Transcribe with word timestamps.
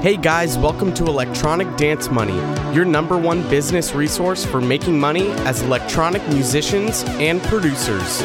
Hey 0.00 0.16
guys, 0.16 0.56
welcome 0.56 0.94
to 0.94 1.06
Electronic 1.06 1.76
Dance 1.76 2.08
Money, 2.08 2.36
your 2.72 2.84
number 2.84 3.18
one 3.18 3.42
business 3.50 3.96
resource 3.96 4.44
for 4.44 4.60
making 4.60 4.96
money 4.96 5.28
as 5.40 5.60
electronic 5.62 6.24
musicians 6.28 7.02
and 7.18 7.42
producers. 7.42 8.22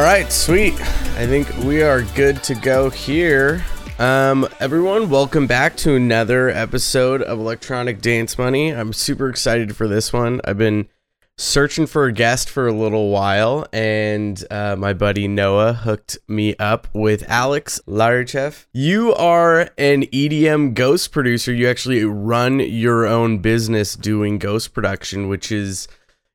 All 0.00 0.06
right, 0.06 0.32
sweet. 0.32 0.72
I 1.18 1.26
think 1.26 1.54
we 1.58 1.82
are 1.82 2.00
good 2.00 2.42
to 2.44 2.54
go 2.54 2.88
here. 2.88 3.62
Um, 3.98 4.48
everyone, 4.58 5.10
welcome 5.10 5.46
back 5.46 5.76
to 5.76 5.94
another 5.94 6.48
episode 6.48 7.20
of 7.20 7.38
Electronic 7.38 8.00
Dance 8.00 8.38
Money. 8.38 8.70
I'm 8.70 8.94
super 8.94 9.28
excited 9.28 9.76
for 9.76 9.86
this 9.86 10.10
one. 10.10 10.40
I've 10.42 10.56
been 10.56 10.88
searching 11.36 11.86
for 11.86 12.06
a 12.06 12.12
guest 12.12 12.48
for 12.48 12.66
a 12.66 12.72
little 12.72 13.10
while, 13.10 13.66
and 13.74 14.42
uh, 14.50 14.74
my 14.74 14.94
buddy 14.94 15.28
Noah 15.28 15.74
hooked 15.74 16.16
me 16.26 16.56
up 16.56 16.88
with 16.94 17.28
Alex 17.28 17.78
Larichev. 17.86 18.64
You 18.72 19.12
are 19.14 19.68
an 19.76 20.04
EDM 20.04 20.72
ghost 20.72 21.12
producer. 21.12 21.52
You 21.52 21.68
actually 21.68 22.06
run 22.06 22.58
your 22.60 23.06
own 23.06 23.40
business 23.40 23.96
doing 23.96 24.38
ghost 24.38 24.72
production, 24.72 25.28
which 25.28 25.52
is 25.52 25.88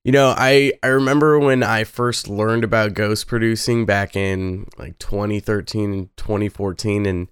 you 0.05 0.11
know, 0.11 0.35
I 0.37 0.71
I 0.83 0.87
remember 0.87 1.39
when 1.39 1.63
I 1.63 1.83
first 1.83 2.29
learned 2.29 2.63
about 2.63 2.93
ghost 2.93 3.25
producing 3.25 3.87
back 3.87 4.15
in 4.15 4.67
like 4.77 4.99
2013 4.99 5.93
and 5.93 6.15
2014 6.15 7.07
and 7.07 7.27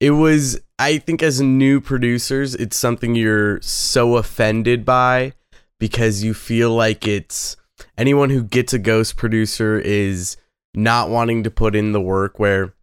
it 0.00 0.10
was 0.10 0.60
I 0.76 0.98
think 0.98 1.22
as 1.22 1.40
new 1.40 1.80
producers, 1.80 2.56
it's 2.56 2.76
something 2.76 3.14
you're 3.14 3.62
so 3.62 4.16
offended 4.16 4.84
by 4.84 5.34
because 5.78 6.24
you 6.24 6.34
feel 6.34 6.74
like 6.74 7.06
it's 7.06 7.56
anyone 7.96 8.30
who 8.30 8.42
gets 8.42 8.72
a 8.72 8.80
ghost 8.80 9.16
producer 9.16 9.78
is 9.78 10.36
not 10.74 11.08
wanting 11.08 11.44
to 11.44 11.50
put 11.50 11.76
in 11.76 11.92
the 11.92 12.00
work 12.00 12.40
where 12.40 12.74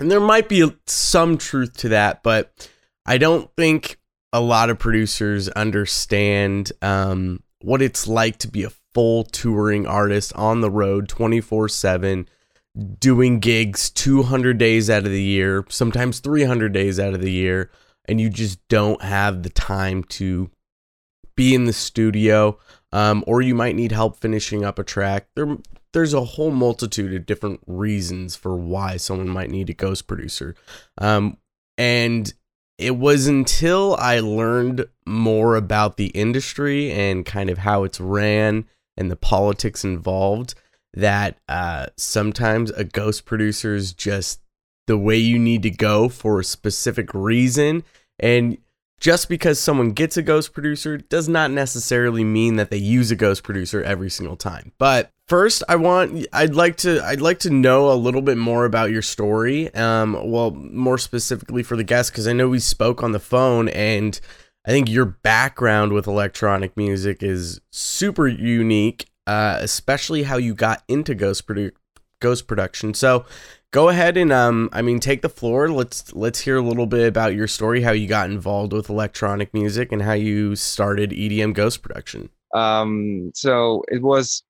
and 0.00 0.10
there 0.10 0.18
might 0.18 0.48
be 0.48 0.68
some 0.86 1.38
truth 1.38 1.76
to 1.76 1.90
that, 1.90 2.24
but 2.24 2.68
I 3.06 3.18
don't 3.18 3.48
think 3.56 4.00
a 4.32 4.40
lot 4.40 4.68
of 4.68 4.80
producers 4.80 5.48
understand 5.50 6.72
um, 6.82 7.44
what 7.62 7.82
it's 7.82 8.06
like 8.08 8.38
to 8.38 8.48
be 8.48 8.64
a 8.64 8.70
full 8.94 9.24
touring 9.24 9.86
artist 9.86 10.32
on 10.34 10.60
the 10.60 10.70
road 10.70 11.08
24 11.08 11.68
7, 11.68 12.28
doing 12.98 13.38
gigs 13.38 13.90
200 13.90 14.58
days 14.58 14.90
out 14.90 15.04
of 15.04 15.10
the 15.10 15.22
year, 15.22 15.64
sometimes 15.68 16.20
300 16.20 16.72
days 16.72 16.98
out 16.98 17.14
of 17.14 17.20
the 17.20 17.32
year, 17.32 17.70
and 18.06 18.20
you 18.20 18.30
just 18.30 18.66
don't 18.68 19.02
have 19.02 19.42
the 19.42 19.50
time 19.50 20.04
to 20.04 20.50
be 21.36 21.54
in 21.54 21.64
the 21.64 21.72
studio. 21.72 22.58
Um, 22.92 23.22
or 23.26 23.40
you 23.40 23.54
might 23.54 23.76
need 23.76 23.92
help 23.92 24.18
finishing 24.18 24.64
up 24.64 24.76
a 24.76 24.82
track. 24.82 25.28
There, 25.36 25.56
there's 25.92 26.12
a 26.12 26.24
whole 26.24 26.50
multitude 26.50 27.14
of 27.14 27.24
different 27.24 27.60
reasons 27.66 28.34
for 28.34 28.56
why 28.56 28.96
someone 28.96 29.28
might 29.28 29.50
need 29.50 29.70
a 29.70 29.74
ghost 29.74 30.08
producer. 30.08 30.56
Um, 30.98 31.36
and 31.78 32.32
it 32.78 32.96
was 32.96 33.26
until 33.26 33.94
I 33.96 34.20
learned 34.20 34.86
more 35.06 35.54
about 35.54 35.98
the 35.98 36.06
industry 36.08 36.90
and 36.90 37.26
kind 37.26 37.48
of 37.50 37.58
how 37.58 37.84
it's 37.84 38.00
ran 38.00 38.66
and 39.00 39.10
the 39.10 39.16
politics 39.16 39.82
involved 39.84 40.54
that 40.94 41.38
uh, 41.48 41.86
sometimes 41.96 42.70
a 42.72 42.84
ghost 42.84 43.24
producer 43.24 43.74
is 43.74 43.92
just 43.92 44.40
the 44.86 44.98
way 44.98 45.16
you 45.16 45.38
need 45.38 45.62
to 45.62 45.70
go 45.70 46.08
for 46.08 46.40
a 46.40 46.44
specific 46.44 47.14
reason. 47.14 47.82
And 48.18 48.58
just 49.00 49.30
because 49.30 49.58
someone 49.58 49.92
gets 49.92 50.18
a 50.18 50.22
ghost 50.22 50.52
producer 50.52 50.98
does 50.98 51.28
not 51.28 51.50
necessarily 51.50 52.22
mean 52.22 52.56
that 52.56 52.70
they 52.70 52.76
use 52.76 53.10
a 53.10 53.16
ghost 53.16 53.42
producer 53.42 53.82
every 53.82 54.10
single 54.10 54.36
time. 54.36 54.72
But 54.78 55.10
first, 55.26 55.62
I 55.68 55.76
want 55.76 56.26
I'd 56.34 56.54
like 56.54 56.76
to 56.78 57.02
I'd 57.02 57.22
like 57.22 57.38
to 57.40 57.50
know 57.50 57.90
a 57.90 57.94
little 57.94 58.20
bit 58.20 58.36
more 58.36 58.66
about 58.66 58.90
your 58.90 59.00
story. 59.00 59.72
Um, 59.74 60.30
well, 60.30 60.50
more 60.50 60.98
specifically 60.98 61.62
for 61.62 61.76
the 61.76 61.84
guest, 61.84 62.12
because 62.12 62.28
I 62.28 62.34
know 62.34 62.50
we 62.50 62.58
spoke 62.58 63.02
on 63.02 63.12
the 63.12 63.18
phone 63.20 63.68
and 63.70 64.20
I 64.70 64.72
think 64.72 64.88
your 64.88 65.04
background 65.04 65.92
with 65.92 66.06
electronic 66.06 66.76
music 66.76 67.24
is 67.24 67.60
super 67.72 68.28
unique, 68.28 69.06
uh, 69.26 69.58
especially 69.60 70.22
how 70.22 70.36
you 70.36 70.54
got 70.54 70.84
into 70.86 71.12
ghost 71.16 71.44
produ- 71.48 71.72
ghost 72.20 72.46
production. 72.46 72.94
So, 72.94 73.24
go 73.72 73.88
ahead 73.88 74.16
and 74.16 74.32
um, 74.32 74.68
I 74.72 74.80
mean, 74.82 75.00
take 75.00 75.22
the 75.22 75.28
floor. 75.28 75.70
Let's 75.70 76.14
let's 76.14 76.38
hear 76.38 76.56
a 76.56 76.62
little 76.62 76.86
bit 76.86 77.08
about 77.08 77.34
your 77.34 77.48
story, 77.48 77.82
how 77.82 77.90
you 77.90 78.06
got 78.06 78.30
involved 78.30 78.72
with 78.72 78.88
electronic 78.88 79.52
music, 79.52 79.90
and 79.90 80.02
how 80.02 80.12
you 80.12 80.54
started 80.54 81.10
EDM 81.10 81.52
ghost 81.52 81.82
production. 81.82 82.30
Um, 82.54 83.32
so 83.34 83.82
it 83.88 84.00
was 84.00 84.44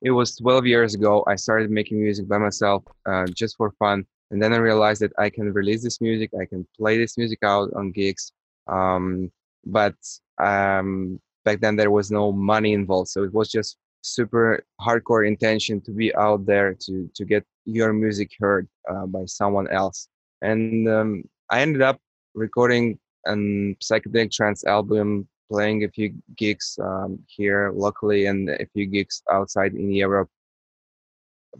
it 0.00 0.12
was 0.12 0.36
12 0.36 0.64
years 0.64 0.94
ago. 0.94 1.22
I 1.26 1.34
started 1.36 1.70
making 1.70 2.00
music 2.00 2.26
by 2.28 2.38
myself, 2.38 2.82
uh, 3.04 3.26
just 3.26 3.58
for 3.58 3.72
fun, 3.72 4.06
and 4.30 4.42
then 4.42 4.54
I 4.54 4.56
realized 4.56 5.02
that 5.02 5.12
I 5.18 5.28
can 5.28 5.52
release 5.52 5.82
this 5.82 6.00
music, 6.00 6.30
I 6.40 6.46
can 6.46 6.66
play 6.78 6.96
this 6.96 7.18
music 7.18 7.40
out 7.42 7.68
on 7.76 7.90
gigs 7.90 8.32
um, 8.68 9.30
but 9.64 9.94
um, 10.42 11.20
back 11.44 11.60
then 11.60 11.76
there 11.76 11.90
was 11.90 12.10
no 12.10 12.32
money 12.32 12.72
involved, 12.72 13.08
so 13.08 13.22
it 13.22 13.32
was 13.32 13.48
just 13.48 13.76
super 14.02 14.64
hardcore 14.80 15.26
intention 15.26 15.80
to 15.82 15.90
be 15.90 16.14
out 16.14 16.46
there 16.46 16.74
to 16.74 17.10
to 17.14 17.24
get 17.24 17.44
your 17.64 17.92
music 17.92 18.30
heard 18.38 18.68
uh, 18.90 19.06
by 19.06 19.24
someone 19.26 19.68
else. 19.68 20.08
And 20.42 20.88
um, 20.88 21.24
I 21.50 21.60
ended 21.60 21.82
up 21.82 21.98
recording 22.34 22.98
a 23.26 23.32
psychedelic 23.32 24.32
trance 24.32 24.64
album, 24.64 25.28
playing 25.50 25.84
a 25.84 25.88
few 25.88 26.14
gigs 26.36 26.78
um, 26.82 27.18
here 27.26 27.72
locally 27.74 28.26
and 28.26 28.48
a 28.48 28.66
few 28.72 28.86
gigs 28.86 29.22
outside 29.30 29.74
in 29.74 29.90
Europe. 29.92 30.30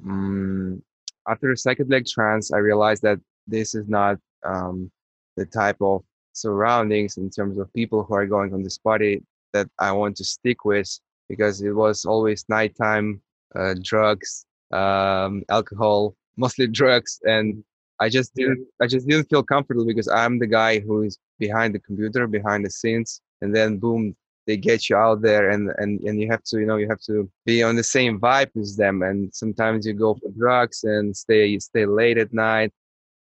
Um, 0.07 0.83
after 1.29 1.49
psychedelic 1.55 2.07
trance, 2.11 2.53
I 2.53 2.59
realized 2.59 3.03
that 3.03 3.19
this 3.47 3.75
is 3.75 3.89
not 3.89 4.19
um, 4.45 4.91
the 5.37 5.47
type 5.47 5.81
of 5.81 6.03
surroundings 6.41 7.17
in 7.17 7.31
terms 7.31 7.59
of 7.59 7.73
people 7.73 8.05
who 8.05 8.15
are 8.15 8.27
going 8.27 8.53
on 8.55 8.63
this 8.63 8.79
party 8.79 9.23
that 9.53 9.69
I 9.79 9.93
want 9.93 10.17
to 10.17 10.25
stick 10.25 10.65
with 10.65 10.89
because 11.29 11.61
it 11.63 11.73
was 11.73 12.05
always 12.05 12.45
nighttime, 12.49 13.21
uh, 13.55 13.75
drugs, 13.83 14.47
um, 14.73 15.43
alcohol, 15.49 16.15
mostly 16.37 16.67
drugs, 16.67 17.21
and 17.25 17.65
I 18.01 18.09
just 18.09 18.35
didn't 18.35 18.67
I 18.81 18.87
just 18.87 19.07
didn't 19.09 19.29
feel 19.29 19.43
comfortable 19.43 19.85
because 19.85 20.09
I'm 20.09 20.39
the 20.39 20.47
guy 20.47 20.79
who 20.79 21.03
is 21.03 21.19
behind 21.39 21.75
the 21.75 21.81
computer, 21.81 22.27
behind 22.27 22.65
the 22.65 22.71
scenes, 22.71 23.21
and 23.41 23.55
then 23.55 23.79
boom, 23.79 24.15
they 24.49 24.57
get 24.57 24.89
you 24.89 24.97
out 24.97 25.21
there 25.21 25.51
and 25.51 25.71
and 25.77 26.01
and 26.01 26.21
you 26.21 26.29
have 26.31 26.43
to 26.43 26.59
you 26.59 26.67
know 26.67 26.77
you 26.77 26.89
have 26.89 27.03
to 27.03 27.31
be 27.45 27.63
on 27.63 27.77
the 27.77 27.85
same 27.85 28.19
vibe 28.19 28.51
with 28.55 28.77
them 28.77 29.03
and 29.03 29.33
sometimes 29.33 29.87
you 29.87 29.93
go 29.93 30.15
for 30.15 30.31
drugs 30.31 30.85
and 30.85 31.15
stay 31.15 31.59
stay 31.59 31.85
late 31.85 32.19
at 32.19 32.33
night 32.33 32.73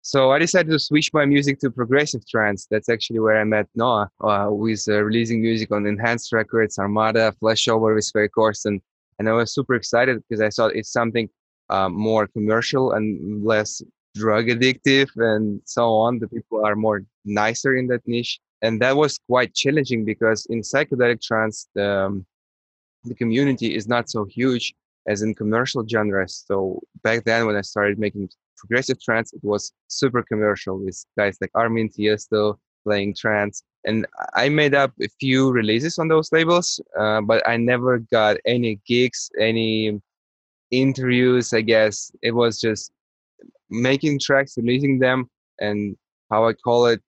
so 0.06 0.30
I 0.30 0.38
decided 0.38 0.70
to 0.70 0.78
switch 0.78 1.12
my 1.12 1.24
music 1.24 1.58
to 1.58 1.68
progressive 1.68 2.24
trance. 2.28 2.68
That's 2.70 2.88
actually 2.88 3.18
where 3.18 3.40
I 3.40 3.42
met 3.42 3.66
Noah, 3.74 4.08
uh, 4.20 4.46
who 4.46 4.68
is 4.68 4.86
uh, 4.86 5.02
releasing 5.02 5.42
music 5.42 5.72
on 5.72 5.84
Enhanced 5.84 6.32
Records, 6.32 6.78
Armada, 6.78 7.34
Flashover 7.42 7.92
with 7.92 8.08
Ferry 8.12 8.28
Corsten. 8.28 8.80
And 9.18 9.28
I 9.28 9.32
was 9.32 9.52
super 9.52 9.74
excited 9.74 10.22
because 10.22 10.40
I 10.40 10.50
thought 10.50 10.76
it's 10.76 10.92
something 10.92 11.28
um, 11.70 11.92
more 11.92 12.28
commercial 12.28 12.92
and 12.92 13.44
less 13.44 13.82
drug 14.14 14.46
addictive 14.46 15.08
and 15.16 15.60
so 15.64 15.92
on. 15.94 16.20
The 16.20 16.28
people 16.28 16.64
are 16.64 16.76
more 16.76 17.02
nicer 17.24 17.74
in 17.74 17.88
that 17.88 18.06
niche. 18.06 18.38
And 18.62 18.80
that 18.82 18.96
was 18.96 19.18
quite 19.26 19.54
challenging 19.54 20.04
because 20.04 20.46
in 20.46 20.60
psychedelic 20.60 21.20
trance, 21.20 21.66
the, 21.74 21.90
um, 22.06 22.26
the 23.02 23.16
community 23.16 23.74
is 23.74 23.88
not 23.88 24.08
so 24.08 24.24
huge 24.24 24.72
as 25.08 25.22
in 25.22 25.34
commercial 25.34 25.84
genres. 25.84 26.44
So 26.46 26.80
back 27.02 27.24
then 27.24 27.46
when 27.46 27.56
I 27.56 27.62
started 27.62 27.98
making 27.98 28.28
progressive 28.56 29.02
trance, 29.02 29.32
it 29.32 29.42
was 29.42 29.72
super 29.88 30.22
commercial 30.22 30.78
with 30.78 31.04
guys 31.16 31.38
like 31.40 31.50
Armin 31.54 31.88
Tiesto 31.88 32.58
playing 32.84 33.14
trance. 33.14 33.62
And 33.84 34.06
I 34.34 34.48
made 34.48 34.74
up 34.74 34.92
a 35.00 35.08
few 35.20 35.50
releases 35.50 35.98
on 35.98 36.08
those 36.08 36.32
labels, 36.32 36.80
uh, 36.98 37.20
but 37.20 37.46
I 37.48 37.56
never 37.56 37.98
got 37.98 38.36
any 38.46 38.80
gigs, 38.86 39.30
any 39.40 40.00
interviews. 40.70 41.52
I 41.52 41.60
guess 41.60 42.10
it 42.22 42.32
was 42.32 42.60
just 42.60 42.92
making 43.70 44.20
tracks, 44.20 44.56
releasing 44.56 44.98
them, 44.98 45.30
and 45.60 45.96
how 46.30 46.48
I 46.48 46.52
call 46.52 46.86
it. 46.86 47.00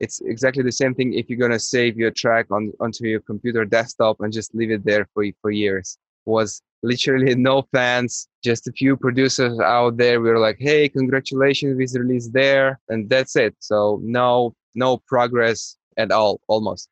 It's 0.00 0.20
exactly 0.22 0.62
the 0.62 0.72
same 0.72 0.94
thing 0.94 1.14
if 1.14 1.28
you're 1.28 1.38
gonna 1.38 1.58
save 1.58 1.96
your 1.96 2.10
track 2.10 2.46
on 2.50 2.72
onto 2.80 3.06
your 3.06 3.20
computer 3.20 3.64
desktop 3.64 4.20
and 4.20 4.32
just 4.32 4.54
leave 4.54 4.70
it 4.70 4.84
there 4.84 5.06
for 5.14 5.24
for 5.40 5.50
years. 5.50 5.98
Was 6.26 6.62
literally 6.82 7.34
no 7.34 7.62
fans, 7.72 8.28
just 8.42 8.68
a 8.68 8.72
few 8.72 8.96
producers 8.96 9.58
out 9.60 9.96
there. 9.96 10.20
We 10.20 10.30
were 10.30 10.38
like, 10.38 10.58
hey, 10.58 10.88
congratulations, 10.88 11.76
we 11.76 11.98
released 12.00 12.32
there, 12.32 12.80
and 12.88 13.08
that's 13.08 13.36
it. 13.36 13.54
So 13.58 14.00
no, 14.02 14.54
no 14.74 14.98
progress 15.08 15.76
at 15.96 16.10
all, 16.10 16.40
almost. 16.48 16.88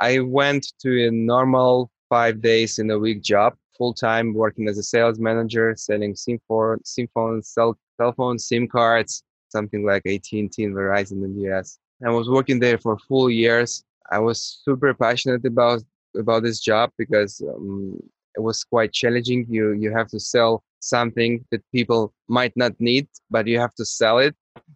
I 0.00 0.20
went 0.20 0.72
to 0.80 1.08
a 1.08 1.10
normal 1.10 1.90
five 2.08 2.40
days 2.40 2.78
in 2.78 2.90
a 2.90 2.98
week 2.98 3.22
job 3.22 3.54
full 3.78 3.94
time 3.94 4.34
working 4.34 4.68
as 4.68 4.76
a 4.76 4.82
sales 4.82 5.18
manager, 5.18 5.74
selling 5.76 6.14
SIM 6.14 6.40
phone, 6.48 6.84
SIM 6.84 7.08
phones, 7.14 7.48
cell, 7.48 7.78
cell 7.96 8.12
phones, 8.12 8.46
SIM 8.46 8.66
cards, 8.66 9.22
something 9.48 9.86
like 9.86 10.02
AT&T 10.04 10.40
and 10.40 10.74
Verizon 10.74 11.24
in 11.24 11.36
the 11.36 11.50
US. 11.52 11.78
I 12.04 12.10
was 12.10 12.28
working 12.28 12.58
there 12.58 12.78
for 12.78 12.98
full 12.98 13.30
years. 13.30 13.84
I 14.10 14.18
was 14.18 14.60
super 14.64 14.92
passionate 14.94 15.44
about 15.44 15.82
about 16.16 16.42
this 16.42 16.58
job 16.60 16.90
because 16.96 17.40
um, 17.42 17.98
it 18.36 18.40
was 18.40 18.64
quite 18.64 18.92
challenging. 18.92 19.46
You 19.48 19.72
you 19.72 19.92
have 19.92 20.08
to 20.08 20.20
sell 20.20 20.62
something 20.80 21.44
that 21.50 21.62
people 21.72 22.12
might 22.28 22.56
not 22.56 22.72
need, 22.80 23.08
but 23.30 23.46
you 23.46 23.58
have 23.58 23.74
to 23.74 23.84
sell 23.84 24.18
it. 24.18 24.34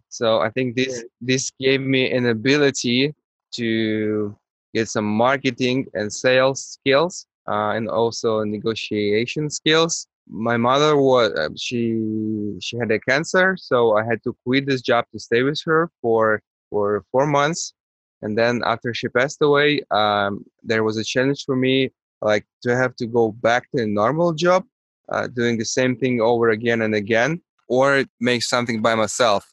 So 0.09 0.39
I 0.39 0.49
think 0.49 0.75
this 0.75 1.05
this 1.21 1.51
gave 1.59 1.81
me 1.81 2.11
an 2.11 2.27
ability 2.27 3.13
to 3.55 4.35
get 4.73 4.89
some 4.89 5.05
marketing 5.05 5.85
and 5.93 6.11
sales 6.11 6.63
skills 6.63 7.27
uh, 7.47 7.71
and 7.75 7.87
also 7.89 8.43
negotiation 8.43 9.49
skills. 9.49 10.07
My 10.27 10.57
mother 10.57 10.95
was 10.97 11.31
uh, 11.33 11.49
she 11.57 12.57
she 12.61 12.77
had 12.77 12.91
a 12.91 12.99
cancer, 12.99 13.57
so 13.57 13.97
I 13.97 14.03
had 14.05 14.23
to 14.23 14.35
quit 14.45 14.65
this 14.65 14.81
job 14.81 15.05
to 15.11 15.19
stay 15.19 15.43
with 15.43 15.61
her 15.65 15.89
for 16.01 16.41
for 16.69 17.03
four 17.11 17.27
months. 17.27 17.73
And 18.21 18.37
then 18.37 18.61
after 18.65 18.93
she 18.93 19.09
passed 19.09 19.41
away, 19.41 19.81
um, 19.91 20.45
there 20.63 20.83
was 20.85 20.95
a 20.97 21.03
challenge 21.03 21.43
for 21.45 21.57
me, 21.57 21.91
like 22.23 22.45
to 22.63 22.75
have 22.75 22.95
to 22.97 23.05
go 23.05 23.31
back 23.31 23.69
to 23.71 23.83
a 23.83 23.87
normal 23.87 24.33
job, 24.33 24.65
uh, 25.09 25.27
doing 25.27 25.57
the 25.57 25.65
same 25.65 25.95
thing 25.95 26.21
over 26.21 26.49
again 26.49 26.81
and 26.81 26.95
again, 26.95 27.41
or 27.67 28.05
make 28.19 28.43
something 28.43 28.81
by 28.81 28.95
myself. 28.95 29.45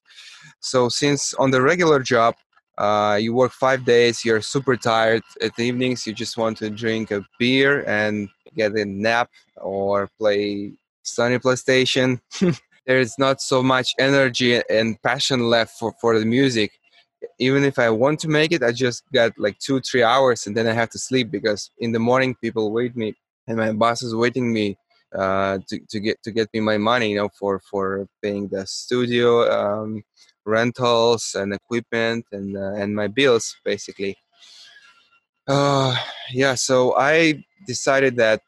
So 0.61 0.89
since 0.89 1.35
on 1.35 1.51
the 1.51 1.63
regular 1.63 2.01
job, 2.01 2.35
uh, 2.79 3.19
you 3.21 3.35
work 3.35 3.53
five 3.53 3.85
days, 3.85 4.25
you're 4.25 4.41
super 4.41 4.77
tired. 4.77 5.23
At 5.43 5.55
the 5.57 5.65
evenings, 5.65 6.07
you 6.07 6.15
just 6.15 6.39
want 6.39 6.57
to 6.59 6.71
drink 6.71 7.11
a 7.11 7.25
beer 7.39 7.85
and 7.87 8.29
get 8.57 8.73
a 8.73 8.85
nap 8.85 9.31
or 9.57 10.09
play 10.19 10.73
Sony 11.05 11.39
PlayStation. 11.41 12.21
There's 12.87 13.19
not 13.19 13.41
so 13.43 13.63
much 13.63 13.95
energy 13.99 14.61
and 14.71 15.01
passion 15.03 15.41
left 15.51 15.79
for, 15.79 15.93
for 16.01 16.19
the 16.19 16.25
music. 16.25 16.80
Even 17.39 17.65
if 17.65 17.79
I 17.79 17.91
want 17.91 18.19
to 18.21 18.29
make 18.29 18.53
it, 18.53 18.63
I 18.63 18.73
just 18.73 19.03
got 19.13 19.33
like 19.39 19.59
two, 19.59 19.81
three 19.81 20.03
hours 20.03 20.47
and 20.47 20.57
then 20.57 20.67
I 20.67 20.73
have 20.73 20.91
to 20.91 20.99
sleep 20.99 21.31
because 21.31 21.71
in 21.79 21.93
the 21.93 21.99
morning 21.99 22.35
people 22.35 22.73
wait 22.73 22.97
me 22.97 23.15
and 23.47 23.57
my 23.57 23.73
boss 23.73 24.03
is 24.03 24.15
waiting 24.15 24.53
me 24.53 24.77
uh, 25.15 25.59
to, 25.69 25.81
to 25.91 26.01
get 26.01 26.23
to 26.23 26.31
get 26.31 26.49
me 26.55 26.61
my 26.61 26.79
money, 26.79 27.11
you 27.11 27.17
know, 27.17 27.29
for 27.39 27.61
for 27.71 28.07
paying 28.23 28.49
the 28.49 28.67
studio 28.67 29.51
um, 29.51 30.03
rentals 30.45 31.35
and 31.35 31.53
equipment 31.53 32.25
and 32.33 32.57
uh, 32.57 32.75
and 32.75 32.95
my 32.95 33.09
bills 33.09 33.57
basically. 33.65 34.17
Uh, 35.49 35.97
yeah, 36.33 36.55
so 36.55 36.95
I 36.97 37.45
decided 37.67 38.17
that 38.17 38.41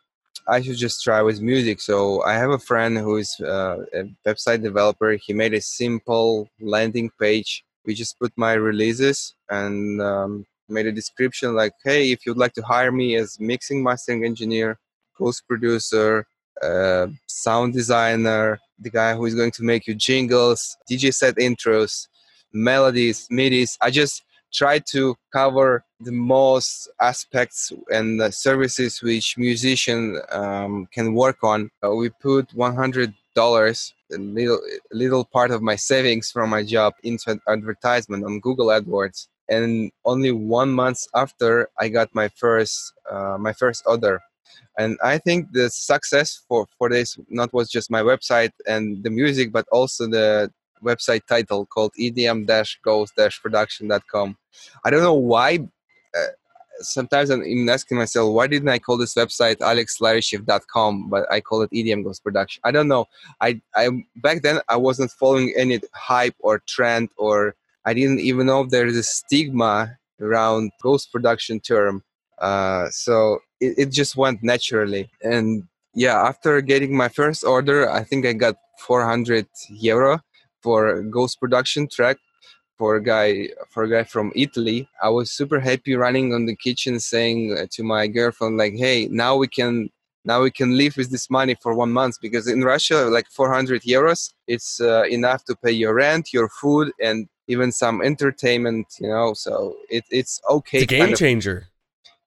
I 0.49 0.61
should 0.61 0.77
just 0.77 1.03
try 1.03 1.23
with 1.23 1.41
music. 1.41 1.81
So 1.81 2.23
I 2.23 2.35
have 2.35 2.51
a 2.51 2.59
friend 2.59 2.97
who 2.99 3.17
is 3.17 3.35
uh, 3.41 3.79
a 3.95 4.05
website 4.27 4.63
developer. 4.63 5.13
He 5.13 5.33
made 5.33 5.55
a 5.55 5.61
simple 5.61 6.49
landing 6.61 7.11
page. 7.21 7.65
We 7.85 7.95
just 7.95 8.19
put 8.19 8.33
my 8.37 8.53
releases 8.55 9.35
and 9.51 10.01
um, 10.01 10.47
made 10.69 10.87
a 10.87 10.93
description 10.93 11.55
like, 11.55 11.73
"Hey, 11.85 12.13
if 12.13 12.25
you'd 12.25 12.37
like 12.37 12.55
to 12.55 12.63
hire 12.63 12.93
me 12.93 13.17
as 13.17 13.39
mixing 13.41 13.83
mastering 13.83 14.25
engineer, 14.25 14.79
post 15.17 15.47
producer, 15.49 16.27
uh, 16.63 17.09
sound 17.27 17.73
designer, 17.73 18.59
the 18.79 18.91
guy 18.91 19.15
who 19.15 19.25
is 19.27 19.35
going 19.35 19.51
to 19.53 19.63
make 19.63 19.87
you 19.87 19.95
jingles, 19.95 20.77
DJ 20.91 21.13
set 21.13 21.37
intros, 21.37 22.09
melodies, 22.53 23.29
midis. 23.31 23.77
I 23.81 23.91
just 23.91 24.23
try 24.53 24.79
to 24.79 25.15
cover 25.33 25.85
the 26.01 26.13
most 26.13 26.91
aspects 27.01 27.73
and 27.91 28.23
services 28.35 29.01
which 29.03 29.37
musician 29.39 30.21
um, 30.31 30.87
can 30.93 31.15
work 31.15 31.39
on. 31.43 31.71
Uh, 31.85 31.95
we 31.95 32.11
put 32.21 32.53
100 32.55 33.15
dollars, 33.35 33.95
a 34.13 34.19
little 34.19 34.61
little 34.93 35.25
part 35.25 35.51
of 35.51 35.63
my 35.63 35.77
savings 35.77 36.31
from 36.31 36.51
my 36.51 36.63
job 36.63 36.95
into 37.03 37.39
advertisement 37.49 38.25
on 38.25 38.41
Google 38.41 38.69
AdWords. 38.69 39.29
And 39.49 39.91
only 40.05 40.31
one 40.31 40.73
month 40.73 41.01
after, 41.15 41.69
I 41.79 41.89
got 41.89 42.15
my 42.15 42.29
first 42.29 42.93
uh, 43.11 43.37
my 43.39 43.53
first 43.53 43.83
order 43.87 44.21
and 44.79 44.97
i 45.03 45.19
think 45.19 45.53
the 45.53 45.69
success 45.71 46.43
for 46.49 46.67
for 46.79 46.89
this 46.89 47.19
not 47.29 47.53
was 47.53 47.71
just 47.71 47.91
my 47.91 48.01
website 48.03 48.53
and 48.67 49.05
the 49.05 49.11
music 49.11 49.53
but 49.53 49.67
also 49.71 50.07
the 50.07 50.51
website 50.83 51.27
title 51.27 51.67
called 51.67 51.93
edm-ghost-production.com 51.99 54.37
i 54.85 54.91
don't 54.91 55.03
know 55.03 55.15
why 55.15 55.59
uh, 56.17 56.27
sometimes 56.83 57.31
i'm 57.31 57.69
asking 57.69 57.97
myself 57.97 58.33
why 58.33 58.47
didn't 58.47 58.69
i 58.69 58.79
call 58.79 58.97
this 58.97 59.15
website 59.15 59.57
alexlarishev.com 59.59 61.09
but 61.09 61.31
i 61.31 61.41
call 61.41 61.63
it 61.63 61.71
edm 61.71 62.05
ghost 62.05 62.23
production? 62.23 62.61
I 62.65 62.71
don't 62.71 62.89
know. 62.89 63.07
I 63.41 63.61
i 63.75 63.89
back 64.17 64.43
then 64.43 64.61
i 64.69 64.77
wasn't 64.77 65.11
following 65.11 65.53
any 65.57 65.81
hype 65.95 66.37
or 66.41 66.61
trend 66.67 67.11
or 67.17 67.55
i 67.85 67.95
didn't 67.95 68.21
even 68.21 68.47
know 68.47 68.65
there's 68.65 68.97
a 68.97 69.03
stigma 69.03 69.99
around 70.21 70.71
ghost 70.83 71.13
production 71.13 71.61
term. 71.61 72.03
Uh, 72.39 72.89
so 72.91 73.39
it, 73.61 73.75
it 73.79 73.91
just 73.91 74.17
went 74.17 74.43
naturally. 74.43 75.11
And 75.23 75.65
yeah, 75.95 76.21
after 76.21 76.61
getting 76.61 76.97
my 76.97 77.09
first 77.09 77.45
order, 77.45 77.91
I 77.91 78.03
think 78.05 78.27
I 78.27 78.33
got 78.33 78.57
400 78.81 79.47
euro 79.69 80.21
for 80.63 81.03
Ghost 81.03 81.39
production 81.41 81.89
track 81.89 82.19
for 82.83 82.97
a 82.97 83.05
guy 83.15 83.49
for 83.73 83.85
a 83.85 83.91
guy 83.97 84.03
from 84.15 84.33
Italy. 84.35 84.89
I 85.01 85.09
was 85.19 85.31
super 85.31 85.61
happy 85.61 85.95
running 85.95 86.35
on 86.35 86.47
the 86.47 86.57
kitchen 86.67 86.99
saying 86.99 87.41
to 87.75 87.81
my 87.95 88.03
girlfriend 88.19 88.55
like, 88.63 88.75
"Hey, 88.85 88.99
now 89.25 89.33
we 89.43 89.47
can 89.59 89.75
now 90.31 90.39
we 90.47 90.51
can 90.51 90.71
live 90.83 90.95
with 90.97 91.11
this 91.13 91.27
money 91.39 91.55
for 91.63 91.73
one 91.83 91.93
month 92.01 92.15
because 92.27 92.47
in 92.55 92.61
Russia, 92.75 92.99
like 93.17 93.29
400 93.31 93.83
euros, 93.83 94.21
it's 94.49 94.81
uh, 94.81 95.05
enough 95.19 95.45
to 95.45 95.55
pay 95.65 95.75
your 95.83 95.95
rent, 95.95 96.33
your 96.33 96.49
food, 96.61 96.87
and 97.09 97.29
even 97.47 97.71
some 97.71 97.97
entertainment. 98.03 98.87
You 99.03 99.11
know, 99.15 99.29
so 99.45 99.77
it, 99.89 100.05
it's 100.11 100.41
okay. 100.57 100.79
It's 100.83 100.93
a 100.93 100.97
game 100.97 101.15
changer 101.15 101.59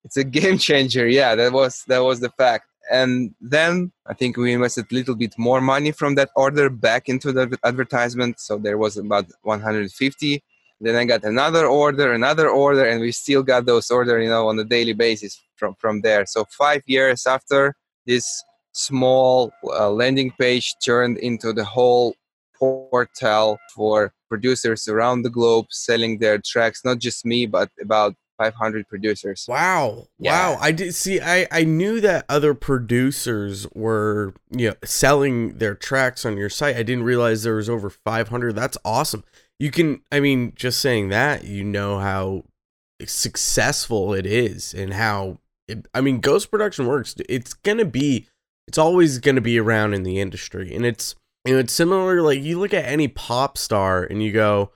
it's 0.06 0.18
a 0.18 0.24
game 0.24 0.58
changer. 0.70 1.08
Yeah, 1.08 1.36
that 1.36 1.52
was 1.52 1.84
that 1.88 2.00
was 2.00 2.22
the 2.22 2.30
fact. 2.30 2.68
And 2.92 3.34
then 3.42 3.92
I 4.06 4.14
think 4.14 4.38
we 4.38 4.54
invested 4.54 4.86
a 4.92 4.96
little 4.96 5.16
bit 5.16 5.34
more 5.38 5.62
money 5.62 5.92
from 5.92 6.16
that 6.16 6.30
order 6.36 6.70
back 6.70 7.10
into 7.10 7.32
the 7.32 7.58
advertisement. 7.64 8.40
So 8.40 8.58
there 8.58 8.78
was 8.78 8.98
about 8.98 9.26
150. 9.44 10.44
Then 10.82 10.96
I 10.96 11.06
got 11.06 11.24
another 11.24 11.68
order, 11.68 12.14
another 12.14 12.50
order, 12.50 12.86
and 12.86 13.02
we 13.02 13.12
still 13.12 13.44
got 13.44 13.66
those 13.66 13.90
orders, 13.90 14.24
you 14.24 14.30
know, 14.30 14.50
on 14.50 14.60
a 14.60 14.64
daily 14.64 14.94
basis 14.94 15.42
from 15.56 15.76
from 15.76 16.02
there. 16.02 16.26
So 16.26 16.46
five 16.58 16.82
years 16.86 17.26
after 17.26 17.76
this 18.06 18.44
small 18.74 19.52
uh, 19.64 19.90
landing 19.90 20.32
page 20.38 20.76
turned 20.84 21.18
into 21.20 21.54
the 21.54 21.64
whole 21.64 22.14
portal 22.60 23.58
for 23.74 24.14
producers 24.30 24.88
around 24.88 25.22
the 25.22 25.30
globe 25.30 25.68
selling 25.70 26.20
their 26.20 26.40
tracks, 26.46 26.84
not 26.84 27.00
just 27.00 27.26
me, 27.26 27.46
but 27.46 27.70
about 27.82 28.16
500 28.38 28.88
producers. 28.88 29.46
Wow. 29.48 30.08
Yeah. 30.20 30.52
Wow. 30.52 30.58
I 30.62 30.72
did 30.72 30.94
see 30.96 31.20
I 31.22 31.48
I 31.52 31.64
knew 31.64 32.02
that 32.02 32.26
other 32.30 32.54
producers 32.54 33.68
were, 33.74 34.34
you 34.52 34.70
know, 34.70 34.76
selling 34.84 35.58
their 35.58 35.76
tracks 35.76 36.26
on 36.26 36.38
your 36.38 36.50
site. 36.50 36.76
I 36.76 36.84
didn't 36.84 37.04
realize 37.04 37.44
there 37.44 37.56
was 37.56 37.70
over 37.70 37.90
500. 37.90 38.56
That's 38.56 38.78
awesome. 38.84 39.24
You 39.60 39.72
can 39.72 40.02
I 40.12 40.20
mean, 40.20 40.54
just 40.56 40.80
saying 40.82 41.10
that, 41.10 41.46
you 41.46 41.64
know 41.64 42.00
how 42.00 42.44
successful 43.06 44.14
it 44.14 44.26
is 44.26 44.74
and 44.74 44.94
how 44.94 45.40
it, 45.68 45.88
I 45.94 46.02
mean, 46.02 46.20
Ghost 46.20 46.52
Production 46.52 46.88
works. 46.88 47.16
It's 47.28 47.54
going 47.54 47.78
to 47.80 47.86
be 47.86 48.28
it's 48.68 48.78
always 48.78 49.20
going 49.20 49.36
to 49.36 49.42
be 49.42 49.60
around 49.60 49.94
in 49.94 50.04
the 50.04 50.20
industry. 50.20 50.74
And 50.76 50.86
it's 50.86 51.16
you 51.46 51.54
know, 51.54 51.60
it's 51.60 51.74
similar 51.74 52.22
like 52.22 52.42
you 52.42 52.60
look 52.60 52.74
at 52.74 52.86
any 52.86 53.08
pop 53.08 53.58
star 53.58 54.04
and 54.04 54.22
you 54.24 54.32
go, 54.32 54.72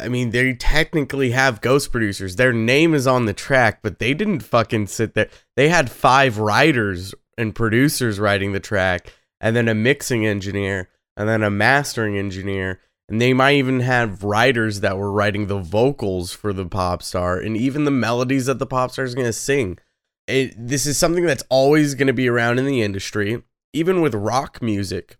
I 0.00 0.08
mean, 0.08 0.30
they 0.30 0.54
technically 0.54 1.30
have 1.32 1.60
ghost 1.60 1.90
producers. 1.90 2.36
Their 2.36 2.52
name 2.52 2.94
is 2.94 3.06
on 3.06 3.26
the 3.26 3.32
track, 3.32 3.80
but 3.82 3.98
they 3.98 4.14
didn't 4.14 4.40
fucking 4.40 4.86
sit 4.86 5.14
there. 5.14 5.28
They 5.56 5.68
had 5.68 5.90
five 5.90 6.38
writers 6.38 7.14
and 7.36 7.54
producers 7.54 8.18
writing 8.18 8.52
the 8.52 8.60
track, 8.60 9.12
and 9.40 9.54
then 9.54 9.68
a 9.68 9.74
mixing 9.74 10.26
engineer, 10.26 10.88
and 11.16 11.28
then 11.28 11.42
a 11.42 11.50
mastering 11.50 12.16
engineer. 12.16 12.80
And 13.08 13.20
they 13.20 13.32
might 13.32 13.56
even 13.56 13.80
have 13.80 14.22
writers 14.22 14.80
that 14.80 14.98
were 14.98 15.10
writing 15.10 15.46
the 15.46 15.58
vocals 15.58 16.32
for 16.32 16.52
the 16.52 16.66
pop 16.66 17.02
star 17.02 17.38
and 17.38 17.56
even 17.56 17.84
the 17.84 17.90
melodies 17.90 18.46
that 18.46 18.58
the 18.58 18.66
pop 18.66 18.90
star 18.90 19.04
is 19.04 19.14
going 19.14 19.26
to 19.26 19.32
sing. 19.32 19.78
It, 20.26 20.54
this 20.58 20.84
is 20.84 20.98
something 20.98 21.24
that's 21.24 21.44
always 21.48 21.94
going 21.94 22.08
to 22.08 22.12
be 22.12 22.28
around 22.28 22.58
in 22.58 22.66
the 22.66 22.82
industry, 22.82 23.42
even 23.72 24.02
with 24.02 24.14
rock 24.14 24.60
music. 24.60 25.16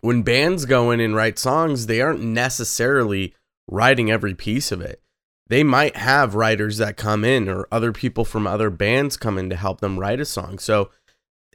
When 0.00 0.22
bands 0.22 0.64
go 0.64 0.90
in 0.90 0.98
and 0.98 1.14
write 1.14 1.38
songs, 1.38 1.86
they 1.86 2.00
aren't 2.00 2.22
necessarily 2.22 3.34
writing 3.68 4.10
every 4.10 4.34
piece 4.34 4.72
of 4.72 4.80
it. 4.80 5.00
They 5.48 5.62
might 5.62 5.96
have 5.96 6.34
writers 6.34 6.78
that 6.78 6.96
come 6.96 7.24
in 7.24 7.48
or 7.48 7.68
other 7.70 7.92
people 7.92 8.24
from 8.24 8.46
other 8.46 8.70
bands 8.70 9.16
come 9.16 9.38
in 9.38 9.48
to 9.50 9.56
help 9.56 9.80
them 9.80 9.98
write 9.98 10.20
a 10.20 10.24
song. 10.24 10.58
So, 10.58 10.90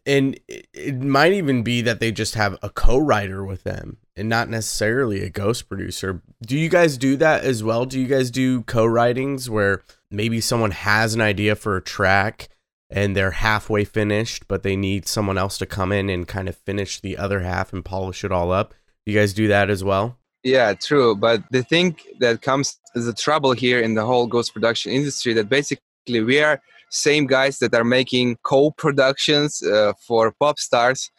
and 0.06 0.40
it 0.48 1.02
might 1.02 1.34
even 1.34 1.62
be 1.62 1.82
that 1.82 2.00
they 2.00 2.12
just 2.12 2.36
have 2.36 2.58
a 2.64 2.70
co-writer 2.70 3.46
with 3.46 3.64
them 3.64 3.98
and 4.16 4.30
not 4.30 4.50
necessarily 4.50 5.22
a 5.22 5.30
ghost 5.30 5.68
producer. 5.68 6.22
Do 6.42 6.58
you 6.58 6.70
guys 6.70 6.98
do 6.98 7.18
that 7.18 7.44
as 7.44 7.64
well? 7.64 7.86
Do 7.86 8.00
you 8.00 8.08
guys 8.08 8.32
do 8.32 8.64
co-writings 8.64 9.50
where 9.50 9.84
maybe 10.10 10.42
someone 10.42 10.72
has 10.72 11.14
an 11.14 11.22
idea 11.22 11.56
for 11.56 11.76
a 11.76 11.82
track 11.82 12.48
and 12.90 13.16
they're 13.16 13.32
halfway 13.32 13.86
finished, 13.86 14.48
but 14.48 14.64
they 14.64 14.76
need 14.76 15.08
someone 15.08 15.38
else 15.38 15.58
to 15.58 15.66
come 15.66 15.92
in 15.92 16.10
and 16.10 16.28
kind 16.28 16.50
of 16.50 16.56
finish 16.56 17.00
the 17.00 17.18
other 17.18 17.42
half 17.42 17.72
and 17.72 17.86
polish 17.86 18.24
it 18.24 18.32
all 18.32 18.52
up. 18.52 18.74
Do 19.06 19.12
you 19.12 19.20
guys 19.20 19.34
do 19.34 19.48
that 19.48 19.70
as 19.70 19.84
well? 19.84 20.18
Yeah, 20.44 20.74
true. 20.74 21.16
But 21.16 21.44
the 21.52 21.64
thing 21.64 21.98
that 22.20 22.42
comes 22.42 22.80
as 22.96 23.08
a 23.08 23.14
trouble 23.14 23.52
here 23.52 23.80
in 23.80 23.94
the 23.94 24.06
whole 24.06 24.28
ghost 24.28 24.54
production 24.54 24.92
industry 24.92 25.34
that 25.34 25.50
basically 25.50 26.22
we 26.22 26.40
are 26.40 26.62
same 26.90 27.26
guys 27.26 27.60
that 27.60 27.74
are 27.74 27.84
making 27.84 28.38
co-productions 28.44 29.64
uh, 29.64 29.94
for 30.06 30.34
pop 30.40 30.60
stars 30.60 31.10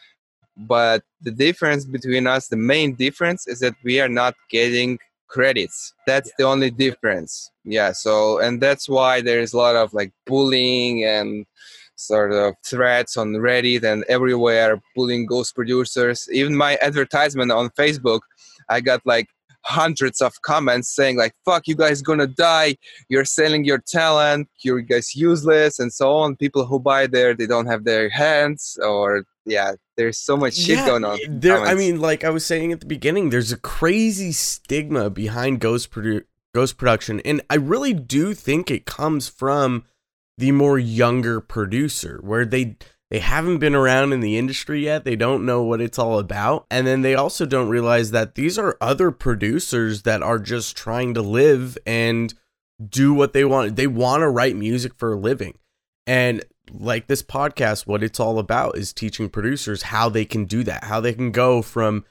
but 0.57 1.03
the 1.23 1.31
difference 1.31 1.85
between 1.87 2.27
us 2.27 2.49
the 2.49 2.57
main 2.57 2.95
difference 2.95 3.47
is 3.47 3.61
that 3.61 3.75
we 3.83 4.01
are 4.01 4.09
not 4.09 4.35
getting 4.51 4.99
credits 5.29 5.95
that's 6.07 6.29
yeah. 6.29 6.35
the 6.39 6.45
only 6.45 6.71
difference 6.71 7.51
yeah 7.65 7.91
so 7.91 8.39
and 8.39 8.61
that's 8.61 8.87
why 8.87 9.23
there's 9.23 9.55
a 9.55 9.57
lot 9.57 9.75
of 9.75 9.95
like 9.95 10.13
bullying 10.27 11.05
and 11.05 11.47
sort 11.95 12.33
of 12.33 12.55
threats 12.67 13.17
on 13.17 13.29
reddit 13.33 13.83
and 13.83 14.05
everywhere 14.09 14.79
bullying 14.95 15.25
ghost 15.25 15.55
producers 15.55 16.29
even 16.33 16.55
my 16.55 16.77
advertisement 16.83 17.51
on 17.51 17.71
facebook 17.71 18.21
i 18.73 18.81
got 18.81 19.01
like 19.05 19.29
hundreds 19.65 20.21
of 20.21 20.33
comments 20.43 20.89
saying 20.95 21.17
like 21.17 21.35
fuck 21.45 21.69
you 21.69 21.77
guys 21.77 22.03
gonna 22.03 22.27
die. 22.27 22.77
You're 23.09 23.25
selling 23.25 23.65
your 23.65 23.79
talent. 23.79 24.49
You 24.65 24.83
guys 24.83 25.15
useless 25.15 25.79
and 25.79 25.93
so 25.93 26.13
on. 26.15 26.37
People 26.37 26.65
who 26.67 26.81
buy 26.81 27.07
there 27.07 27.35
they 27.35 27.47
don't 27.47 27.67
have 27.67 27.85
their 27.85 28.09
hands 28.09 28.77
or 28.83 29.25
yeah 29.45 29.73
there's 29.97 30.19
so 30.19 30.37
much 30.37 30.55
shit 30.55 30.79
yeah, 30.79 30.87
going 30.87 31.05
on. 31.05 31.19
Eh, 31.23 31.27
there 31.29 31.59
i 31.59 31.75
mean 31.75 32.01
like 32.01 32.25
i 32.25 32.31
was 32.31 32.47
saying 32.47 32.73
at 32.73 32.81
the 32.81 32.87
beginning 32.87 33.31
there's 33.31 33.53
a 33.53 33.57
crazy 33.57 34.33
stigma 34.33 35.11
behind 35.11 35.61
ghost 35.61 35.91
produ- 35.91 36.25
ghost 36.55 36.77
production 36.77 37.21
and 37.25 37.43
i 37.51 37.57
really 37.57 37.93
do 37.93 38.35
think 38.35 38.71
it 38.71 38.87
comes 38.87 39.29
from 39.29 39.85
the 40.39 40.53
more 40.53 40.79
younger 40.79 41.41
producer 41.41 42.21
where 42.23 42.45
they 42.45 42.77
they 43.13 43.19
haven't 43.19 43.59
been 43.59 43.75
around 43.75 44.15
in 44.15 44.21
the 44.21 44.39
industry 44.39 44.85
yet. 44.85 45.05
They 45.05 45.17
don't 45.17 45.45
know 45.45 45.63
what 45.63 45.83
it's 45.83 45.99
all 45.99 46.19
about. 46.19 46.65
And 46.71 46.87
then 46.87 47.03
they 47.03 47.15
also 47.15 47.45
don't 47.45 47.69
realize 47.69 48.11
that 48.13 48.37
these 48.37 48.57
are 48.57 48.79
other 48.81 49.11
producers 49.11 50.05
that 50.05 50.23
are 50.23 50.39
just 50.39 50.79
trying 50.79 51.13
to 51.13 51.21
live 51.21 51.77
and 51.85 52.33
do 52.83 53.13
what 53.13 53.35
they 53.35 53.45
want. 53.45 53.77
They 53.77 53.87
want 53.87 54.23
to 54.23 54.31
write 54.31 54.57
music 54.57 54.95
for 54.95 55.13
a 55.13 55.19
living. 55.19 55.59
And 56.07 56.43
like 56.71 57.07
this 57.07 57.23
podcast, 57.23 57.87
what 57.87 58.03
it's 58.03 58.19
all 58.19 58.39
about 58.39 58.79
is 58.79 58.95
teaching 58.95 59.29
producers 59.29 59.83
how 59.83 60.09
they 60.09 60.25
can 60.25 60.47
do 60.47 60.65
that, 60.65 60.85
how 60.85 60.99
they 60.99 61.13
can 61.13 61.33
go 61.33 61.61
from 61.61 62.07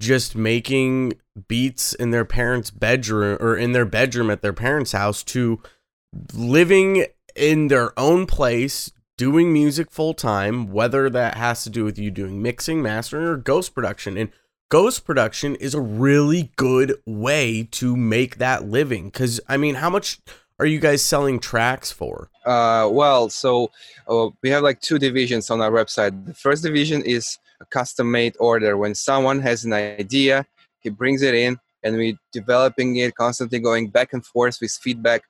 just 0.00 0.34
making 0.34 1.20
beats 1.48 1.92
in 1.92 2.12
their 2.12 2.24
parents' 2.24 2.70
bedroom 2.70 3.36
or 3.42 3.58
in 3.58 3.72
their 3.72 3.84
bedroom 3.84 4.30
at 4.30 4.40
their 4.40 4.54
parents' 4.54 4.92
house 4.92 5.22
to 5.24 5.60
living 6.32 7.04
in 7.34 7.68
their 7.68 7.92
own 8.00 8.24
place, 8.24 8.90
doing 9.16 9.52
music 9.52 9.90
full 9.90 10.14
time, 10.14 10.70
whether 10.70 11.08
that 11.10 11.36
has 11.36 11.64
to 11.64 11.70
do 11.70 11.84
with 11.84 11.98
you 11.98 12.10
doing 12.10 12.42
mixing, 12.42 12.82
mastering, 12.82 13.26
or 13.26 13.36
ghost 13.36 13.74
production. 13.74 14.16
And 14.16 14.30
ghost 14.68 15.04
production 15.04 15.54
is 15.56 15.74
a 15.74 15.80
really 15.80 16.52
good 16.56 16.94
way 17.06 17.68
to 17.72 17.96
make 17.96 18.38
that 18.38 18.68
living. 18.68 19.06
Because, 19.06 19.40
I 19.48 19.56
mean, 19.56 19.76
how 19.76 19.90
much 19.90 20.18
are 20.58 20.66
you 20.66 20.78
guys 20.78 21.02
selling 21.02 21.38
tracks 21.38 21.92
for? 21.92 22.30
Uh, 22.44 22.88
well, 22.90 23.28
so 23.28 23.70
uh, 24.08 24.28
we 24.42 24.50
have 24.50 24.62
like 24.62 24.80
two 24.80 24.98
divisions 24.98 25.50
on 25.50 25.60
our 25.60 25.70
website. 25.70 26.26
The 26.26 26.34
first 26.34 26.62
division 26.62 27.02
is 27.02 27.38
a 27.60 27.64
custom 27.66 28.10
made 28.10 28.36
order. 28.38 28.76
When 28.76 28.94
someone 28.94 29.40
has 29.40 29.64
an 29.64 29.72
idea, 29.72 30.46
he 30.80 30.90
brings 30.90 31.22
it 31.22 31.34
in, 31.34 31.58
and 31.82 31.96
we 31.96 32.18
developing 32.32 32.96
it, 32.96 33.14
constantly 33.14 33.58
going 33.58 33.88
back 33.88 34.12
and 34.12 34.24
forth 34.24 34.58
with 34.60 34.72
feedback 34.72 35.22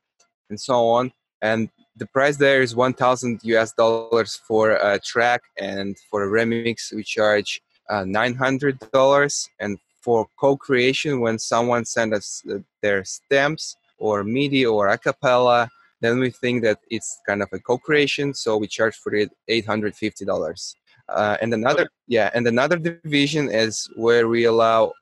and 0.51 0.61
so 0.61 0.89
on. 0.89 1.13
And 1.43 1.69
the 1.97 2.07
price 2.07 2.37
there 2.37 2.63
is 2.63 2.77
1000 2.77 3.41
us 3.45 3.73
dollars 3.73 4.37
for 4.47 4.73
a 4.73 4.99
track 4.99 5.43
and 5.59 5.97
for 6.11 6.25
a 6.25 6.29
remix 6.29 6.93
we 6.93 7.03
charge 7.03 7.61
uh, 7.89 8.03
$900 8.03 9.49
and 9.61 9.79
for 10.03 10.27
co-creation 10.39 11.21
when 11.21 11.39
someone 11.39 11.85
sends 11.85 12.17
us 12.17 12.45
their 12.83 13.05
stems 13.05 13.77
or 13.99 14.23
midi 14.23 14.65
or 14.65 14.89
a 14.89 14.99
cappella 14.99 15.69
then 16.03 16.19
we 16.19 16.31
think 16.31 16.63
that 16.63 16.79
it's 16.91 17.19
kind 17.27 17.43
of 17.43 17.49
a 17.53 17.59
co-creation 17.59 18.35
so 18.35 18.57
we 18.57 18.67
charge 18.67 18.97
for 18.97 19.15
it 19.15 19.31
$850 19.51 20.75
uh, 21.09 21.37
and 21.41 21.55
another 21.55 21.89
yeah 22.07 22.31
and 22.35 22.47
another 22.47 22.77
division 22.77 23.51
is 23.51 23.89
where 23.97 24.29
we 24.29 24.45
allow 24.45 24.93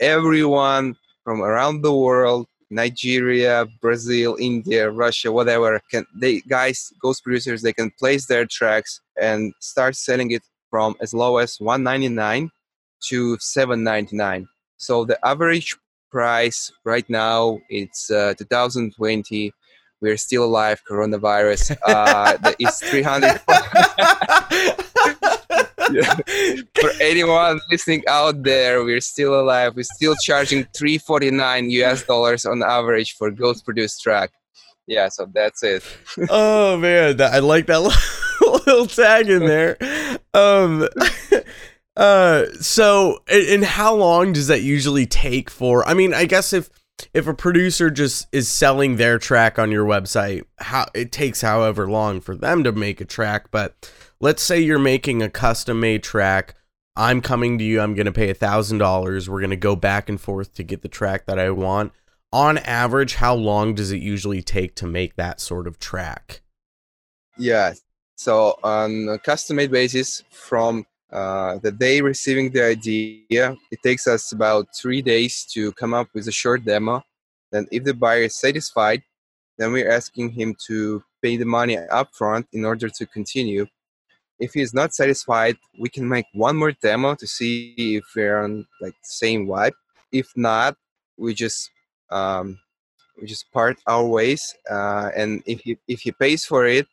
everyone 0.00 0.94
from 1.24 1.42
around 1.42 1.82
the 1.82 1.92
world 1.92 2.46
Nigeria, 2.70 3.66
Brazil, 3.80 4.36
India, 4.40 4.90
Russia, 4.90 5.30
whatever, 5.30 5.80
can 5.90 6.04
they 6.20 6.40
guys, 6.40 6.92
ghost 7.00 7.22
producers, 7.22 7.62
they 7.62 7.72
can 7.72 7.90
place 7.98 8.26
their 8.26 8.46
tracks 8.46 9.00
and 9.20 9.52
start 9.60 9.96
selling 9.96 10.30
it 10.32 10.42
from 10.70 10.96
as 11.00 11.14
low 11.14 11.38
as 11.38 11.56
199 11.60 12.50
to 13.04 13.38
799. 13.38 14.48
So 14.76 15.04
the 15.04 15.18
average 15.26 15.76
price 16.10 16.72
right 16.84 17.08
now 17.10 17.58
it's 17.68 18.10
uh, 18.10 18.34
2020 18.38 19.52
we're 20.00 20.16
still 20.16 20.44
alive 20.44 20.80
coronavirus 20.88 21.76
uh 21.86 22.36
it's 22.58 22.80
300 22.88 23.40
For 26.80 26.90
anyone 27.00 27.60
listening 27.70 28.02
out 28.08 28.42
there, 28.42 28.84
we're 28.84 29.00
still 29.00 29.40
alive. 29.40 29.74
We're 29.76 29.84
still 29.84 30.14
charging 30.22 30.64
349 30.76 31.70
US 31.70 32.04
dollars 32.04 32.44
on 32.44 32.62
average 32.62 33.14
for 33.14 33.30
ghost 33.30 33.64
produced 33.64 34.02
track. 34.02 34.30
Yeah, 34.86 35.08
so 35.08 35.26
that's 35.32 35.62
it. 35.62 35.82
oh 36.30 36.76
man, 36.76 37.20
I 37.20 37.38
like 37.38 37.66
that 37.66 37.80
little 38.40 38.86
tag 38.86 39.28
in 39.28 39.46
there. 39.46 39.76
Um 40.34 40.88
uh 41.96 42.46
so 42.60 43.22
and 43.28 43.64
how 43.64 43.94
long 43.94 44.32
does 44.32 44.48
that 44.48 44.62
usually 44.62 45.06
take 45.06 45.50
for? 45.50 45.86
I 45.86 45.94
mean, 45.94 46.14
I 46.14 46.26
guess 46.26 46.52
if 46.52 46.68
if 47.12 47.26
a 47.26 47.34
producer 47.34 47.90
just 47.90 48.26
is 48.32 48.48
selling 48.48 48.96
their 48.96 49.18
track 49.18 49.58
on 49.58 49.70
your 49.70 49.84
website, 49.84 50.44
how 50.58 50.86
it 50.94 51.12
takes 51.12 51.40
however 51.40 51.88
long 51.88 52.20
for 52.20 52.34
them 52.34 52.64
to 52.64 52.72
make 52.72 53.00
a 53.00 53.04
track, 53.04 53.50
but 53.50 53.90
let's 54.20 54.42
say 54.42 54.60
you're 54.60 54.78
making 54.78 55.22
a 55.22 55.30
custom 55.30 55.80
made 55.80 56.02
track. 56.02 56.54
I'm 56.96 57.20
coming 57.20 57.58
to 57.58 57.64
you. 57.64 57.80
I'm 57.80 57.94
to 58.06 58.12
pay 58.12 58.30
a 58.30 58.34
$1,000. 58.34 59.28
We're 59.28 59.40
going 59.40 59.50
to 59.50 59.56
go 59.56 59.76
back 59.76 60.08
and 60.08 60.20
forth 60.20 60.54
to 60.54 60.62
get 60.62 60.82
the 60.82 60.88
track 60.88 61.26
that 61.26 61.38
I 61.38 61.50
want. 61.50 61.92
On 62.32 62.58
average, 62.58 63.16
how 63.16 63.34
long 63.34 63.74
does 63.74 63.92
it 63.92 64.00
usually 64.00 64.42
take 64.42 64.74
to 64.76 64.86
make 64.86 65.16
that 65.16 65.40
sort 65.40 65.66
of 65.66 65.78
track? 65.78 66.40
Yeah. 67.36 67.74
So, 68.16 68.58
on 68.64 69.08
a 69.10 69.18
custom 69.18 69.56
made 69.56 69.70
basis, 69.70 70.24
from 70.30 70.86
uh, 71.12 71.58
the 71.58 71.72
day 71.72 72.00
receiving 72.00 72.50
the 72.50 72.64
idea, 72.64 73.56
it 73.70 73.82
takes 73.82 74.06
us 74.06 74.32
about 74.32 74.66
three 74.74 75.02
days 75.02 75.44
to 75.52 75.72
come 75.72 75.94
up 75.94 76.08
with 76.14 76.28
a 76.28 76.32
short 76.32 76.64
demo. 76.64 77.02
Then, 77.52 77.66
if 77.70 77.84
the 77.84 77.94
buyer 77.94 78.22
is 78.22 78.38
satisfied, 78.38 79.02
then 79.58 79.72
we're 79.72 79.90
asking 79.90 80.30
him 80.30 80.54
to 80.66 81.02
pay 81.22 81.36
the 81.36 81.44
money 81.44 81.76
upfront 81.76 82.46
in 82.52 82.64
order 82.64 82.88
to 82.88 83.06
continue 83.06 83.66
if 84.38 84.52
he 84.52 84.60
is 84.60 84.74
not 84.74 84.94
satisfied 84.94 85.56
we 85.78 85.88
can 85.88 86.08
make 86.08 86.26
one 86.32 86.56
more 86.56 86.72
demo 86.72 87.14
to 87.14 87.26
see 87.26 87.74
if 87.76 88.04
we're 88.14 88.42
on 88.42 88.66
like 88.80 88.94
same 89.02 89.46
vibe 89.46 89.72
if 90.12 90.30
not 90.36 90.76
we 91.16 91.34
just 91.34 91.70
um, 92.10 92.58
we 93.20 93.26
just 93.26 93.50
part 93.52 93.78
our 93.86 94.06
ways 94.06 94.54
uh, 94.70 95.10
and 95.16 95.42
if 95.46 95.60
he 95.60 95.78
if 95.88 96.00
he 96.00 96.12
pays 96.12 96.44
for 96.44 96.66
it 96.66 96.86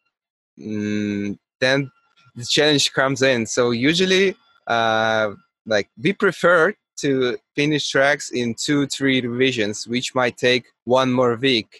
mm, 0.60 1.38
then 1.60 1.91
the 2.36 2.46
challenge 2.46 2.92
comes 2.94 3.22
in. 3.22 3.46
So 3.46 3.72
usually 3.72 4.36
uh, 4.68 5.32
like 5.66 5.90
we 6.02 6.13
prefer 6.13 6.74
to 6.98 7.38
finish 7.56 7.90
tracks 7.90 8.32
in 8.32 8.56
two 8.56 8.88
three 8.88 9.22
revisions 9.22 9.88
which 9.88 10.13
might 10.16 10.38
take 10.38 10.66
one 10.86 11.12
more 11.12 11.36
week. 11.36 11.80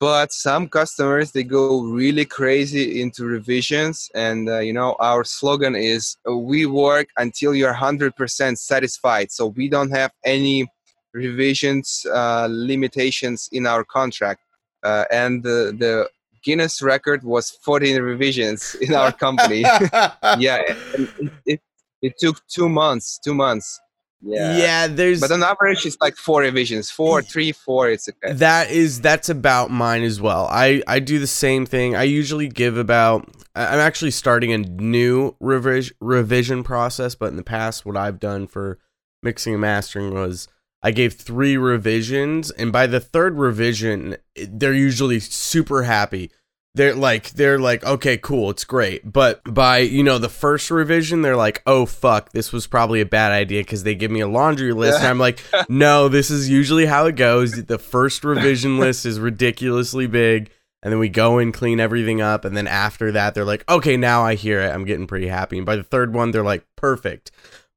But 0.00 0.32
some 0.32 0.68
customers 0.68 1.32
they 1.32 1.44
go 1.44 1.82
really 1.82 2.24
crazy 2.24 3.00
into 3.00 3.24
revisions 3.24 4.10
and 4.14 4.48
uh, 4.48 4.58
you 4.58 4.72
know 4.72 4.96
our 4.98 5.24
slogan 5.24 5.76
is 5.76 6.16
uh, 6.28 6.36
we 6.36 6.66
work 6.66 7.08
until 7.18 7.54
you're 7.54 7.74
100% 7.74 8.58
satisfied. 8.58 9.30
So 9.30 9.46
we 9.46 9.68
don't 9.68 9.90
have 9.90 10.12
any 10.24 10.68
revisions 11.12 12.06
uh, 12.12 12.48
limitations 12.50 13.48
in 13.52 13.66
our 13.66 13.84
contract. 13.84 14.40
Uh, 14.82 15.04
and 15.12 15.42
the, 15.44 15.74
the 15.78 16.08
guinness 16.42 16.82
record 16.82 17.22
was 17.24 17.50
14 17.50 18.00
revisions 18.02 18.74
in 18.80 18.94
our 18.94 19.12
company 19.12 19.60
yeah 20.38 20.62
it, 20.66 21.32
it, 21.46 21.60
it 22.02 22.18
took 22.18 22.40
two 22.48 22.68
months 22.68 23.18
two 23.22 23.34
months 23.34 23.80
yeah. 24.24 24.56
Yeah, 24.56 24.86
there's 24.86 25.20
But 25.20 25.32
on 25.32 25.42
average 25.42 25.84
it's 25.84 25.96
like 26.00 26.16
four 26.16 26.42
revisions. 26.42 26.90
Four, 26.90 27.22
three, 27.22 27.50
four, 27.52 27.90
it's 27.90 28.08
okay. 28.08 28.34
That 28.34 28.70
is 28.70 29.00
that's 29.00 29.28
about 29.28 29.70
mine 29.70 30.02
as 30.02 30.20
well. 30.20 30.46
I 30.50 30.82
I 30.86 31.00
do 31.00 31.18
the 31.18 31.26
same 31.26 31.66
thing. 31.66 31.96
I 31.96 32.04
usually 32.04 32.48
give 32.48 32.76
about 32.76 33.28
I'm 33.54 33.80
actually 33.80 34.12
starting 34.12 34.52
a 34.52 34.58
new 34.58 35.34
revision 35.40 35.96
revision 36.00 36.62
process, 36.62 37.16
but 37.16 37.30
in 37.30 37.36
the 37.36 37.42
past 37.42 37.84
what 37.84 37.96
I've 37.96 38.20
done 38.20 38.46
for 38.46 38.78
mixing 39.22 39.54
and 39.54 39.60
mastering 39.60 40.14
was 40.14 40.46
I 40.82 40.90
gave 40.90 41.14
3 41.14 41.56
revisions 41.56 42.50
and 42.50 42.72
by 42.72 42.86
the 42.86 43.00
third 43.00 43.38
revision 43.38 44.16
they're 44.48 44.74
usually 44.74 45.20
super 45.20 45.84
happy. 45.84 46.30
they're 46.74 46.94
like 46.94 47.30
they're 47.30 47.58
like 47.58 47.84
okay 47.84 48.16
cool 48.16 48.50
it's 48.50 48.64
great. 48.64 49.12
But 49.12 49.42
by 49.44 49.78
you 49.78 50.02
know 50.02 50.18
the 50.18 50.28
first 50.28 50.70
revision 50.70 51.22
they're 51.22 51.36
like 51.36 51.62
oh 51.66 51.86
fuck 51.86 52.32
this 52.32 52.50
was 52.52 52.66
probably 52.66 53.00
a 53.00 53.06
bad 53.06 53.30
idea 53.32 53.60
because 53.62 53.82
they 53.84 53.94
give 53.94 54.10
me 54.10 54.20
a 54.20 54.26
laundry 54.28 54.72
list 54.72 54.98
and 55.00 55.08
i'm 55.08 55.18
like 55.18 55.40
no 55.68 56.08
this 56.08 56.30
is 56.30 56.48
usually 56.48 56.86
how 56.86 57.06
it 57.06 57.16
goes. 57.16 57.64
The 57.66 57.78
first 57.78 58.24
revision 58.24 58.78
list 58.78 59.04
is 59.06 59.20
ridiculously 59.20 60.06
big 60.06 60.50
and 60.82 60.90
then 60.90 60.98
we 60.98 61.08
go 61.10 61.38
and 61.38 61.54
clean 61.54 61.78
everything 61.78 62.20
up 62.20 62.44
and 62.44 62.56
then 62.56 62.66
after 62.66 63.12
that 63.12 63.34
they're 63.34 63.44
like 63.44 63.68
okay 63.70 63.96
now 63.96 64.24
i 64.24 64.34
hear 64.34 64.60
it. 64.60 64.70
I'm 64.74 64.84
getting 64.84 65.06
pretty 65.06 65.28
happy. 65.28 65.58
And 65.58 65.66
by 65.66 65.76
the 65.76 65.84
third 65.84 66.12
one 66.14 66.30
they're 66.32 66.42
like 66.42 66.64
perfect. 66.76 67.30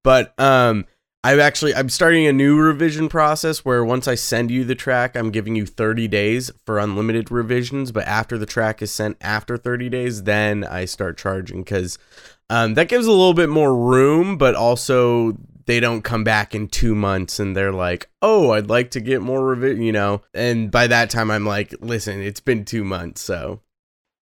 But 0.03 0.33
um 0.39 0.85
I've 1.25 1.39
actually 1.39 1.73
I'm 1.73 1.89
starting 1.89 2.27
a 2.27 2.31
new 2.31 2.55
revision 2.55 3.09
process 3.09 3.65
where 3.65 3.83
once 3.83 4.07
I 4.07 4.13
send 4.13 4.51
you 4.51 4.63
the 4.63 4.75
track, 4.75 5.17
I'm 5.17 5.31
giving 5.31 5.55
you 5.55 5.65
30 5.65 6.07
days 6.07 6.51
for 6.67 6.77
unlimited 6.77 7.31
revisions. 7.31 7.91
But 7.91 8.05
after 8.05 8.37
the 8.37 8.45
track 8.45 8.79
is 8.83 8.91
sent 8.91 9.17
after 9.21 9.57
30 9.57 9.89
days, 9.89 10.21
then 10.21 10.63
I 10.63 10.85
start 10.85 11.17
charging 11.17 11.63
because 11.63 11.97
um, 12.51 12.75
that 12.75 12.89
gives 12.89 13.07
a 13.07 13.11
little 13.11 13.33
bit 13.33 13.49
more 13.49 13.75
room, 13.75 14.37
but 14.37 14.53
also 14.53 15.35
they 15.65 15.79
don't 15.79 16.03
come 16.03 16.23
back 16.23 16.53
in 16.53 16.67
two 16.67 16.93
months 16.93 17.39
and 17.39 17.55
they're 17.55 17.73
like, 17.73 18.07
oh, 18.21 18.51
I'd 18.51 18.69
like 18.69 18.91
to 18.91 18.99
get 18.99 19.23
more 19.23 19.43
revision, 19.43 19.81
you 19.81 19.93
know. 19.93 20.21
And 20.35 20.69
by 20.69 20.85
that 20.85 21.09
time, 21.09 21.31
I'm 21.31 21.43
like, 21.43 21.73
listen, 21.79 22.21
it's 22.21 22.39
been 22.39 22.65
two 22.65 22.83
months, 22.83 23.21
so 23.21 23.61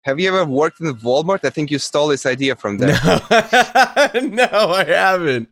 have 0.04 0.20
you 0.20 0.28
ever 0.28 0.44
worked 0.46 0.82
in 0.82 0.94
Walmart? 0.96 1.46
I 1.46 1.50
think 1.50 1.72
you 1.72 1.80
stole 1.80 2.10
this 2.10 2.26
idea 2.26 2.56
from 2.56 2.78
them. 2.78 2.90
No, 2.90 3.20
no 4.22 4.72
I 4.72 4.84
haven't. 4.86 5.50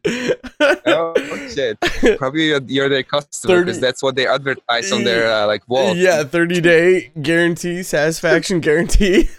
oh 0.85 1.13
shit! 1.53 1.79
Probably 2.17 2.47
you're, 2.47 2.61
you're 2.67 2.89
their 2.89 3.03
customer 3.03 3.63
because 3.63 3.79
that's 3.79 4.03
what 4.03 4.15
they 4.15 4.27
advertise 4.27 4.91
on 4.91 5.05
their 5.05 5.31
uh, 5.31 5.47
like 5.47 5.67
wall. 5.69 5.95
Yeah, 5.95 6.23
thirty 6.23 6.59
day 6.59 7.11
guarantee, 7.21 7.81
satisfaction 7.83 8.59
guarantee. 8.59 9.29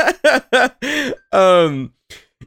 um, 1.32 1.92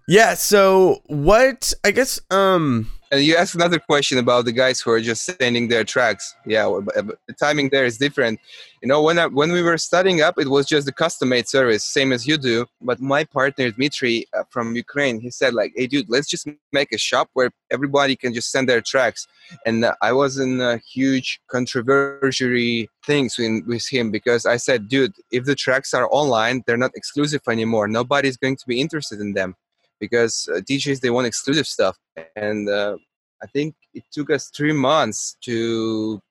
yeah. 0.08 0.34
So 0.34 1.04
what? 1.06 1.72
I 1.84 1.92
guess 1.92 2.20
um 2.32 2.92
and 3.16 3.24
you 3.24 3.38
asked 3.38 3.56
another 3.56 3.80
question 3.80 4.18
about 4.18 4.44
the 4.44 4.52
guys 4.52 4.82
who 4.82 4.92
are 4.92 5.00
just 5.00 5.24
sending 5.24 5.70
their 5.70 5.86
tracks. 5.86 6.36
Yeah, 6.46 6.66
the 6.66 7.34
timing 7.40 7.70
there 7.70 7.86
is 7.86 7.98
different. 7.98 8.42
You 8.82 8.90
know, 8.90 9.02
when 9.02 9.18
I, 9.18 9.28
when 9.28 9.54
we 9.54 9.62
were 9.62 9.78
starting 9.78 10.22
up, 10.22 10.38
it 10.38 10.50
was 10.50 10.66
just 10.66 10.86
the 10.86 10.92
custom 10.92 11.30
made 11.30 11.48
service, 11.48 11.86
same 11.86 12.12
as 12.12 12.28
you 12.28 12.38
do. 12.38 12.66
But 12.82 13.00
my 13.00 13.24
partner 13.24 13.72
Dmitry 13.72 14.26
uh, 14.38 14.44
from 14.50 14.76
Ukraine, 14.76 15.22
he 15.22 15.32
said 15.32 15.54
like, 15.54 15.72
"Hey, 15.76 15.88
dude, 15.88 16.10
let's 16.10 16.28
just 16.28 16.46
make 16.74 16.92
a 16.92 16.98
shop 16.98 17.30
where 17.34 17.52
everybody 17.72 18.18
can 18.18 18.34
just 18.34 18.52
send 18.52 18.68
their 18.68 18.82
tracks." 18.82 19.28
And 19.66 19.86
uh, 19.86 19.96
I 20.02 20.12
was 20.12 20.38
in 20.38 20.60
a 20.60 20.78
huge 20.78 21.40
controversy 21.50 22.90
things 23.06 23.38
with, 23.38 23.66
with 23.66 23.88
him 23.90 24.12
because 24.12 24.46
I 24.46 24.58
said, 24.58 24.90
"Dude, 24.90 25.14
if 25.32 25.46
the 25.46 25.56
tracks 25.56 25.94
are 25.94 26.10
online, 26.12 26.64
they're 26.68 26.76
not 26.86 26.92
exclusive 26.96 27.42
anymore. 27.50 27.88
Nobody's 27.88 28.38
going 28.38 28.58
to 28.58 28.68
be 28.68 28.82
interested 28.82 29.22
in 29.22 29.34
them." 29.34 29.56
Because 30.00 30.50
uh, 30.54 30.60
DJs 30.60 31.00
they 31.00 31.10
want 31.10 31.28
exclusive 31.28 31.68
stuff, 31.68 31.98
and 32.36 32.70
uh, 32.70 32.98
I 33.42 33.48
think 33.48 33.76
it 33.94 34.04
took 34.12 34.30
us 34.30 34.50
three 34.56 34.74
months 34.74 35.38
to. 35.46 36.22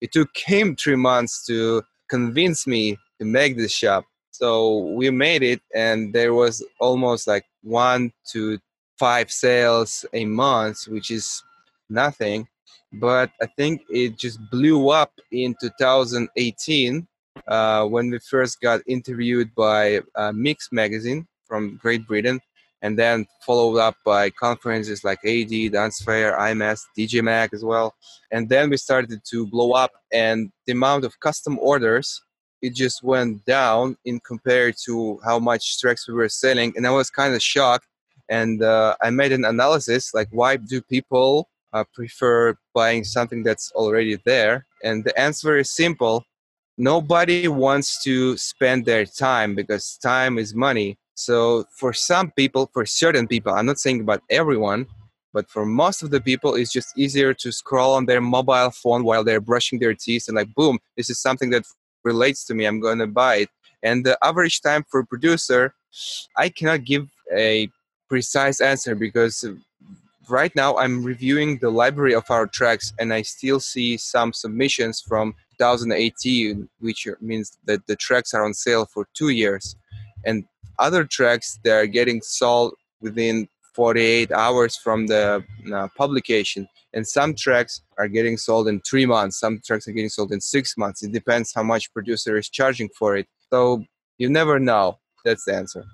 It 0.00 0.12
took 0.12 0.30
him 0.34 0.76
three 0.76 0.96
months 0.96 1.44
to 1.46 1.82
convince 2.08 2.66
me 2.66 2.96
to 3.18 3.26
make 3.26 3.56
this 3.56 3.72
shop. 3.72 4.04
So 4.30 4.78
we 4.96 5.10
made 5.10 5.42
it, 5.42 5.60
and 5.74 6.12
there 6.14 6.32
was 6.32 6.64
almost 6.80 7.26
like 7.26 7.44
one 7.62 8.12
to 8.32 8.58
five 8.98 9.30
sales 9.30 10.06
a 10.14 10.24
month, 10.24 10.88
which 10.88 11.10
is 11.10 11.42
nothing. 11.90 12.48
But 12.92 13.30
I 13.42 13.46
think 13.56 13.82
it 13.90 14.18
just 14.18 14.38
blew 14.50 14.90
up 14.90 15.12
in 15.30 15.54
2018 15.60 17.06
uh, 17.46 17.84
when 17.86 18.10
we 18.10 18.18
first 18.18 18.60
got 18.60 18.80
interviewed 18.86 19.54
by 19.54 20.00
uh, 20.16 20.32
Mix 20.32 20.68
Magazine 20.72 21.26
from 21.46 21.76
Great 21.76 22.06
Britain 22.06 22.40
and 22.82 22.98
then 22.98 23.26
followed 23.44 23.78
up 23.78 23.96
by 24.04 24.30
conferences 24.30 25.04
like 25.04 25.18
AD, 25.24 25.72
Dance 25.72 26.02
Fair, 26.02 26.36
IMS, 26.38 26.82
DJ 26.96 27.22
Mag 27.22 27.50
as 27.52 27.64
well. 27.64 27.94
And 28.30 28.48
then 28.48 28.70
we 28.70 28.76
started 28.76 29.22
to 29.24 29.46
blow 29.46 29.72
up, 29.72 29.92
and 30.12 30.50
the 30.66 30.72
amount 30.72 31.04
of 31.04 31.18
custom 31.20 31.58
orders 31.58 32.22
it 32.62 32.74
just 32.74 33.02
went 33.02 33.42
down 33.46 33.96
in 34.04 34.20
compared 34.20 34.74
to 34.84 35.18
how 35.24 35.38
much 35.38 35.80
tracks 35.80 36.06
we 36.06 36.14
were 36.14 36.28
selling, 36.28 36.72
and 36.76 36.86
I 36.86 36.90
was 36.90 37.10
kind 37.10 37.34
of 37.34 37.42
shocked. 37.42 37.86
And 38.28 38.62
uh, 38.62 38.94
I 39.02 39.10
made 39.10 39.32
an 39.32 39.44
analysis 39.44 40.14
like, 40.14 40.28
why 40.30 40.56
do 40.56 40.80
people 40.80 41.48
uh, 41.72 41.84
prefer 41.92 42.54
buying 42.74 43.02
something 43.02 43.42
that's 43.42 43.72
already 43.72 44.18
there? 44.24 44.66
And 44.84 45.02
the 45.02 45.18
answer 45.18 45.56
is 45.56 45.70
simple 45.70 46.24
nobody 46.80 47.46
wants 47.46 48.02
to 48.02 48.36
spend 48.38 48.86
their 48.86 49.04
time 49.04 49.54
because 49.54 49.98
time 49.98 50.38
is 50.38 50.54
money 50.54 50.96
so 51.20 51.64
for 51.70 51.92
some 51.92 52.30
people, 52.30 52.70
for 52.72 52.86
certain 52.86 53.28
people, 53.28 53.52
I'm 53.52 53.66
not 53.66 53.78
saying 53.78 54.00
about 54.00 54.22
everyone, 54.30 54.86
but 55.32 55.48
for 55.50 55.66
most 55.66 56.02
of 56.02 56.10
the 56.10 56.20
people, 56.20 56.54
it's 56.54 56.72
just 56.72 56.98
easier 56.98 57.34
to 57.34 57.52
scroll 57.52 57.94
on 57.94 58.06
their 58.06 58.20
mobile 58.20 58.70
phone 58.70 59.04
while 59.04 59.22
they're 59.22 59.40
brushing 59.40 59.78
their 59.78 59.94
teeth 59.94 60.28
and 60.28 60.36
like, 60.36 60.52
boom, 60.54 60.78
this 60.96 61.10
is 61.10 61.20
something 61.20 61.50
that 61.50 61.64
relates 62.04 62.44
to 62.46 62.54
me. 62.54 62.64
I'm 62.64 62.80
going 62.80 62.98
to 62.98 63.06
buy 63.06 63.36
it. 63.36 63.50
And 63.82 64.04
the 64.04 64.18
average 64.22 64.62
time 64.62 64.84
for 64.90 65.04
producer, 65.04 65.74
I 66.36 66.48
cannot 66.48 66.84
give 66.84 67.08
a 67.32 67.68
precise 68.08 68.60
answer 68.60 68.94
because 68.94 69.44
uh, 69.44 69.52
right 70.28 70.54
now 70.56 70.76
I'm 70.78 71.04
reviewing 71.04 71.58
the 71.58 71.70
library 71.70 72.14
of 72.14 72.30
our 72.30 72.46
tracks 72.46 72.92
and 72.98 73.12
I 73.12 73.22
still 73.22 73.60
see 73.60 73.96
some 73.96 74.32
submissions 74.32 75.00
from 75.00 75.34
2018, 75.58 76.68
which 76.80 77.06
means 77.20 77.58
that 77.66 77.86
the 77.86 77.96
tracks 77.96 78.32
are 78.32 78.44
on 78.44 78.54
sale 78.54 78.86
for 78.86 79.06
two 79.14 79.28
years. 79.28 79.76
And 80.24 80.44
other 80.80 81.04
tracks 81.04 81.58
that 81.64 81.72
are 81.72 81.86
getting 81.86 82.20
sold 82.22 82.74
within 83.00 83.48
48 83.74 84.32
hours 84.32 84.76
from 84.76 85.06
the 85.06 85.44
uh, 85.72 85.88
publication. 85.96 86.68
And 86.92 87.06
some 87.06 87.34
tracks 87.34 87.82
are 87.98 88.08
getting 88.08 88.36
sold 88.36 88.66
in 88.66 88.80
three 88.80 89.06
months 89.06 89.38
some 89.38 89.60
tracks 89.64 89.86
are 89.86 89.92
getting 89.92 90.08
sold 90.08 90.32
in 90.32 90.40
six 90.40 90.76
months. 90.76 91.02
It 91.02 91.12
depends 91.12 91.52
how 91.54 91.62
much 91.62 91.92
producer 91.92 92.36
is 92.36 92.48
charging 92.48 92.88
for 92.98 93.16
it. 93.16 93.26
So 93.50 93.84
you 94.18 94.28
never 94.28 94.58
know. 94.58 94.98
That's 95.24 95.44
the 95.44 95.54
answer. 95.54 95.84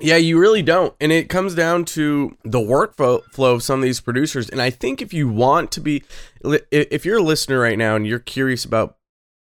Yeah, 0.00 0.16
you 0.16 0.38
really 0.38 0.62
don't. 0.62 0.94
And 1.00 1.12
it 1.12 1.28
comes 1.28 1.54
down 1.54 1.84
to 1.86 2.36
the 2.42 2.58
workflow 2.58 3.22
of 3.38 3.62
some 3.62 3.78
of 3.78 3.84
these 3.84 4.00
producers. 4.00 4.48
And 4.48 4.60
I 4.60 4.70
think 4.70 5.00
if 5.00 5.12
you 5.14 5.28
want 5.28 5.70
to 5.72 5.80
be, 5.80 6.02
if 6.42 7.04
you're 7.04 7.18
a 7.18 7.22
listener 7.22 7.60
right 7.60 7.78
now 7.78 7.94
and 7.94 8.06
you're 8.06 8.18
curious 8.18 8.64
about 8.64 8.96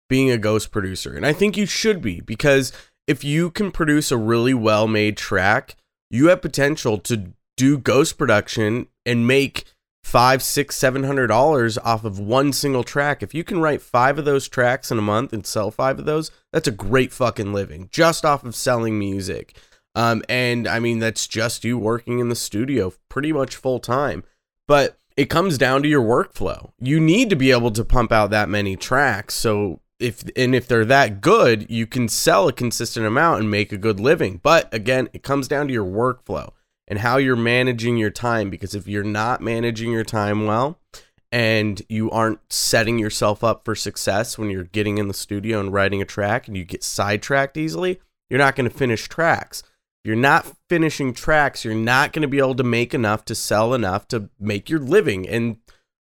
being 0.08 0.30
a 0.30 0.36
ghost 0.36 0.70
producer, 0.70 1.14
and 1.14 1.26
I 1.26 1.32
think 1.32 1.56
you 1.56 1.64
should 1.64 2.02
be 2.02 2.20
because 2.20 2.70
if 3.12 3.22
you 3.22 3.50
can 3.50 3.70
produce 3.70 4.10
a 4.10 4.16
really 4.16 4.54
well 4.54 4.88
made 4.88 5.18
track, 5.18 5.76
you 6.10 6.28
have 6.28 6.40
potential 6.40 6.96
to 6.96 7.34
do 7.58 7.76
ghost 7.76 8.16
production 8.16 8.86
and 9.04 9.26
make 9.26 9.64
five, 10.02 10.42
six, 10.42 10.76
seven 10.76 11.04
hundred 11.04 11.26
dollars 11.26 11.76
off 11.76 12.04
of 12.04 12.18
one 12.18 12.54
single 12.54 12.82
track. 12.82 13.22
If 13.22 13.34
you 13.34 13.44
can 13.44 13.60
write 13.60 13.82
five 13.82 14.18
of 14.18 14.24
those 14.24 14.48
tracks 14.48 14.90
in 14.90 14.98
a 14.98 15.02
month 15.02 15.34
and 15.34 15.46
sell 15.46 15.70
five 15.70 15.98
of 15.98 16.06
those, 16.06 16.30
that's 16.52 16.66
a 16.66 16.72
great 16.72 17.12
fucking 17.12 17.52
living 17.52 17.90
just 17.92 18.24
off 18.24 18.44
of 18.44 18.56
selling 18.56 18.98
music. 18.98 19.54
Um, 19.94 20.22
and 20.26 20.66
I 20.66 20.78
mean 20.78 20.98
that's 20.98 21.26
just 21.26 21.64
you 21.64 21.76
working 21.76 22.18
in 22.18 22.30
the 22.30 22.34
studio 22.34 22.94
pretty 23.10 23.30
much 23.30 23.56
full 23.56 23.78
time. 23.78 24.24
But 24.66 24.96
it 25.18 25.28
comes 25.28 25.58
down 25.58 25.82
to 25.82 25.88
your 25.88 26.02
workflow. 26.02 26.72
You 26.80 26.98
need 26.98 27.28
to 27.28 27.36
be 27.36 27.50
able 27.50 27.72
to 27.72 27.84
pump 27.84 28.10
out 28.10 28.30
that 28.30 28.48
many 28.48 28.74
tracks 28.74 29.34
so 29.34 29.80
if 30.02 30.24
and 30.36 30.54
if 30.54 30.66
they're 30.66 30.84
that 30.84 31.20
good, 31.20 31.70
you 31.70 31.86
can 31.86 32.08
sell 32.08 32.48
a 32.48 32.52
consistent 32.52 33.06
amount 33.06 33.40
and 33.40 33.50
make 33.50 33.72
a 33.72 33.78
good 33.78 34.00
living. 34.00 34.40
But 34.42 34.72
again, 34.74 35.08
it 35.12 35.22
comes 35.22 35.48
down 35.48 35.68
to 35.68 35.72
your 35.72 35.86
workflow 35.86 36.52
and 36.88 36.98
how 36.98 37.16
you're 37.16 37.36
managing 37.36 37.96
your 37.96 38.10
time 38.10 38.50
because 38.50 38.74
if 38.74 38.88
you're 38.88 39.04
not 39.04 39.40
managing 39.40 39.92
your 39.92 40.04
time 40.04 40.46
well 40.46 40.78
and 41.30 41.80
you 41.88 42.10
aren't 42.10 42.40
setting 42.52 42.98
yourself 42.98 43.42
up 43.42 43.64
for 43.64 43.74
success 43.74 44.36
when 44.36 44.50
you're 44.50 44.64
getting 44.64 44.98
in 44.98 45.08
the 45.08 45.14
studio 45.14 45.60
and 45.60 45.72
writing 45.72 46.02
a 46.02 46.04
track 46.04 46.48
and 46.48 46.56
you 46.56 46.64
get 46.64 46.82
sidetracked 46.82 47.56
easily, 47.56 48.00
you're 48.28 48.38
not 48.38 48.56
going 48.56 48.68
to 48.68 48.76
finish 48.76 49.08
tracks. 49.08 49.62
You're 50.04 50.16
not 50.16 50.56
finishing 50.68 51.14
tracks, 51.14 51.64
you're 51.64 51.74
not 51.76 52.12
going 52.12 52.22
to 52.22 52.28
be 52.28 52.38
able 52.38 52.56
to 52.56 52.64
make 52.64 52.92
enough 52.92 53.24
to 53.26 53.36
sell 53.36 53.72
enough 53.72 54.08
to 54.08 54.30
make 54.40 54.68
your 54.68 54.80
living 54.80 55.28
and 55.28 55.58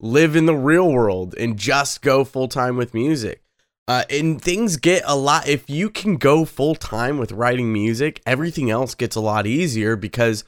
live 0.00 0.35
in 0.35 0.46
the 0.46 0.57
real 0.57 0.90
world 0.90 1.37
and 1.38 1.57
just 1.57 2.02
go 2.02 2.24
full 2.24 2.48
time 2.48 2.76
with 2.76 2.92
music. 2.92 3.43
Uh, 3.87 4.05
and 4.09 4.40
things 4.40 4.79
get 4.79 5.03
a 5.07 5.14
lot 5.14 5.47
if 5.47 5.68
you 5.68 5.90
can 5.90 6.16
go 6.16 6.44
full 6.47 6.75
time 6.75 7.18
with 7.18 7.33
writing 7.33 7.70
music 7.70 8.23
everything 8.25 8.70
else 8.70 8.94
gets 8.94 9.14
a 9.14 9.20
lot 9.20 9.47
easier 9.47 9.94
because 9.94 10.42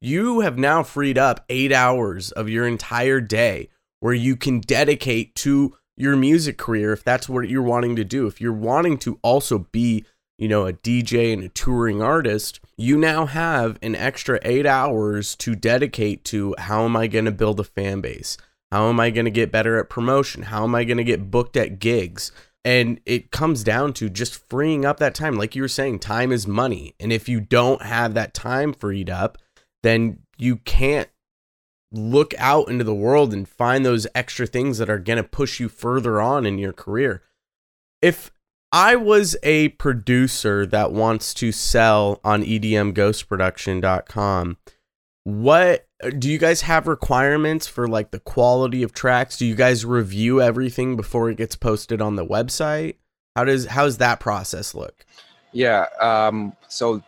you 0.00 0.40
have 0.40 0.58
now 0.58 0.82
freed 0.82 1.18
up 1.18 1.44
eight 1.48 1.72
hours 1.72 2.32
of 2.32 2.48
your 2.48 2.66
entire 2.66 3.20
day 3.20 3.68
where 4.00 4.14
you 4.14 4.34
can 4.34 4.60
dedicate 4.60 5.34
to 5.34 5.76
your 5.96 6.16
music 6.16 6.56
career 6.56 6.92
if 6.92 7.04
that's 7.04 7.28
what 7.28 7.48
you're 7.48 7.62
wanting 7.62 7.94
to 7.96 8.04
do. 8.04 8.26
If 8.26 8.40
you're 8.40 8.52
wanting 8.52 8.96
to 8.98 9.18
also 9.22 9.66
be 9.70 10.04
you 10.38 10.48
know 10.48 10.66
a 10.66 10.72
dj 10.72 11.34
and 11.34 11.44
a 11.44 11.50
touring 11.50 12.00
artist 12.00 12.60
you 12.78 12.96
now 12.96 13.26
have 13.26 13.78
an 13.82 13.94
extra 13.94 14.38
eight 14.40 14.64
hours 14.64 15.36
to 15.36 15.54
dedicate 15.54 16.24
to 16.24 16.54
how 16.56 16.86
am 16.86 16.96
i 16.96 17.06
going 17.06 17.26
to 17.26 17.30
build 17.30 17.60
a 17.60 17.64
fan 17.64 18.00
base? 18.00 18.38
How 18.72 18.88
am 18.88 18.98
i 18.98 19.10
going 19.10 19.26
to 19.26 19.30
get 19.30 19.52
better 19.52 19.78
at 19.78 19.90
promotion? 19.90 20.44
How 20.44 20.64
am 20.64 20.74
i 20.74 20.84
going 20.84 20.96
to 20.96 21.04
get 21.04 21.30
booked 21.30 21.58
at 21.58 21.78
gigs 21.78 22.32
And 22.64 23.00
it 23.06 23.30
comes 23.30 23.64
down 23.64 23.94
to 23.94 24.10
just 24.10 24.48
freeing 24.48 24.84
up 24.84 24.98
that 24.98 25.14
time. 25.14 25.36
Like 25.36 25.56
you 25.56 25.62
were 25.62 25.68
saying, 25.68 26.00
time 26.00 26.30
is 26.30 26.46
money. 26.46 26.94
And 27.00 27.12
if 27.12 27.28
you 27.28 27.40
don't 27.40 27.82
have 27.82 28.14
that 28.14 28.34
time 28.34 28.74
freed 28.74 29.08
up, 29.08 29.38
then 29.82 30.18
you 30.36 30.56
can't 30.56 31.08
look 31.92 32.34
out 32.38 32.68
into 32.68 32.84
the 32.84 32.94
world 32.94 33.32
and 33.32 33.48
find 33.48 33.84
those 33.84 34.06
extra 34.14 34.46
things 34.46 34.78
that 34.78 34.90
are 34.90 34.98
going 34.98 35.16
to 35.16 35.24
push 35.24 35.58
you 35.58 35.68
further 35.68 36.20
on 36.20 36.46
in 36.46 36.58
your 36.58 36.72
career. 36.72 37.22
If 38.00 38.30
I 38.72 38.94
was 38.94 39.36
a 39.42 39.70
producer 39.70 40.64
that 40.66 40.92
wants 40.92 41.34
to 41.34 41.50
sell 41.50 42.20
on 42.22 42.44
edmghostproduction.com, 42.44 44.56
what 45.24 45.88
do 46.18 46.30
you 46.30 46.38
guys 46.38 46.62
have 46.62 46.86
requirements 46.86 47.66
for 47.66 47.86
like 47.86 48.10
the 48.10 48.20
quality 48.20 48.82
of 48.82 48.92
tracks? 48.92 49.36
Do 49.36 49.46
you 49.46 49.54
guys 49.54 49.84
review 49.84 50.40
everything 50.40 50.96
before 50.96 51.30
it 51.30 51.36
gets 51.36 51.56
posted 51.56 52.00
on 52.00 52.16
the 52.16 52.24
website? 52.24 52.96
How 53.36 53.44
does 53.44 53.66
how's 53.66 53.98
that 53.98 54.20
process 54.20 54.74
look? 54.74 55.04
Yeah, 55.52 55.86
um, 56.00 56.54
so 56.68 57.02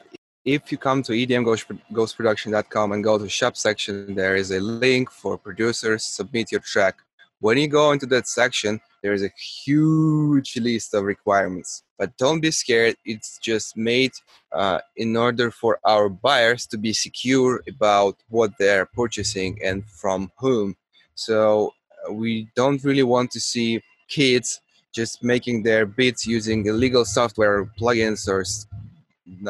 if 0.44 0.72
you 0.72 0.78
come 0.78 1.02
to 1.04 1.12
edmghostproduction.com 1.12 2.92
and 2.92 3.04
go 3.04 3.18
to 3.18 3.28
shop 3.28 3.56
section, 3.56 4.14
there 4.14 4.36
is 4.36 4.50
a 4.50 4.60
link 4.60 5.10
for 5.10 5.38
producers 5.38 6.04
submit 6.04 6.50
your 6.52 6.60
track. 6.60 6.98
When 7.42 7.58
you 7.58 7.66
go 7.66 7.90
into 7.90 8.06
that 8.06 8.28
section, 8.28 8.80
there 9.02 9.12
is 9.12 9.24
a 9.24 9.30
huge 9.64 10.56
list 10.56 10.94
of 10.94 11.02
requirements. 11.02 11.82
But 11.98 12.16
don't 12.16 12.38
be 12.40 12.52
scared, 12.52 12.94
it's 13.04 13.36
just 13.38 13.76
made 13.76 14.12
uh, 14.52 14.78
in 14.96 15.16
order 15.16 15.50
for 15.50 15.80
our 15.84 16.08
buyers 16.08 16.66
to 16.68 16.78
be 16.78 16.92
secure 16.92 17.60
about 17.68 18.14
what 18.28 18.52
they're 18.60 18.86
purchasing 18.86 19.58
and 19.60 19.84
from 19.86 20.30
whom. 20.38 20.76
So 21.16 21.74
uh, 22.08 22.12
we 22.12 22.46
don't 22.54 22.84
really 22.84 23.02
want 23.02 23.32
to 23.32 23.40
see 23.40 23.82
kids 24.08 24.60
just 24.94 25.24
making 25.24 25.64
their 25.64 25.84
beats 25.84 26.24
using 26.24 26.64
illegal 26.66 27.04
software 27.04 27.64
plugins 27.76 28.28
or 28.28 28.44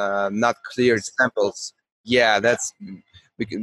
uh, 0.00 0.31
not 0.33 0.57
cleared 0.62 1.05
samples. 1.05 1.74
Yeah, 2.05 2.40
that's 2.40 2.72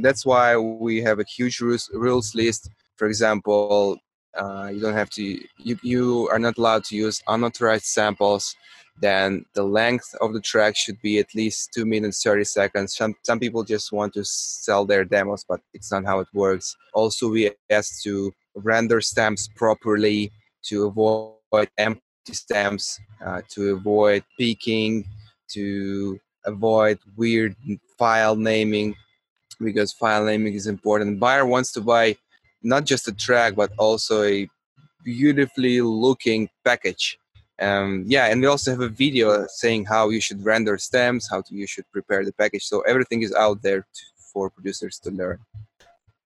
that's 0.02 0.24
why 0.24 0.56
we 0.56 1.02
have 1.02 1.18
a 1.18 1.24
huge 1.24 1.60
rules, 1.60 1.90
rules 1.92 2.32
list. 2.36 2.70
For 2.94 3.08
example, 3.08 3.98
uh, 4.36 4.70
you 4.72 4.80
don't 4.80 4.94
have 4.94 5.10
to 5.10 5.22
you, 5.58 5.78
you 5.82 6.28
are 6.30 6.38
not 6.38 6.58
allowed 6.58 6.84
to 6.84 6.96
use 6.96 7.22
unauthorized 7.26 7.84
samples 7.84 8.56
then 9.00 9.44
the 9.54 9.62
length 9.62 10.14
of 10.20 10.32
the 10.32 10.40
track 10.40 10.76
should 10.76 11.00
be 11.00 11.18
at 11.18 11.34
least 11.34 11.70
2 11.74 11.86
minutes 11.86 12.22
30 12.22 12.44
seconds. 12.44 12.96
Some, 12.96 13.14
some 13.22 13.40
people 13.40 13.64
just 13.64 13.92
want 13.92 14.12
to 14.14 14.24
sell 14.24 14.84
their 14.84 15.04
demos 15.04 15.44
but 15.48 15.60
it's 15.72 15.90
not 15.90 16.04
how 16.04 16.20
it 16.20 16.28
works. 16.34 16.76
Also 16.94 17.28
we 17.28 17.50
ask 17.70 18.02
to 18.02 18.32
render 18.54 19.00
stems 19.00 19.48
properly 19.56 20.30
to 20.64 20.86
avoid 20.86 21.68
empty 21.78 22.02
stems 22.30 23.00
uh, 23.24 23.40
to 23.48 23.74
avoid 23.76 24.22
peaking 24.38 25.04
to 25.52 26.20
avoid 26.44 26.98
weird 27.16 27.56
file 27.98 28.36
naming 28.36 28.94
because 29.60 29.92
file 29.92 30.24
naming 30.24 30.54
is 30.54 30.66
important. 30.66 31.18
Buyer 31.18 31.46
wants 31.46 31.72
to 31.72 31.80
buy 31.80 32.16
not 32.62 32.84
just 32.84 33.08
a 33.08 33.12
track 33.12 33.54
but 33.54 33.70
also 33.78 34.22
a 34.22 34.48
beautifully 35.04 35.80
looking 35.80 36.48
package. 36.64 37.18
Um, 37.60 38.04
yeah 38.06 38.26
and 38.26 38.40
we 38.40 38.46
also 38.46 38.70
have 38.70 38.80
a 38.80 38.88
video 38.88 39.46
saying 39.48 39.84
how 39.84 40.08
you 40.08 40.20
should 40.20 40.42
render 40.42 40.78
stems 40.78 41.28
how 41.28 41.42
to, 41.42 41.54
you 41.54 41.66
should 41.66 41.90
prepare 41.92 42.24
the 42.24 42.32
package. 42.32 42.64
So 42.64 42.80
everything 42.82 43.22
is 43.22 43.34
out 43.34 43.62
there 43.62 43.80
to, 43.80 44.02
for 44.32 44.48
producers 44.48 44.98
to 45.00 45.10
learn. 45.10 45.38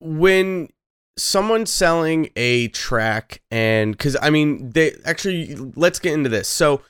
When 0.01 0.68
someone's 1.16 1.70
selling 1.70 2.29
a 2.35 2.66
track 2.68 3.40
and 3.51 3.92
because 3.92 4.16
i 4.20 4.31
mean 4.31 4.70
they 4.70 4.92
actually 5.05 5.55
let's 5.77 5.99
get 5.99 6.12
into 6.12 6.29
this. 6.29 6.49
So 6.49 6.83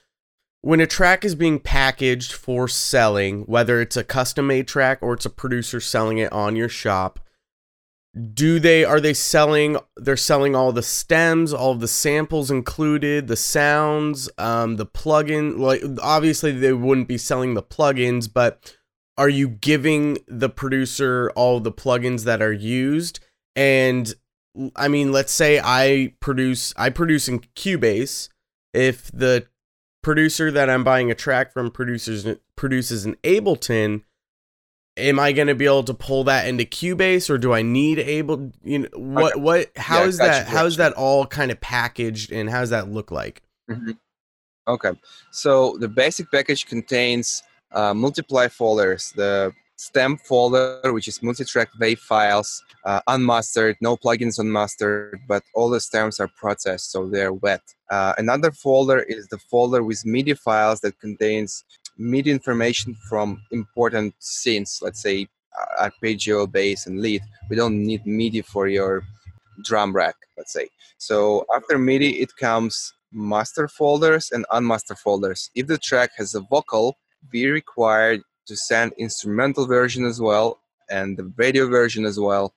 when 0.63 0.81
a 0.81 0.87
track 0.87 1.27
is 1.27 1.35
being 1.35 1.61
packaged 1.61 2.33
for 2.33 2.67
selling 2.69 3.43
whether 3.43 3.81
it's 3.81 3.97
a 3.97 4.05
custom 4.05 4.47
made 4.47 4.67
track 4.67 4.99
or 5.03 5.15
it's 5.15 5.27
a 5.27 5.31
producer 5.31 5.81
selling 5.81 6.19
it 6.19 6.33
on 6.33 6.57
your 6.57 6.71
shop 6.71 7.21
do 8.33 8.61
they 8.61 8.85
are 8.85 9.01
they 9.01 9.13
selling 9.13 9.77
they're 9.97 10.17
selling 10.17 10.55
all 10.55 10.71
the 10.71 10.83
stems 10.83 11.53
all 11.53 11.75
the 11.75 11.89
samples 11.89 12.49
included 12.49 13.27
the 13.27 13.37
sounds 13.37 14.31
um 14.39 14.77
the 14.77 14.87
plugin 14.87 15.59
like 15.59 15.83
obviously 16.01 16.53
they 16.53 16.73
wouldn't 16.73 17.09
be 17.09 17.19
selling 17.19 17.55
the 17.55 17.63
plugins 17.63 18.33
but 18.33 18.77
are 19.17 19.29
you 19.29 19.49
giving 19.49 20.19
the 20.27 20.49
producer 20.49 21.31
all 21.37 21.61
the 21.61 21.73
plugins 21.73 22.25
that 22.25 22.43
are 22.43 22.53
used? 22.53 23.21
And 23.57 24.13
i 24.77 24.87
mean 24.87 25.11
let's 25.11 25.33
say 25.33 25.61
i 25.65 26.13
produce 26.21 26.73
i 26.77 26.91
produce 26.91 27.29
in 27.29 27.41
cubase. 27.57 28.29
If 28.73 29.11
the 29.13 29.47
producer 30.03 30.51
that 30.51 30.71
i'm 30.71 30.85
buying 30.85 31.11
a 31.11 31.15
track 31.15 31.53
from 31.53 31.71
produces 31.71 32.27
produces 32.57 33.07
in 33.07 33.15
ableton 33.25 34.03
am 34.97 35.19
I 35.19 35.33
going 35.33 35.49
to 35.49 35.55
be 35.55 35.65
able 35.65 35.85
to 35.85 35.95
pull 35.95 36.25
that 36.25 36.47
into 36.47 36.65
Cubase 36.65 37.29
or 37.29 37.39
do 37.39 37.53
I 37.53 37.63
need 37.63 37.99
able 37.99 38.53
you 38.63 38.81
know 38.81 38.89
what 38.95 39.33
okay. 39.33 39.41
what 39.41 39.71
how 39.77 40.03
yeah, 40.03 40.09
is 40.09 40.19
that 40.19 40.47
how 40.47 40.67
is 40.67 40.77
that 40.77 40.93
all 40.95 41.27
kind 41.27 41.51
of 41.51 41.61
packaged 41.61 42.33
and 42.33 42.49
how 42.49 42.61
does 42.61 42.71
that 42.71 42.91
look 42.91 43.11
like? 43.11 43.43
Mm-hmm. 43.71 43.93
Okay. 44.67 44.93
So 45.31 45.77
the 45.79 45.89
basic 45.89 46.31
package 46.31 46.67
contains 46.67 47.43
uh, 47.73 47.93
multiply 47.93 48.49
folders, 48.49 49.13
the 49.17 49.53
stem 49.77 50.17
folder 50.17 50.81
which 50.93 51.09
is 51.09 51.21
multi-track 51.23 51.69
wave 51.81 51.99
files, 51.99 52.63
uh, 52.85 53.01
unmastered, 53.09 53.77
no 53.81 53.97
plugins 53.97 54.39
unmastered, 54.39 55.19
but 55.27 55.43
all 55.55 55.69
the 55.69 55.81
stems 55.81 56.21
are 56.21 56.29
processed 56.29 56.93
so 56.93 57.07
they're 57.07 57.33
wet. 57.33 57.63
Uh, 57.91 58.15
another 58.17 58.53
folder 58.53 59.01
is 59.01 59.27
the 59.29 59.39
folder 59.39 59.83
with 59.83 60.07
MIDI 60.07 60.35
files 60.35 60.81
that 60.81 60.99
contains 61.01 61.65
MIDI 61.97 62.31
information 62.31 62.95
from 63.09 63.43
important 63.51 64.15
scenes, 64.19 64.81
let's 64.83 65.01
say 65.01 65.29
uh, 65.59 65.83
arpeggio, 65.83 66.47
bass, 66.47 66.87
and 66.87 67.01
lead. 67.01 67.23
We 67.49 67.57
don't 67.57 67.83
need 67.83 68.07
MIDI 68.07 68.43
for 68.43 68.69
your 68.69 69.05
drum 69.63 69.95
rack, 69.95 70.17
let's 70.37 70.53
say. 70.53 70.69
So 70.99 71.47
after 71.55 71.79
MIDI, 71.79 72.21
it 72.21 72.35
comes 72.37 72.93
master 73.13 73.69
folders 73.69 74.31
and 74.33 74.45
unmaster 74.51 74.99
folders. 74.99 75.51
If 75.55 75.69
the 75.69 75.79
track 75.79 76.11
has 76.17 76.35
a 76.35 76.41
vocal, 76.41 76.97
we 77.33 77.47
require 77.47 78.19
to 78.47 78.57
send 78.57 78.93
instrumental 78.99 79.67
version 79.67 80.05
as 80.05 80.21
well 80.21 80.61
and 80.91 81.17
the 81.17 81.33
radio 81.37 81.67
version 81.69 82.05
as 82.05 82.19
well 82.19 82.53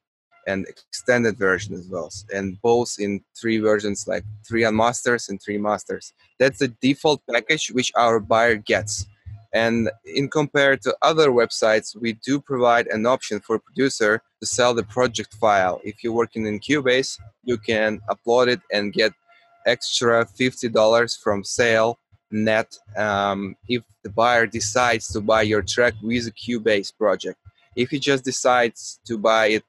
and 0.47 0.65
extended 0.67 1.38
version 1.38 1.73
as 1.76 1.88
well 1.89 2.10
and 2.34 2.60
both 2.62 2.95
in 3.00 3.21
three 3.39 3.58
versions 3.58 4.06
like 4.08 4.23
three 4.47 4.63
unmasters 4.63 5.30
and 5.30 5.41
three 5.41 5.58
masters 5.58 6.13
that's 6.39 6.60
the 6.60 6.69
default 6.82 7.21
package 7.32 7.69
which 7.71 7.91
our 7.95 8.19
buyer 8.19 8.56
gets 8.56 9.06
and 9.53 9.89
in 10.05 10.29
compared 10.29 10.81
to 10.83 10.95
other 11.01 11.29
websites, 11.29 11.95
we 11.95 12.13
do 12.13 12.39
provide 12.39 12.88
an 12.88 13.05
option 13.05 13.39
for 13.39 13.60
producer 13.60 14.21
to 14.39 14.45
sell 14.45 14.73
the 14.73 14.83
project 14.83 15.33
file. 15.36 15.79
If 15.83 16.03
you're 16.03 16.13
working 16.13 16.45
in 16.45 16.60
Cubase, 16.60 17.19
you 17.43 17.57
can 17.57 18.01
upload 18.10 18.47
it 18.47 18.62
and 18.71 18.93
get 18.93 19.13
extra 19.65 20.25
$50 20.25 21.21
from 21.21 21.43
sale 21.43 21.99
net 22.31 22.77
um, 22.97 23.55
if 23.67 23.83
the 24.03 24.10
buyer 24.10 24.45
decides 24.45 25.07
to 25.10 25.21
buy 25.21 25.41
your 25.43 25.62
track 25.62 25.93
with 26.01 26.27
a 26.27 26.31
Cubase 26.31 26.95
project. 26.95 27.39
If 27.75 27.89
he 27.89 27.99
just 27.99 28.23
decides 28.25 28.99
to 29.05 29.17
buy 29.17 29.47
it 29.47 29.63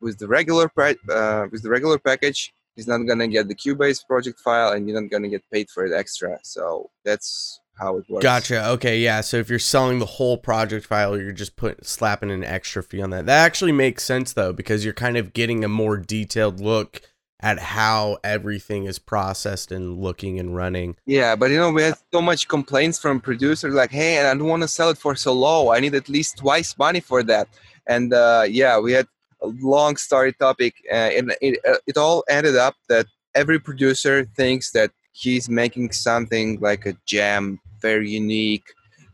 with 0.00 0.18
the 0.18 0.28
regular 0.28 0.70
uh, 0.76 1.46
with 1.50 1.62
the 1.62 1.70
regular 1.70 1.98
package, 1.98 2.52
he's 2.76 2.86
not 2.86 2.98
gonna 2.98 3.26
get 3.26 3.48
the 3.48 3.54
Cubase 3.54 4.06
project 4.06 4.38
file, 4.40 4.72
and 4.72 4.86
you're 4.86 5.00
not 5.00 5.10
gonna 5.10 5.28
get 5.28 5.42
paid 5.50 5.70
for 5.70 5.86
it 5.86 5.92
extra. 5.92 6.38
So 6.42 6.90
that's 7.04 7.60
how 7.74 7.96
it 7.96 8.04
works. 8.08 8.22
Gotcha. 8.22 8.68
Okay, 8.70 8.98
yeah. 8.98 9.20
So 9.20 9.38
if 9.38 9.48
you're 9.48 9.58
selling 9.58 9.98
the 9.98 10.06
whole 10.06 10.38
project 10.38 10.86
file, 10.86 11.18
you're 11.18 11.32
just 11.32 11.56
put 11.56 11.86
slapping 11.86 12.30
an 12.30 12.44
extra 12.44 12.82
fee 12.82 13.02
on 13.02 13.10
that. 13.10 13.26
That 13.26 13.44
actually 13.44 13.72
makes 13.72 14.04
sense 14.04 14.32
though, 14.32 14.52
because 14.52 14.84
you're 14.84 14.94
kind 14.94 15.16
of 15.16 15.32
getting 15.32 15.64
a 15.64 15.68
more 15.68 15.96
detailed 15.96 16.60
look 16.60 17.02
at 17.40 17.58
how 17.58 18.18
everything 18.22 18.84
is 18.84 19.00
processed 19.00 19.72
and 19.72 19.98
looking 19.98 20.38
and 20.38 20.54
running. 20.54 20.96
Yeah, 21.06 21.34
but 21.34 21.50
you 21.50 21.56
know, 21.56 21.72
we 21.72 21.82
had 21.82 21.96
so 22.12 22.22
much 22.22 22.46
complaints 22.46 22.98
from 23.00 23.20
producers 23.20 23.74
like, 23.74 23.90
"Hey, 23.90 24.20
I 24.20 24.34
don't 24.34 24.46
want 24.46 24.62
to 24.62 24.68
sell 24.68 24.90
it 24.90 24.98
for 24.98 25.16
so 25.16 25.32
low. 25.32 25.72
I 25.72 25.80
need 25.80 25.94
at 25.94 26.08
least 26.08 26.38
twice 26.38 26.78
money 26.78 27.00
for 27.00 27.22
that." 27.24 27.48
And 27.86 28.14
uh, 28.14 28.44
yeah, 28.48 28.78
we 28.78 28.92
had 28.92 29.08
a 29.42 29.48
long 29.60 29.96
story 29.96 30.32
topic, 30.32 30.74
uh, 30.90 30.94
and 30.94 31.34
it, 31.40 31.58
uh, 31.68 31.78
it 31.86 31.96
all 31.96 32.22
ended 32.28 32.56
up 32.56 32.76
that 32.88 33.06
every 33.34 33.58
producer 33.58 34.24
thinks 34.36 34.70
that 34.70 34.92
he's 35.12 35.48
making 35.48 35.92
something 35.92 36.58
like 36.60 36.86
a 36.86 36.94
jam 37.06 37.60
very 37.80 38.10
unique. 38.10 38.64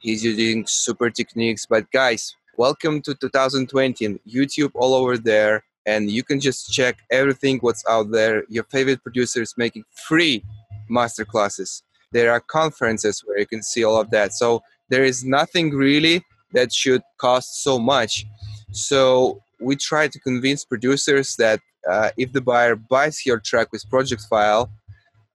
He's 0.01 0.25
using 0.25 0.67
super 0.67 1.11
techniques. 1.11 1.67
But 1.67 1.91
guys 1.91 2.35
welcome 2.57 3.01
to 3.03 3.15
2020 3.15 4.05
and 4.05 4.19
youtube 4.27 4.73
all 4.75 4.95
over 4.95 5.17
there. 5.17 5.65
And 5.87 6.11
you 6.11 6.23
can 6.23 6.41
just 6.41 6.73
check 6.73 6.99
everything 7.11 7.59
what's 7.59 7.85
out 7.89 8.11
there. 8.11 8.45
Your 8.49 8.65
favorite 8.65 9.03
producer 9.03 9.43
is 9.43 9.55
making 9.57 9.85
free 10.07 10.45
master 10.89 11.25
classes 11.25 11.83
there 12.13 12.33
are 12.33 12.41
conferences 12.41 13.23
where 13.25 13.39
you 13.39 13.47
can 13.47 13.63
see 13.63 13.85
all 13.85 14.01
of 14.01 14.11
that. 14.11 14.33
So 14.33 14.63
there 14.89 15.05
is 15.05 15.25
nothing 15.25 15.71
really 15.71 16.25
that 16.53 16.73
should 16.73 17.03
cost 17.19 17.63
so 17.63 17.79
much. 17.79 18.25
So 18.73 19.43
we 19.61 19.77
try 19.77 20.09
to 20.09 20.21
convince 20.21 20.65
producers 20.65 21.37
that 21.37 21.61
uh, 21.89 22.11
if 22.17 22.33
the 22.33 22.41
buyer 22.41 22.77
buys 22.77 23.25
your 23.27 23.39
track 23.39 23.73
with 23.73 23.89
project 23.91 24.23
file 24.29 24.71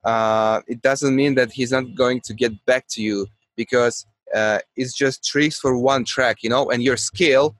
uh, 0.05 0.61
it 0.67 0.81
doesn't 0.81 1.15
mean 1.15 1.35
that 1.35 1.51
he's 1.51 1.71
not 1.71 1.95
going 1.95 2.21
to 2.21 2.33
get 2.33 2.65
back 2.65 2.87
to 2.89 3.01
you 3.01 3.27
because 3.55 4.05
uh, 4.33 4.59
it's 4.75 4.93
just 4.93 5.23
tricks 5.23 5.59
for 5.59 5.77
one 5.77 6.03
track, 6.03 6.37
you 6.41 6.49
know, 6.49 6.71
and 6.71 6.83
your 6.83 6.97
skill, 6.97 7.55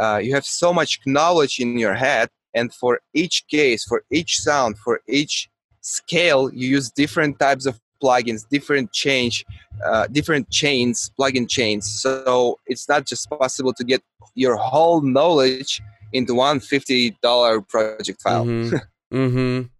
uh, 0.00 0.16
you 0.16 0.34
have 0.34 0.44
so 0.44 0.72
much 0.72 1.00
knowledge 1.06 1.58
in 1.58 1.78
your 1.78 1.94
head, 1.94 2.28
and 2.54 2.72
for 2.72 3.00
each 3.14 3.44
case, 3.48 3.84
for 3.84 4.02
each 4.10 4.40
sound, 4.40 4.78
for 4.78 5.00
each 5.08 5.48
scale, 5.80 6.50
you 6.52 6.68
use 6.68 6.90
different 6.90 7.38
types 7.38 7.66
of 7.66 7.78
plugins, 8.02 8.46
different 8.48 8.92
change, 8.92 9.44
uh, 9.84 10.06
different 10.08 10.50
chains, 10.50 11.10
plugin 11.18 11.48
chains. 11.48 11.90
So 11.90 12.58
it's 12.66 12.88
not 12.88 13.06
just 13.06 13.28
possible 13.30 13.72
to 13.74 13.84
get 13.84 14.02
your 14.34 14.56
whole 14.56 15.00
knowledge 15.00 15.80
into 16.12 16.34
one 16.34 16.60
fifty 16.60 17.16
dollar 17.22 17.60
project 17.60 18.22
file. 18.22 18.44
Mm-hmm. 18.44 18.76
mm-hmm. 19.16 19.75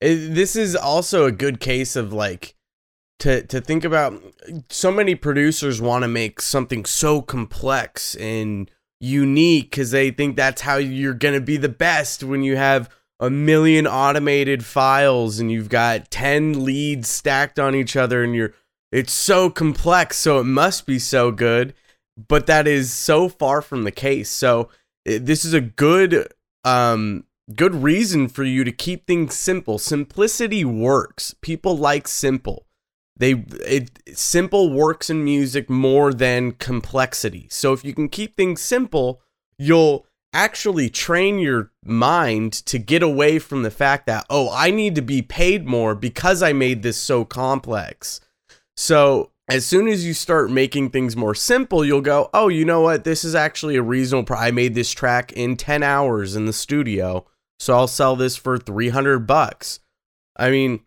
It, 0.00 0.34
this 0.34 0.56
is 0.56 0.76
also 0.76 1.24
a 1.24 1.32
good 1.32 1.60
case 1.60 1.96
of 1.96 2.12
like 2.12 2.54
to 3.20 3.42
to 3.46 3.60
think 3.60 3.84
about. 3.84 4.22
So 4.70 4.90
many 4.90 5.14
producers 5.14 5.80
want 5.80 6.02
to 6.02 6.08
make 6.08 6.40
something 6.40 6.84
so 6.84 7.22
complex 7.22 8.14
and 8.16 8.70
unique 9.00 9.70
because 9.70 9.90
they 9.90 10.10
think 10.10 10.36
that's 10.36 10.62
how 10.62 10.76
you're 10.76 11.14
gonna 11.14 11.40
be 11.40 11.56
the 11.56 11.68
best 11.68 12.24
when 12.24 12.42
you 12.42 12.56
have 12.56 12.88
a 13.20 13.30
million 13.30 13.86
automated 13.86 14.64
files 14.64 15.38
and 15.38 15.50
you've 15.50 15.68
got 15.68 16.10
10 16.10 16.64
leads 16.64 17.08
stacked 17.08 17.58
on 17.58 17.74
each 17.74 17.96
other 17.96 18.22
and 18.22 18.34
you're 18.34 18.52
it's 18.92 19.12
so 19.12 19.48
complex 19.48 20.18
so 20.18 20.38
it 20.38 20.44
must 20.44 20.86
be 20.86 20.98
so 20.98 21.30
good 21.30 21.74
but 22.28 22.46
that 22.46 22.66
is 22.66 22.92
so 22.92 23.28
far 23.28 23.62
from 23.62 23.84
the 23.84 23.90
case 23.90 24.28
so 24.28 24.68
this 25.04 25.44
is 25.44 25.54
a 25.54 25.60
good 25.60 26.30
um 26.64 27.24
good 27.54 27.74
reason 27.74 28.28
for 28.28 28.44
you 28.44 28.64
to 28.64 28.72
keep 28.72 29.06
things 29.06 29.34
simple 29.34 29.78
simplicity 29.78 30.64
works 30.64 31.34
people 31.40 31.76
like 31.76 32.08
simple 32.08 32.66
they 33.16 33.44
it 33.64 33.98
simple 34.14 34.72
works 34.72 35.08
in 35.08 35.24
music 35.24 35.70
more 35.70 36.12
than 36.12 36.52
complexity 36.52 37.46
so 37.50 37.72
if 37.72 37.84
you 37.84 37.94
can 37.94 38.08
keep 38.08 38.36
things 38.36 38.60
simple 38.60 39.20
you'll 39.58 40.06
actually 40.36 40.90
train 40.90 41.38
your 41.38 41.72
mind 41.82 42.52
to 42.52 42.78
get 42.78 43.02
away 43.02 43.38
from 43.38 43.62
the 43.62 43.70
fact 43.70 44.06
that, 44.06 44.26
oh, 44.28 44.50
I 44.52 44.70
need 44.70 44.94
to 44.96 45.02
be 45.02 45.22
paid 45.22 45.66
more 45.66 45.94
because 45.94 46.42
I 46.42 46.52
made 46.52 46.82
this 46.82 46.98
so 46.98 47.24
complex. 47.24 48.20
So 48.76 49.30
as 49.48 49.64
soon 49.64 49.88
as 49.88 50.04
you 50.04 50.12
start 50.12 50.50
making 50.50 50.90
things 50.90 51.16
more 51.16 51.34
simple, 51.34 51.84
you'll 51.84 52.02
go, 52.02 52.28
oh, 52.34 52.48
you 52.48 52.66
know 52.66 52.82
what? 52.82 53.04
This 53.04 53.24
is 53.24 53.34
actually 53.34 53.76
a 53.76 53.82
reasonable. 53.82 54.36
I 54.36 54.50
made 54.50 54.74
this 54.74 54.90
track 54.90 55.32
in 55.32 55.56
10 55.56 55.82
hours 55.82 56.36
in 56.36 56.44
the 56.44 56.52
studio. 56.52 57.24
So 57.58 57.74
I'll 57.74 57.88
sell 57.88 58.16
this 58.16 58.36
for 58.36 58.58
300 58.58 59.20
bucks. 59.20 59.80
I 60.36 60.50
mean, 60.50 60.80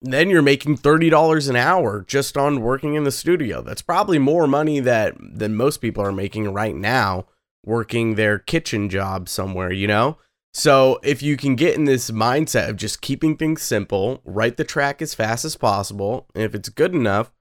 then 0.00 0.30
you're 0.30 0.42
making 0.42 0.78
$30 0.78 1.48
an 1.48 1.56
hour 1.56 2.04
just 2.06 2.36
on 2.36 2.60
working 2.60 2.94
in 2.94 3.04
the 3.04 3.12
studio. 3.12 3.62
That's 3.62 3.82
probably 3.82 4.18
more 4.18 4.46
money 4.46 4.80
that 4.80 5.14
than 5.18 5.54
most 5.54 5.78
people 5.78 6.04
are 6.04 6.12
making 6.12 6.52
right 6.52 6.74
now 6.74 7.26
working 7.64 8.14
their 8.14 8.38
kitchen 8.38 8.88
job 8.88 9.28
somewhere, 9.28 9.72
you 9.72 9.86
know? 9.86 10.18
So 10.54 10.98
if 11.02 11.22
you 11.22 11.36
can 11.36 11.54
get 11.56 11.76
in 11.76 11.86
this 11.86 12.10
mindset 12.10 12.68
of 12.68 12.76
just 12.76 13.00
keeping 13.00 13.36
things 13.36 13.62
simple, 13.62 14.20
write 14.24 14.56
the 14.56 14.64
track 14.64 15.00
as 15.00 15.14
fast 15.14 15.44
as 15.44 15.56
possible, 15.56 16.26
and 16.34 16.44
if 16.44 16.54
it's 16.54 16.68
good 16.68 16.94
enough 16.94 17.32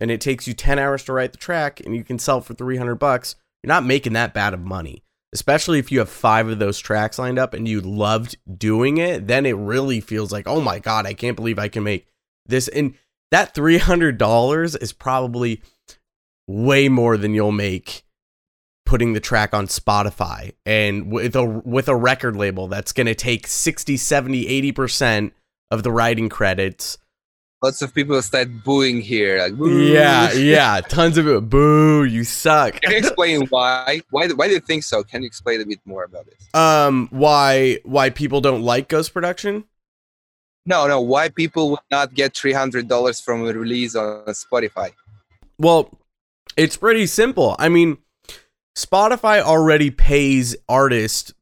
and 0.00 0.10
it 0.10 0.20
takes 0.20 0.46
you 0.46 0.54
10 0.54 0.78
hours 0.78 1.02
to 1.04 1.12
write 1.12 1.32
the 1.32 1.38
track 1.38 1.80
and 1.80 1.96
you 1.96 2.04
can 2.04 2.18
sell 2.18 2.40
for 2.40 2.54
300 2.54 2.96
bucks, 2.96 3.36
you're 3.62 3.68
not 3.68 3.86
making 3.86 4.12
that 4.12 4.34
bad 4.34 4.52
of 4.52 4.60
money. 4.60 5.02
Especially 5.32 5.78
if 5.78 5.92
you 5.92 5.98
have 5.98 6.08
5 6.08 6.48
of 6.48 6.58
those 6.58 6.78
tracks 6.78 7.18
lined 7.18 7.38
up 7.38 7.52
and 7.52 7.68
you 7.68 7.80
loved 7.80 8.36
doing 8.56 8.96
it, 8.96 9.26
then 9.26 9.44
it 9.44 9.56
really 9.56 10.00
feels 10.00 10.32
like, 10.32 10.46
"Oh 10.46 10.60
my 10.60 10.78
god, 10.78 11.06
I 11.06 11.12
can't 11.12 11.36
believe 11.36 11.58
I 11.58 11.68
can 11.68 11.82
make 11.82 12.06
this." 12.46 12.68
And 12.68 12.94
that 13.30 13.54
$300 13.54 14.74
is 14.76 14.92
probably 14.92 15.62
way 16.46 16.88
more 16.88 17.18
than 17.18 17.34
you'll 17.34 17.52
make 17.52 18.04
putting 18.86 19.12
the 19.12 19.20
track 19.20 19.52
on 19.52 19.66
Spotify 19.66 20.54
and 20.64 21.12
with 21.12 21.36
a 21.36 21.44
with 21.44 21.88
a 21.88 21.96
record 21.96 22.34
label 22.34 22.68
that's 22.68 22.92
going 22.92 23.06
to 23.06 23.14
take 23.14 23.46
60, 23.46 23.98
70, 23.98 24.46
80% 24.72 25.32
of 25.70 25.82
the 25.82 25.92
writing 25.92 26.30
credits. 26.30 26.96
Lots 27.60 27.82
of 27.82 27.92
people 27.92 28.20
start 28.22 28.48
booing 28.62 29.00
here. 29.00 29.38
Like, 29.38 29.54
Boo. 29.54 29.92
Yeah, 29.92 30.32
yeah, 30.32 30.80
tons 30.80 31.18
of 31.18 31.26
it. 31.26 31.50
Boo, 31.50 32.04
you 32.04 32.22
suck. 32.22 32.80
Can 32.80 32.92
you 32.92 32.98
explain 32.98 33.46
why? 33.48 34.00
Why 34.10 34.28
why 34.28 34.46
do 34.46 34.54
you 34.54 34.60
think 34.60 34.84
so? 34.84 35.02
Can 35.02 35.22
you 35.22 35.26
explain 35.26 35.60
a 35.60 35.66
bit 35.66 35.80
more 35.84 36.04
about 36.04 36.26
it? 36.28 36.56
Um 36.56 37.08
why 37.10 37.78
why 37.82 38.10
people 38.10 38.40
don't 38.40 38.62
like 38.62 38.88
Ghost 38.88 39.12
Production? 39.12 39.64
No, 40.66 40.86
no, 40.86 41.00
why 41.00 41.30
people 41.30 41.70
would 41.70 41.80
not 41.90 42.12
get 42.12 42.34
$300 42.34 43.24
from 43.24 43.40
a 43.48 43.52
release 43.54 43.96
on 43.96 44.22
Spotify? 44.26 44.90
Well, 45.58 45.98
it's 46.58 46.76
pretty 46.76 47.06
simple. 47.06 47.56
I 47.58 47.70
mean, 47.70 47.96
Spotify 48.76 49.40
already 49.40 49.90
pays 49.90 50.54
artists 50.68 51.32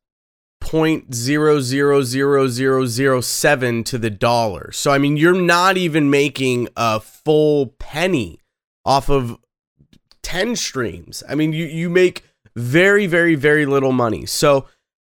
zero 1.13 1.61
zero 1.61 2.03
zero 2.03 2.49
zero 2.49 2.87
zero 2.87 3.21
seven 3.21 3.85
to 3.85 3.99
the 3.99 4.11
dollar. 4.11 4.73
So 4.73 4.91
I 4.91 4.99
mean, 4.99 5.17
you're 5.17 5.41
not 5.41 5.77
even 5.77 6.11
making 6.11 6.69
a 6.77 7.01
full 7.01 7.69
penny 7.79 8.41
off 8.85 9.09
of 9.09 9.39
ten 10.23 10.57
streams. 10.57 11.23
I 11.29 11.35
mean, 11.35 11.53
you 11.53 11.67
you 11.67 11.89
make 11.89 12.25
very 12.55 13.07
very 13.07 13.35
very 13.35 13.67
little 13.67 13.93
money. 13.93 14.27
So. 14.27 14.67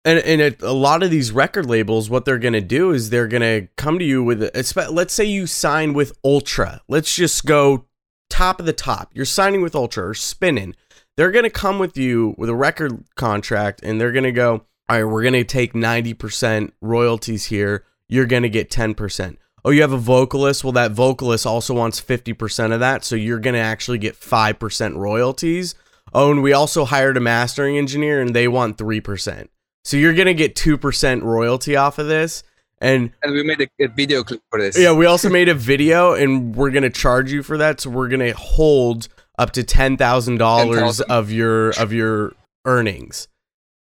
And, 0.06 0.20
and 0.20 0.42
a, 0.42 0.56
a 0.66 0.72
lot 0.72 1.04
of 1.04 1.12
these 1.12 1.34
record 1.34 1.66
labels, 1.66 2.10
what 2.10 2.24
they're 2.24 2.40
gonna 2.40 2.62
do 2.62 2.92
is 2.92 3.10
they're 3.10 3.28
gonna 3.28 3.68
come 3.76 4.00
to 4.00 4.06
you 4.06 4.24
with, 4.24 4.42
a, 4.42 4.88
let's 4.90 5.14
say 5.14 5.26
you 5.26 5.46
sign 5.48 5.94
with 5.94 6.18
Ultra. 6.24 6.80
Let's 6.88 7.14
just 7.14 7.46
go 7.46 7.88
top 8.30 8.62
of 8.62 8.66
the 8.66 8.72
top. 8.72 9.12
You're 9.14 9.26
signing 9.26 9.62
with 9.62 9.76
Ultra 9.76 10.08
or 10.08 10.14
Spinnin' 10.14 10.76
they're 11.18 11.32
going 11.32 11.44
to 11.44 11.50
come 11.50 11.80
with 11.80 11.98
you 11.98 12.36
with 12.38 12.48
a 12.48 12.56
record 12.56 13.04
contract 13.16 13.82
and 13.84 14.00
they're 14.00 14.12
going 14.12 14.24
to 14.24 14.32
go, 14.32 14.66
all 14.90 14.98
right, 14.98 15.04
we're 15.04 15.22
going 15.22 15.34
to 15.34 15.44
take 15.44 15.74
90% 15.74 16.72
royalties 16.82 17.46
here. 17.46 17.84
You're 18.08 18.26
going 18.26 18.44
to 18.44 18.50
get 18.50 18.70
10%. 18.70 19.38
Oh, 19.66 19.70
you 19.70 19.82
have 19.82 19.92
a 19.92 19.98
vocalist? 19.98 20.64
Well, 20.64 20.72
that 20.74 20.92
vocalist 20.92 21.46
also 21.46 21.74
wants 21.74 22.00
50% 22.00 22.74
of 22.74 22.80
that. 22.80 23.04
So 23.04 23.18
you're 23.18 23.40
going 23.40 23.56
to 23.56 23.60
actually 23.60 23.98
get 23.98 24.16
5% 24.18 24.96
royalties. 24.96 25.76
Oh, 26.14 26.32
and 26.32 26.42
we 26.42 26.54
also 26.54 26.86
hired 26.86 27.18
a 27.18 27.20
mastering 27.20 27.78
engineer 27.78 28.22
and 28.22 28.34
they 28.34 28.48
want 28.48 28.78
3%. 28.78 29.50
So 29.84 29.98
you're 29.98 30.14
going 30.14 30.28
to 30.28 30.34
get 30.34 30.56
2% 30.56 31.22
royalty 31.22 31.76
off 31.76 32.00
of 32.00 32.08
this. 32.08 32.44
And, 32.80 33.12
and 33.24 33.34
we 33.34 33.44
made 33.44 33.60
a, 33.62 33.68
a, 33.84 33.88
video 33.90 34.24
clip 34.24 34.42
for 34.52 34.62
this. 34.62 34.78
Yeah, 34.78 34.94
we 34.94 35.06
also 35.06 35.30
made 35.30 35.50
a 35.50 35.54
video 35.54 36.14
and 36.14 36.56
we're 36.56 36.70
going 36.70 36.84
to 36.84 36.90
charge 36.90 37.32
you 37.32 37.44
for 37.44 37.58
that. 37.58 37.82
So 37.82 37.90
we're 37.90 38.08
going 38.08 38.20
to 38.20 38.34
hold 38.34 39.08
up 39.38 39.52
to 39.52 39.64
ten 39.64 39.98
thousand 39.98 40.38
dollars 40.38 41.02
of 41.02 41.32
your 41.32 41.72
of 41.72 41.92
your 41.92 42.34
earnings. 42.66 43.28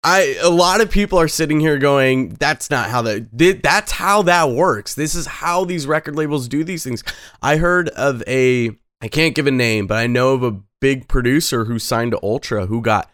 I 0.08 0.36
a 0.42 0.48
lot 0.48 0.80
of 0.80 0.90
people 0.90 1.20
are 1.20 1.28
sitting 1.28 1.60
here 1.60 1.76
going, 1.78 2.30
"That's 2.40 2.70
not 2.70 2.88
how 2.88 3.02
that. 3.02 3.28
That's 3.62 3.92
how 3.92 4.22
that 4.22 4.50
works. 4.50 4.94
This 4.94 5.14
is 5.14 5.26
how 5.26 5.66
these 5.66 5.86
record 5.86 6.16
labels 6.16 6.48
do 6.48 6.64
these 6.64 6.82
things." 6.82 7.04
I 7.42 7.58
heard 7.58 7.90
of 7.90 8.22
a, 8.26 8.70
I 9.02 9.08
can't 9.08 9.34
give 9.34 9.46
a 9.46 9.50
name, 9.50 9.86
but 9.86 9.98
I 9.98 10.06
know 10.06 10.32
of 10.32 10.42
a 10.42 10.60
big 10.80 11.08
producer 11.08 11.66
who 11.66 11.78
signed 11.78 12.12
to 12.12 12.20
Ultra 12.22 12.66
who 12.66 12.80
got 12.80 13.10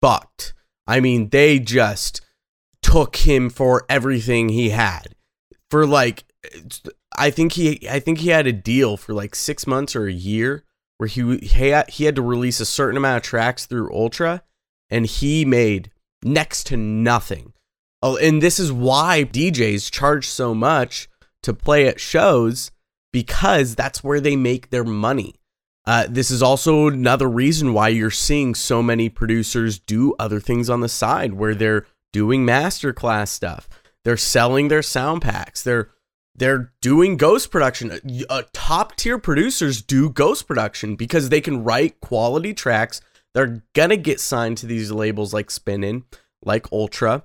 fucked. 0.00 0.54
I 0.86 1.00
mean, 1.00 1.30
they 1.30 1.58
just 1.58 2.20
took 2.82 3.16
him 3.16 3.50
for 3.50 3.84
everything 3.88 4.48
he 4.48 4.70
had 4.70 5.16
for 5.68 5.86
like 5.86 6.24
I 7.18 7.30
think 7.30 7.54
he 7.54 7.88
I 7.90 7.98
think 7.98 8.18
he 8.18 8.28
had 8.28 8.46
a 8.46 8.52
deal 8.52 8.96
for 8.96 9.12
like 9.12 9.34
6 9.34 9.66
months 9.66 9.96
or 9.96 10.06
a 10.06 10.12
year 10.12 10.64
where 10.98 11.08
he 11.08 11.38
he 11.38 11.70
had, 11.70 11.90
he 11.90 12.04
had 12.04 12.14
to 12.14 12.22
release 12.22 12.60
a 12.60 12.64
certain 12.64 12.96
amount 12.96 13.16
of 13.16 13.22
tracks 13.24 13.66
through 13.66 13.92
Ultra, 13.92 14.44
and 14.88 15.04
he 15.04 15.44
made 15.44 15.90
next 16.22 16.64
to 16.68 16.76
nothing. 16.76 17.52
Oh, 18.02 18.16
and 18.16 18.40
this 18.42 18.58
is 18.58 18.72
why 18.72 19.24
DJs 19.24 19.90
charge 19.90 20.26
so 20.26 20.54
much 20.54 21.08
to 21.42 21.52
play 21.52 21.86
at 21.86 22.00
shows 22.00 22.70
because 23.12 23.74
that's 23.74 24.04
where 24.04 24.20
they 24.20 24.36
make 24.36 24.70
their 24.70 24.84
money. 24.84 25.34
Uh, 25.86 26.06
this 26.08 26.30
is 26.30 26.42
also 26.42 26.88
another 26.88 27.28
reason 27.28 27.72
why 27.72 27.88
you're 27.88 28.10
seeing 28.10 28.54
so 28.54 28.82
many 28.82 29.08
producers 29.08 29.78
do 29.78 30.14
other 30.18 30.38
things 30.38 30.68
on 30.68 30.80
the 30.80 30.88
side 30.88 31.32
where 31.32 31.54
they're 31.54 31.86
doing 32.12 32.44
masterclass 32.44 33.28
stuff. 33.28 33.68
They're 34.04 34.16
selling 34.16 34.68
their 34.68 34.82
sound 34.82 35.22
packs. 35.22 35.62
They're 35.62 35.90
they're 36.34 36.72
doing 36.80 37.16
ghost 37.16 37.50
production. 37.50 37.90
Uh, 37.90 37.98
uh, 38.30 38.42
top 38.52 38.94
tier 38.94 39.18
producers 39.18 39.82
do 39.82 40.08
ghost 40.08 40.46
production 40.46 40.94
because 40.94 41.30
they 41.30 41.40
can 41.40 41.64
write 41.64 42.00
quality 42.00 42.54
tracks. 42.54 43.00
They're 43.34 43.62
gonna 43.74 43.96
get 43.96 44.20
signed 44.20 44.58
to 44.58 44.66
these 44.66 44.90
labels 44.90 45.32
like 45.32 45.50
Spinnin', 45.50 46.04
like 46.42 46.72
Ultra, 46.72 47.24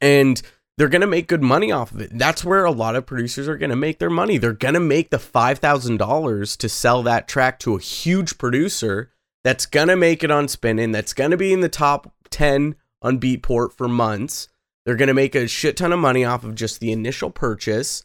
and 0.00 0.40
they're 0.76 0.88
gonna 0.88 1.06
make 1.06 1.28
good 1.28 1.42
money 1.42 1.70
off 1.70 1.92
of 1.92 2.00
it. 2.00 2.10
That's 2.18 2.44
where 2.44 2.64
a 2.64 2.70
lot 2.70 2.96
of 2.96 3.06
producers 3.06 3.48
are 3.48 3.56
gonna 3.56 3.76
make 3.76 3.98
their 3.98 4.10
money. 4.10 4.38
They're 4.38 4.52
gonna 4.52 4.80
make 4.80 5.10
the 5.10 5.18
five 5.18 5.58
thousand 5.58 5.98
dollars 5.98 6.56
to 6.58 6.68
sell 6.68 7.02
that 7.04 7.28
track 7.28 7.58
to 7.60 7.76
a 7.76 7.80
huge 7.80 8.38
producer 8.38 9.10
that's 9.44 9.66
gonna 9.66 9.96
make 9.96 10.22
it 10.22 10.30
on 10.30 10.48
Spinnin', 10.48 10.92
that's 10.92 11.12
gonna 11.12 11.36
be 11.36 11.52
in 11.52 11.60
the 11.60 11.68
top 11.68 12.12
ten 12.30 12.76
on 13.00 13.20
Beatport 13.20 13.72
for 13.72 13.88
months. 13.88 14.48
They're 14.84 14.96
gonna 14.96 15.14
make 15.14 15.34
a 15.34 15.46
shit 15.46 15.76
ton 15.76 15.92
of 15.92 15.98
money 15.98 16.24
off 16.24 16.44
of 16.44 16.54
just 16.54 16.80
the 16.80 16.92
initial 16.92 17.30
purchase 17.30 18.04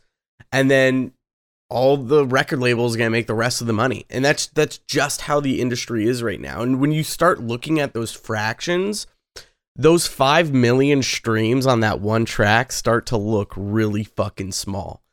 and 0.51 0.69
then 0.69 1.13
all 1.69 1.97
the 1.97 2.25
record 2.25 2.59
labels 2.59 2.95
are 2.95 2.97
going 2.97 3.07
to 3.07 3.17
make 3.17 3.27
the 3.27 3.33
rest 3.33 3.61
of 3.61 3.67
the 3.67 3.73
money. 3.73 4.05
And 4.09 4.23
that's 4.23 4.47
that's 4.47 4.77
just 4.79 5.21
how 5.21 5.39
the 5.39 5.61
industry 5.61 6.07
is 6.07 6.23
right 6.23 6.39
now. 6.39 6.61
And 6.61 6.79
when 6.79 6.91
you 6.91 7.03
start 7.03 7.41
looking 7.41 7.79
at 7.79 7.93
those 7.93 8.13
fractions, 8.13 9.07
those 9.75 10.07
5 10.07 10.53
million 10.53 11.03
streams 11.03 11.67
on 11.67 11.81
that 11.81 11.99
one 11.99 12.25
track 12.25 12.71
start 12.71 13.05
to 13.07 13.17
look 13.17 13.53
really 13.55 14.03
fucking 14.03 14.53
small. 14.53 15.03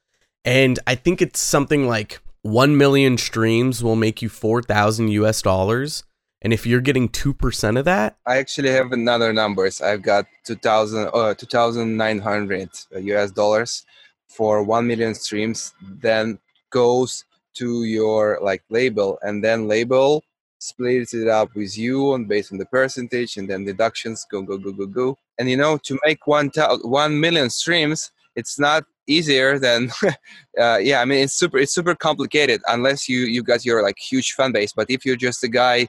And 0.44 0.78
I 0.86 0.94
think 0.94 1.20
it's 1.20 1.40
something 1.40 1.86
like 1.86 2.20
1 2.42 2.76
million 2.76 3.18
streams 3.18 3.82
will 3.82 3.96
make 3.96 4.22
you 4.22 4.28
4,000 4.28 5.08
US 5.08 5.42
dollars. 5.42 6.04
And 6.40 6.52
if 6.52 6.66
you're 6.66 6.82
getting 6.82 7.08
2% 7.08 7.78
of 7.78 7.86
that, 7.86 8.16
I 8.26 8.36
actually 8.36 8.70
have 8.70 8.92
another 8.92 9.32
numbers. 9.32 9.80
I've 9.80 10.02
got 10.02 10.26
2000 10.44 11.10
uh, 11.12 11.34
2900 11.34 12.68
US 12.96 13.30
dollars 13.30 13.84
for 14.28 14.62
1 14.62 14.86
million 14.86 15.14
streams 15.14 15.72
then 15.80 16.38
goes 16.74 17.24
to 17.54 17.84
your 17.84 18.38
like 18.42 18.62
label 18.68 19.18
and 19.22 19.42
then 19.44 19.68
label 19.68 20.22
splits 20.58 21.14
it 21.14 21.28
up 21.28 21.48
with 21.54 21.76
you 21.78 22.14
and 22.14 22.28
based 22.28 22.50
on 22.52 22.58
the 22.58 22.66
percentage 22.66 23.36
and 23.36 23.48
then 23.48 23.64
deductions 23.64 24.26
go 24.30 24.42
go 24.42 24.56
go 24.58 24.72
go 24.72 24.86
go. 24.86 25.18
And 25.38 25.48
you 25.50 25.56
know 25.56 25.78
to 25.86 25.98
make 26.04 26.26
one, 26.26 26.50
ta- 26.50 26.78
1 26.82 27.20
million 27.20 27.48
streams 27.50 28.10
it's 28.34 28.58
not 28.58 28.84
easier 29.06 29.58
than 29.58 29.90
uh, 30.62 30.78
yeah 30.88 30.98
i 31.02 31.04
mean 31.04 31.20
it's 31.24 31.38
super 31.42 31.58
it's 31.58 31.74
super 31.74 31.94
complicated 31.94 32.60
unless 32.74 33.08
you 33.08 33.20
you 33.34 33.42
got 33.42 33.64
your 33.64 33.82
like 33.82 33.98
huge 33.98 34.32
fan 34.32 34.50
base. 34.52 34.72
But 34.78 34.90
if 34.90 35.04
you're 35.04 35.24
just 35.28 35.44
a 35.44 35.52
guy 35.64 35.86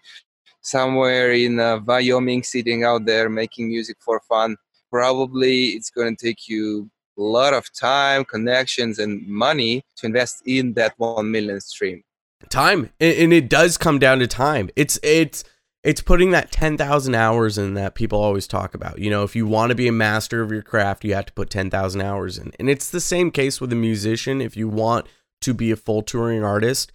somewhere 0.61 1.31
in 1.31 1.59
uh, 1.59 1.79
wyoming 1.87 2.43
sitting 2.43 2.83
out 2.83 3.05
there 3.05 3.29
making 3.29 3.69
music 3.69 3.97
for 4.05 4.19
fun 4.27 4.57
probably 4.91 5.57
it's 5.77 5.89
going 5.89 6.15
to 6.15 6.25
take 6.27 6.47
you 6.47 6.89
lot 7.17 7.53
of 7.53 7.71
time 7.73 8.25
connections 8.25 8.99
and 8.99 9.25
money 9.27 9.83
to 9.95 10.05
invest 10.05 10.41
in 10.45 10.73
that 10.73 10.93
1 10.97 11.29
million 11.29 11.59
stream 11.61 12.03
time 12.49 12.91
and, 12.99 13.33
it 13.33 13.49
does 13.49 13.77
come 13.77 13.97
down 13.97 14.19
to 14.19 14.27
time 14.27 14.69
it's 14.75 14.99
it's 15.01 15.43
it's 15.85 16.01
putting 16.01 16.31
that 16.31 16.51
10,000 16.51 17.13
hours 17.13 17.59
in 17.59 17.75
that 17.75 17.93
people 17.93 18.19
always 18.19 18.47
talk 18.47 18.73
about. 18.73 18.97
You 18.97 19.11
know, 19.11 19.23
if 19.23 19.35
you 19.35 19.45
want 19.45 19.69
to 19.69 19.75
be 19.75 19.87
a 19.87 19.91
master 19.91 20.41
of 20.41 20.51
your 20.51 20.63
craft, 20.63 21.05
you 21.05 21.13
have 21.13 21.27
to 21.27 21.33
put 21.33 21.51
10,000 21.51 22.01
hours 22.01 22.39
in. 22.39 22.51
And 22.59 22.71
it's 22.71 22.89
the 22.89 22.99
same 22.99 23.29
case 23.29 23.61
with 23.61 23.71
a 23.71 23.75
musician. 23.75 24.41
If 24.41 24.57
you 24.57 24.67
want 24.67 25.05
to 25.41 25.53
be 25.53 25.69
a 25.69 25.75
full 25.75 26.01
touring 26.01 26.43
artist, 26.43 26.91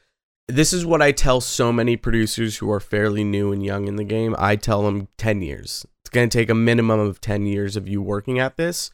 this 0.49 0.73
is 0.73 0.85
what 0.85 1.01
I 1.01 1.13
tell 1.13 1.41
so 1.41 1.73
many 1.73 1.97
producers 1.97 2.57
who 2.57 2.69
are 2.73 2.81
fairly 2.81 3.23
new 3.23 3.53
and 3.53 3.65
young 3.65 3.87
in 3.87 3.95
the 3.95 4.03
game. 4.03 4.35
I 4.37 4.57
tell 4.57 4.83
them 4.83 5.07
10 5.19 5.41
years. 5.41 5.87
It's 6.03 6.11
going 6.11 6.29
to 6.29 6.39
take 6.39 6.51
a 6.51 6.55
minimum 6.55 6.99
of 6.99 7.21
10 7.21 7.47
years 7.47 7.77
of 7.77 7.87
you 7.87 8.03
working 8.03 8.41
at 8.41 8.57
this 8.57 8.91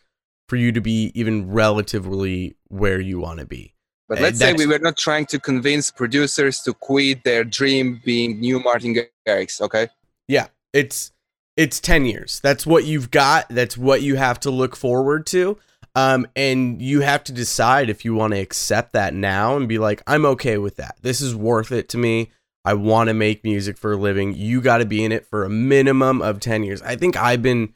for 0.48 0.56
you 0.56 0.72
to 0.72 0.80
be 0.80 1.12
even 1.14 1.50
relatively 1.50 2.56
where 2.68 3.00
you 3.00 3.18
want 3.18 3.40
to 3.40 3.46
be. 3.46 3.74
But 4.08 4.20
let's 4.20 4.38
say 4.38 4.52
we 4.52 4.66
were 4.66 4.78
not 4.78 4.96
trying 4.96 5.26
to 5.26 5.40
convince 5.40 5.90
producers 5.90 6.60
to 6.60 6.72
quit 6.72 7.24
their 7.24 7.42
dream 7.42 8.00
being 8.04 8.38
new 8.38 8.60
Martin 8.60 8.94
Garrix, 9.26 9.60
okay? 9.60 9.88
Yeah, 10.28 10.46
it's 10.72 11.12
it's 11.56 11.80
10 11.80 12.04
years. 12.04 12.38
That's 12.40 12.66
what 12.66 12.84
you've 12.84 13.10
got. 13.10 13.48
That's 13.48 13.76
what 13.76 14.02
you 14.02 14.16
have 14.16 14.38
to 14.40 14.50
look 14.50 14.76
forward 14.76 15.26
to. 15.28 15.58
Um, 15.94 16.26
and 16.36 16.82
you 16.82 17.00
have 17.00 17.24
to 17.24 17.32
decide 17.32 17.88
if 17.88 18.04
you 18.04 18.14
want 18.14 18.34
to 18.34 18.40
accept 18.40 18.92
that 18.92 19.14
now 19.14 19.56
and 19.56 19.66
be 19.66 19.78
like, 19.78 20.02
I'm 20.06 20.26
okay 20.26 20.58
with 20.58 20.76
that. 20.76 20.96
This 21.00 21.22
is 21.22 21.34
worth 21.34 21.72
it 21.72 21.88
to 21.90 21.98
me. 21.98 22.30
I 22.66 22.74
want 22.74 23.08
to 23.08 23.14
make 23.14 23.44
music 23.44 23.78
for 23.78 23.92
a 23.92 23.96
living. 23.96 24.34
You 24.34 24.60
got 24.60 24.78
to 24.78 24.84
be 24.84 25.02
in 25.02 25.12
it 25.12 25.24
for 25.24 25.44
a 25.44 25.48
minimum 25.48 26.20
of 26.20 26.38
10 26.38 26.64
years. 26.64 26.82
I 26.82 26.96
think 26.96 27.16
I've 27.16 27.40
been 27.40 27.72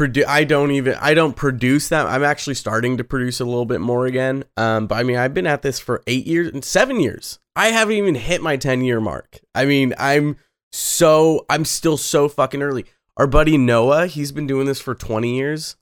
I 0.00 0.44
don't 0.44 0.70
even 0.70 0.94
I 1.00 1.14
don't 1.14 1.36
produce 1.36 1.88
that. 1.90 2.06
I'm 2.06 2.24
actually 2.24 2.54
starting 2.54 2.96
to 2.96 3.04
produce 3.04 3.40
a 3.40 3.44
little 3.44 3.66
bit 3.66 3.80
more 3.80 4.06
again. 4.06 4.44
Um, 4.56 4.86
but 4.86 4.96
I 4.96 5.02
mean, 5.02 5.16
I've 5.16 5.34
been 5.34 5.46
at 5.46 5.62
this 5.62 5.78
for 5.78 6.02
eight 6.06 6.26
years 6.26 6.48
and 6.48 6.64
seven 6.64 6.98
years. 6.98 7.38
I 7.54 7.68
haven't 7.68 7.96
even 7.96 8.14
hit 8.14 8.42
my 8.42 8.56
10 8.56 8.82
year 8.82 9.00
mark. 9.00 9.40
I 9.54 9.64
mean, 9.64 9.94
I'm 9.98 10.36
so 10.72 11.44
I'm 11.50 11.64
still 11.64 11.96
so 11.96 12.28
fucking 12.28 12.62
early. 12.62 12.86
Our 13.16 13.26
buddy 13.26 13.58
Noah, 13.58 14.06
he's 14.06 14.32
been 14.32 14.46
doing 14.46 14.66
this 14.66 14.80
for 14.80 14.94
20 14.94 15.36
years. 15.36 15.76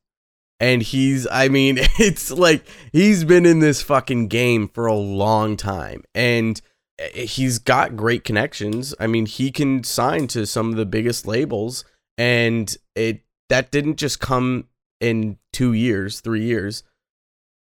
And 0.58 0.82
he's, 0.82 1.26
I 1.30 1.48
mean, 1.48 1.78
it's 1.98 2.30
like 2.30 2.66
he's 2.92 3.24
been 3.24 3.46
in 3.46 3.60
this 3.60 3.80
fucking 3.80 4.28
game 4.28 4.68
for 4.68 4.86
a 4.86 4.94
long 4.94 5.56
time. 5.56 6.02
And 6.14 6.60
eh, 6.98 7.24
he's 7.24 7.58
got 7.58 7.96
great 7.96 8.24
connections. 8.24 8.94
I 9.00 9.06
mean, 9.06 9.26
he 9.26 9.50
can 9.50 9.84
sign 9.84 10.26
to 10.28 10.46
some 10.46 10.70
of 10.70 10.76
the 10.76 10.86
biggest 10.86 11.26
labels. 11.26 11.84
And 12.18 12.76
it 12.94 13.22
that 13.50 13.70
didn't 13.70 13.96
just 13.96 14.20
come 14.20 14.68
in 15.00 15.36
two 15.52 15.72
years, 15.72 16.20
three 16.20 16.44
years. 16.44 16.82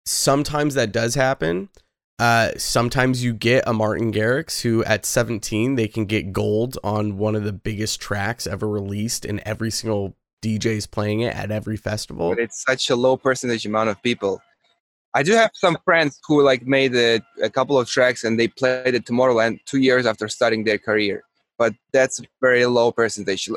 Sometimes 0.05 0.75
that 0.75 0.93
does 0.93 1.15
happen. 1.15 1.69
Uh, 2.19 2.51
sometimes 2.57 3.25
you 3.25 3.33
get 3.33 3.65
a 3.67 3.73
Martin 3.73 4.13
Garrix 4.13 4.63
who 4.63 4.85
at 4.85 5.05
17 5.05 5.75
they 5.75 5.89
can 5.89 6.05
get 6.05 6.33
gold 6.33 6.79
on 6.85 7.19
one 7.19 7.35
of 7.35 7.45
the 7.45 7.53
biggest 7.53 8.01
tracks 8.01 8.47
ever 8.47 8.69
released, 8.69 9.25
and 9.25 9.41
every 9.41 9.71
single 9.71 10.17
DJ 10.43 10.67
is 10.67 10.87
playing 10.87 11.21
it 11.21 11.35
at 11.35 11.51
every 11.51 11.77
festival. 11.77 12.31
But 12.31 12.39
it's 12.39 12.63
such 12.63 12.91
a 12.91 12.97
low 12.97 13.17
percentage 13.17 13.67
amount 13.67 13.91
of 13.91 14.03
people. 14.03 14.41
I 15.13 15.23
do 15.23 15.33
have 15.33 15.51
some 15.55 15.79
friends 15.85 16.19
who 16.27 16.43
like 16.43 16.67
made 16.67 16.95
a, 16.95 17.21
a 17.43 17.51
couple 17.51 17.79
of 17.79 17.89
tracks 17.89 18.25
and 18.25 18.39
they 18.39 18.49
played 18.49 18.95
it 18.95 19.07
Tomorrowland 19.07 19.59
two 19.65 19.79
years 19.79 20.07
after 20.07 20.29
starting 20.29 20.65
their 20.65 20.79
career, 20.79 21.23
but 21.57 21.75
that's 21.93 22.21
very 22.41 22.67
low 22.67 22.91
percentage 22.91 23.49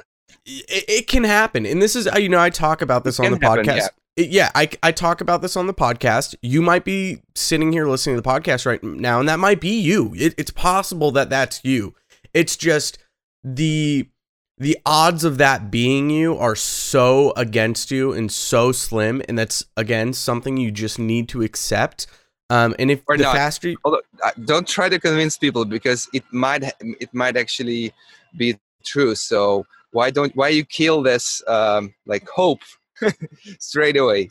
it, 0.45 0.85
it, 0.87 1.07
can 1.07 1.23
happen. 1.23 1.65
And 1.65 1.81
this 1.81 1.95
is 1.95 2.07
uh, 2.07 2.17
you 2.17 2.29
know 2.29 2.39
i 2.39 2.49
talk 2.49 2.81
about 2.81 3.03
this 3.03 3.19
on 3.19 3.31
the 3.31 3.39
happen, 3.41 3.65
podcast. 3.65 3.75
yeah. 3.77 3.87
Yeah 4.17 4.51
I, 4.55 4.69
I 4.81 4.91
talk 4.91 5.21
about 5.21 5.41
this 5.41 5.55
on 5.55 5.67
the 5.67 5.73
podcast. 5.73 6.35
You 6.41 6.61
might 6.61 6.83
be 6.83 7.21
sitting 7.35 7.71
here 7.71 7.87
listening 7.87 8.15
to 8.15 8.21
the 8.21 8.27
podcast 8.27 8.65
right 8.65 8.83
now 8.83 9.19
and 9.19 9.29
that 9.29 9.39
might 9.39 9.61
be 9.61 9.79
you. 9.79 10.13
It, 10.15 10.33
it's 10.37 10.51
possible 10.51 11.11
that 11.11 11.29
that's 11.29 11.61
you. 11.63 11.93
It's 12.33 12.55
just 12.55 12.97
the 13.43 14.09
the 14.57 14.77
odds 14.87 15.23
of 15.23 15.37
that 15.37 15.69
being 15.69 16.09
you 16.09 16.35
are 16.35 16.55
so 16.55 17.31
against 17.37 17.91
you 17.91 18.11
and 18.11 18.31
so 18.31 18.71
slim 18.71 19.21
and 19.29 19.37
that's 19.37 19.65
again 19.77 20.13
something 20.13 20.57
you 20.57 20.71
just 20.71 20.97
need 20.97 21.29
to 21.29 21.43
accept. 21.43 22.07
Um, 22.49 22.75
and 22.79 22.89
if 22.89 23.03
or 23.07 23.17
the 23.17 23.23
not. 23.23 23.35
faster 23.35 23.69
you- 23.69 23.77
Although, 23.83 24.01
don't 24.45 24.67
try 24.67 24.89
to 24.89 24.99
convince 24.99 25.37
people 25.37 25.65
because 25.65 26.09
it 26.13 26.23
might 26.31 26.63
it 26.79 27.13
might 27.13 27.37
actually 27.37 27.93
be 28.35 28.57
true. 28.83 29.15
So 29.15 29.65
why 29.97 30.11
don't 30.11 30.35
why 30.35 30.49
you 30.49 30.63
kill 30.63 31.01
this 31.01 31.41
um, 31.47 31.91
like 32.05 32.29
hope 32.29 32.61
straight 33.59 33.97
away? 33.97 34.29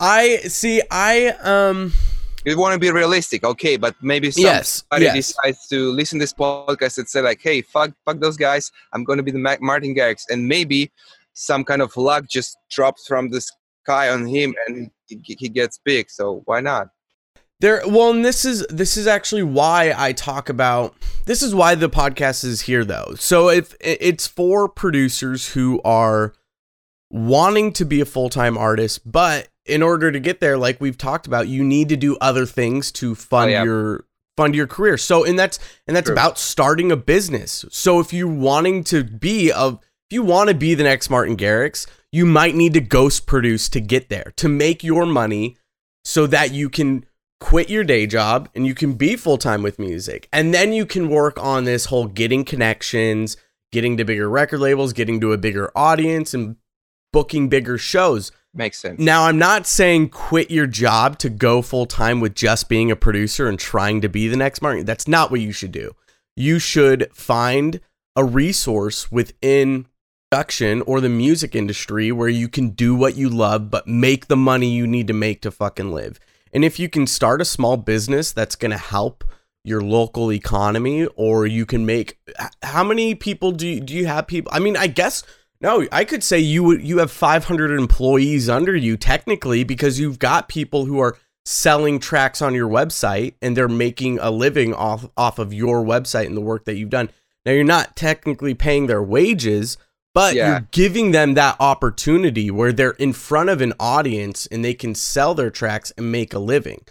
I 0.00 0.38
see. 0.48 0.80
I 0.90 1.28
um. 1.42 1.92
You 2.46 2.58
want 2.58 2.72
to 2.72 2.80
be 2.80 2.90
realistic, 2.90 3.44
okay? 3.44 3.76
But 3.76 3.94
maybe 4.02 4.30
somebody 4.32 4.56
yes, 4.56 4.84
yes. 4.90 5.14
decides 5.14 5.68
to 5.68 5.92
listen 5.92 6.18
to 6.18 6.22
this 6.24 6.32
podcast 6.32 6.96
and 6.96 7.06
say 7.06 7.20
like, 7.20 7.40
"Hey, 7.42 7.60
fuck, 7.60 7.92
fuck 8.06 8.20
those 8.20 8.38
guys. 8.38 8.72
I'm 8.94 9.04
going 9.04 9.18
to 9.18 9.22
be 9.22 9.30
the 9.30 9.58
Martin 9.60 9.94
Garrix," 9.94 10.24
and 10.30 10.48
maybe 10.48 10.90
some 11.34 11.62
kind 11.62 11.82
of 11.82 11.94
luck 11.96 12.26
just 12.26 12.56
drops 12.70 13.06
from 13.06 13.28
the 13.28 13.42
sky 13.84 14.08
on 14.08 14.26
him, 14.26 14.54
and 14.66 14.90
he, 15.06 15.36
he 15.38 15.48
gets 15.50 15.78
big. 15.84 16.10
So 16.10 16.42
why 16.46 16.60
not? 16.60 16.88
There 17.62 17.80
well, 17.86 18.10
and 18.10 18.24
this 18.24 18.44
is 18.44 18.66
this 18.70 18.96
is 18.96 19.06
actually 19.06 19.44
why 19.44 19.94
I 19.96 20.12
talk 20.12 20.48
about 20.48 20.96
this 21.26 21.42
is 21.42 21.54
why 21.54 21.76
the 21.76 21.88
podcast 21.88 22.42
is 22.44 22.62
here 22.62 22.84
though. 22.84 23.14
So 23.16 23.50
if 23.50 23.76
it's 23.80 24.26
for 24.26 24.68
producers 24.68 25.50
who 25.50 25.80
are 25.84 26.34
wanting 27.08 27.72
to 27.74 27.84
be 27.84 28.00
a 28.00 28.04
full-time 28.04 28.58
artist, 28.58 29.08
but 29.10 29.46
in 29.64 29.80
order 29.80 30.10
to 30.10 30.18
get 30.18 30.40
there 30.40 30.58
like 30.58 30.80
we've 30.80 30.98
talked 30.98 31.28
about, 31.28 31.46
you 31.46 31.62
need 31.62 31.88
to 31.90 31.96
do 31.96 32.16
other 32.20 32.46
things 32.46 32.90
to 32.92 33.14
fund 33.14 33.50
oh, 33.50 33.52
yeah. 33.52 33.62
your 33.62 34.04
fund 34.36 34.56
your 34.56 34.66
career. 34.66 34.98
So 34.98 35.24
and 35.24 35.38
that's 35.38 35.60
and 35.86 35.96
that's 35.96 36.06
True. 36.06 36.14
about 36.14 36.40
starting 36.40 36.90
a 36.90 36.96
business. 36.96 37.64
So 37.70 38.00
if 38.00 38.12
you're 38.12 38.26
wanting 38.26 38.82
to 38.84 39.04
be 39.04 39.52
of 39.52 39.74
if 40.10 40.16
you 40.16 40.24
want 40.24 40.48
to 40.48 40.56
be 40.56 40.74
the 40.74 40.82
next 40.82 41.10
Martin 41.10 41.36
Garrix, 41.36 41.86
you 42.10 42.26
might 42.26 42.56
need 42.56 42.74
to 42.74 42.80
ghost 42.80 43.24
produce 43.24 43.68
to 43.68 43.80
get 43.80 44.08
there, 44.08 44.32
to 44.38 44.48
make 44.48 44.82
your 44.82 45.06
money 45.06 45.56
so 46.04 46.26
that 46.26 46.50
you 46.50 46.68
can 46.68 47.06
quit 47.42 47.68
your 47.68 47.82
day 47.82 48.06
job 48.06 48.48
and 48.54 48.68
you 48.68 48.72
can 48.72 48.92
be 48.92 49.16
full 49.16 49.36
time 49.36 49.64
with 49.64 49.76
music. 49.76 50.28
And 50.32 50.54
then 50.54 50.72
you 50.72 50.86
can 50.86 51.08
work 51.08 51.42
on 51.42 51.64
this 51.64 51.86
whole 51.86 52.06
getting 52.06 52.44
connections, 52.44 53.36
getting 53.72 53.96
to 53.96 54.04
bigger 54.04 54.30
record 54.30 54.60
labels, 54.60 54.92
getting 54.92 55.20
to 55.20 55.32
a 55.32 55.38
bigger 55.38 55.72
audience, 55.74 56.32
and 56.34 56.54
booking 57.12 57.48
bigger 57.48 57.78
shows. 57.78 58.30
Makes 58.54 58.78
sense. 58.78 59.00
Now, 59.00 59.24
I'm 59.24 59.38
not 59.38 59.66
saying 59.66 60.10
quit 60.10 60.52
your 60.52 60.68
job 60.68 61.18
to 61.18 61.28
go 61.28 61.62
full 61.62 61.86
time 61.86 62.20
with 62.20 62.36
just 62.36 62.68
being 62.68 62.92
a 62.92 62.96
producer 62.96 63.48
and 63.48 63.58
trying 63.58 64.00
to 64.02 64.08
be 64.08 64.28
the 64.28 64.36
next 64.36 64.62
Martin. 64.62 64.86
That's 64.86 65.08
not 65.08 65.32
what 65.32 65.40
you 65.40 65.50
should 65.50 65.72
do. 65.72 65.96
You 66.36 66.60
should 66.60 67.10
find 67.12 67.80
a 68.14 68.24
resource 68.24 69.10
within 69.10 69.86
production 70.30 70.80
or 70.82 71.00
the 71.00 71.08
music 71.08 71.56
industry 71.56 72.12
where 72.12 72.28
you 72.28 72.48
can 72.48 72.70
do 72.70 72.94
what 72.94 73.16
you 73.16 73.28
love 73.28 73.70
but 73.70 73.88
make 73.88 74.28
the 74.28 74.36
money 74.36 74.70
you 74.70 74.86
need 74.86 75.08
to 75.08 75.12
make 75.12 75.42
to 75.42 75.50
fucking 75.50 75.90
live. 75.90 76.20
And 76.52 76.64
if 76.64 76.78
you 76.78 76.88
can 76.88 77.06
start 77.06 77.40
a 77.40 77.46
small 77.46 77.76
business 77.76 78.32
that's 78.32 78.56
going 78.56 78.70
to 78.70 78.78
help 78.78 79.24
your 79.64 79.80
local 79.80 80.32
economy 80.32 81.06
or 81.16 81.46
you 81.46 81.64
can 81.64 81.86
make 81.86 82.18
how 82.62 82.82
many 82.82 83.14
people 83.14 83.52
do 83.52 83.66
you, 83.66 83.80
do 83.80 83.94
you 83.94 84.06
have 84.06 84.26
people 84.26 84.50
I 84.52 84.58
mean 84.58 84.76
I 84.76 84.88
guess 84.88 85.22
no 85.60 85.86
I 85.92 86.04
could 86.04 86.24
say 86.24 86.40
you 86.40 86.72
you 86.72 86.98
have 86.98 87.12
500 87.12 87.70
employees 87.78 88.48
under 88.48 88.74
you 88.74 88.96
technically 88.96 89.62
because 89.62 90.00
you've 90.00 90.18
got 90.18 90.48
people 90.48 90.86
who 90.86 90.98
are 90.98 91.16
selling 91.44 91.98
tracks 91.98 92.42
on 92.42 92.54
your 92.54 92.68
website 92.68 93.34
and 93.40 93.56
they're 93.56 93.68
making 93.68 94.18
a 94.20 94.30
living 94.30 94.74
off 94.74 95.08
off 95.16 95.38
of 95.38 95.52
your 95.52 95.84
website 95.84 96.26
and 96.26 96.36
the 96.36 96.40
work 96.40 96.64
that 96.64 96.76
you've 96.76 96.90
done. 96.90 97.10
Now 97.44 97.52
you're 97.52 97.64
not 97.64 97.96
technically 97.96 98.54
paying 98.54 98.86
their 98.86 99.02
wages, 99.02 99.76
but 100.14 100.34
Yeah. 100.34 100.48
you're 100.50 100.68
giving 100.70 101.12
them 101.12 101.34
that 101.34 101.56
opportunity 101.60 102.50
where 102.50 102.72
they're 102.72 102.92
in 102.92 103.12
front 103.12 103.50
of 103.50 103.60
an 103.60 103.72
audience 103.80 104.46
and 104.46 104.64
they 104.64 104.74
can 104.74 104.94
sell 104.94 105.34
their 105.34 105.50
tracks 105.50 105.92
and 105.96 106.10
make 106.12 106.34
a 106.34 106.38
living. 106.38 106.82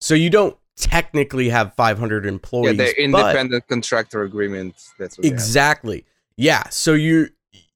So 0.00 0.14
you 0.14 0.30
don't 0.30 0.56
technically 0.76 1.50
have 1.50 1.74
500 1.74 2.24
Yeah, 2.24 2.30
employees, 2.30 2.76
they're 2.76 2.86
but 2.86 2.98
independent 2.98 3.68
contractor 3.68 4.22
agreements. 4.22 4.92
That's 4.98 5.18
what 5.18 5.26
exactly. 5.26 6.04
Yeah, 6.36 6.64
so 6.70 6.94
you 6.94 7.28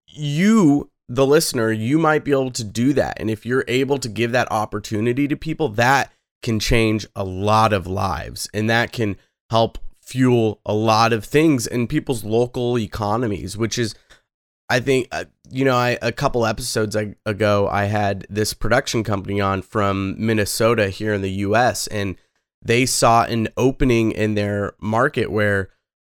you 0.07 0.91
the 1.09 1.27
listener, 1.27 1.71
you 1.71 1.99
might 1.99 2.25
be 2.25 2.31
able 2.31 2.51
to 2.53 2.65
do 2.65 2.95
that. 2.95 3.19
And 3.21 3.29
if 3.29 3.45
you're 3.45 3.65
able 3.69 3.99
to 3.99 4.09
give 4.09 4.33
that 4.33 4.51
opportunity 4.51 5.29
to 5.29 5.37
people, 5.37 5.69
that 5.71 6.11
can 6.43 6.59
change 6.59 7.07
a 7.15 7.25
lot 7.25 7.73
of 7.75 7.87
lives 7.87 8.49
and 8.55 8.71
that 8.71 8.93
can 8.93 9.17
help 9.51 9.79
fuel 10.01 10.61
a 10.65 10.75
lot 10.75 11.13
of 11.13 11.25
things 11.25 11.67
in 11.67 11.87
people's 11.87 12.25
local 12.25 12.79
economies, 12.79 13.57
which 13.57 13.79
is 13.79 13.95
I 14.69 14.81
think 14.81 15.09
uh, 15.13 15.25
you 15.51 15.65
know, 15.65 15.77
I 15.77 15.99
a 16.01 16.13
couple 16.13 16.47
episodes 16.47 16.97
ago 16.97 17.69
I 17.71 17.85
had 17.85 18.27
this 18.31 18.55
production 18.55 19.05
company 19.05 19.41
on 19.41 19.63
from 19.63 20.15
Minnesota 20.19 20.89
here 20.89 21.13
in 21.13 21.23
the 21.23 21.31
US 21.31 21.87
and 21.87 22.17
they 22.63 22.87
saw 22.87 23.25
an 23.25 23.49
opening 23.57 24.13
in 24.13 24.35
their 24.35 24.73
market 24.81 25.31
where 25.31 25.69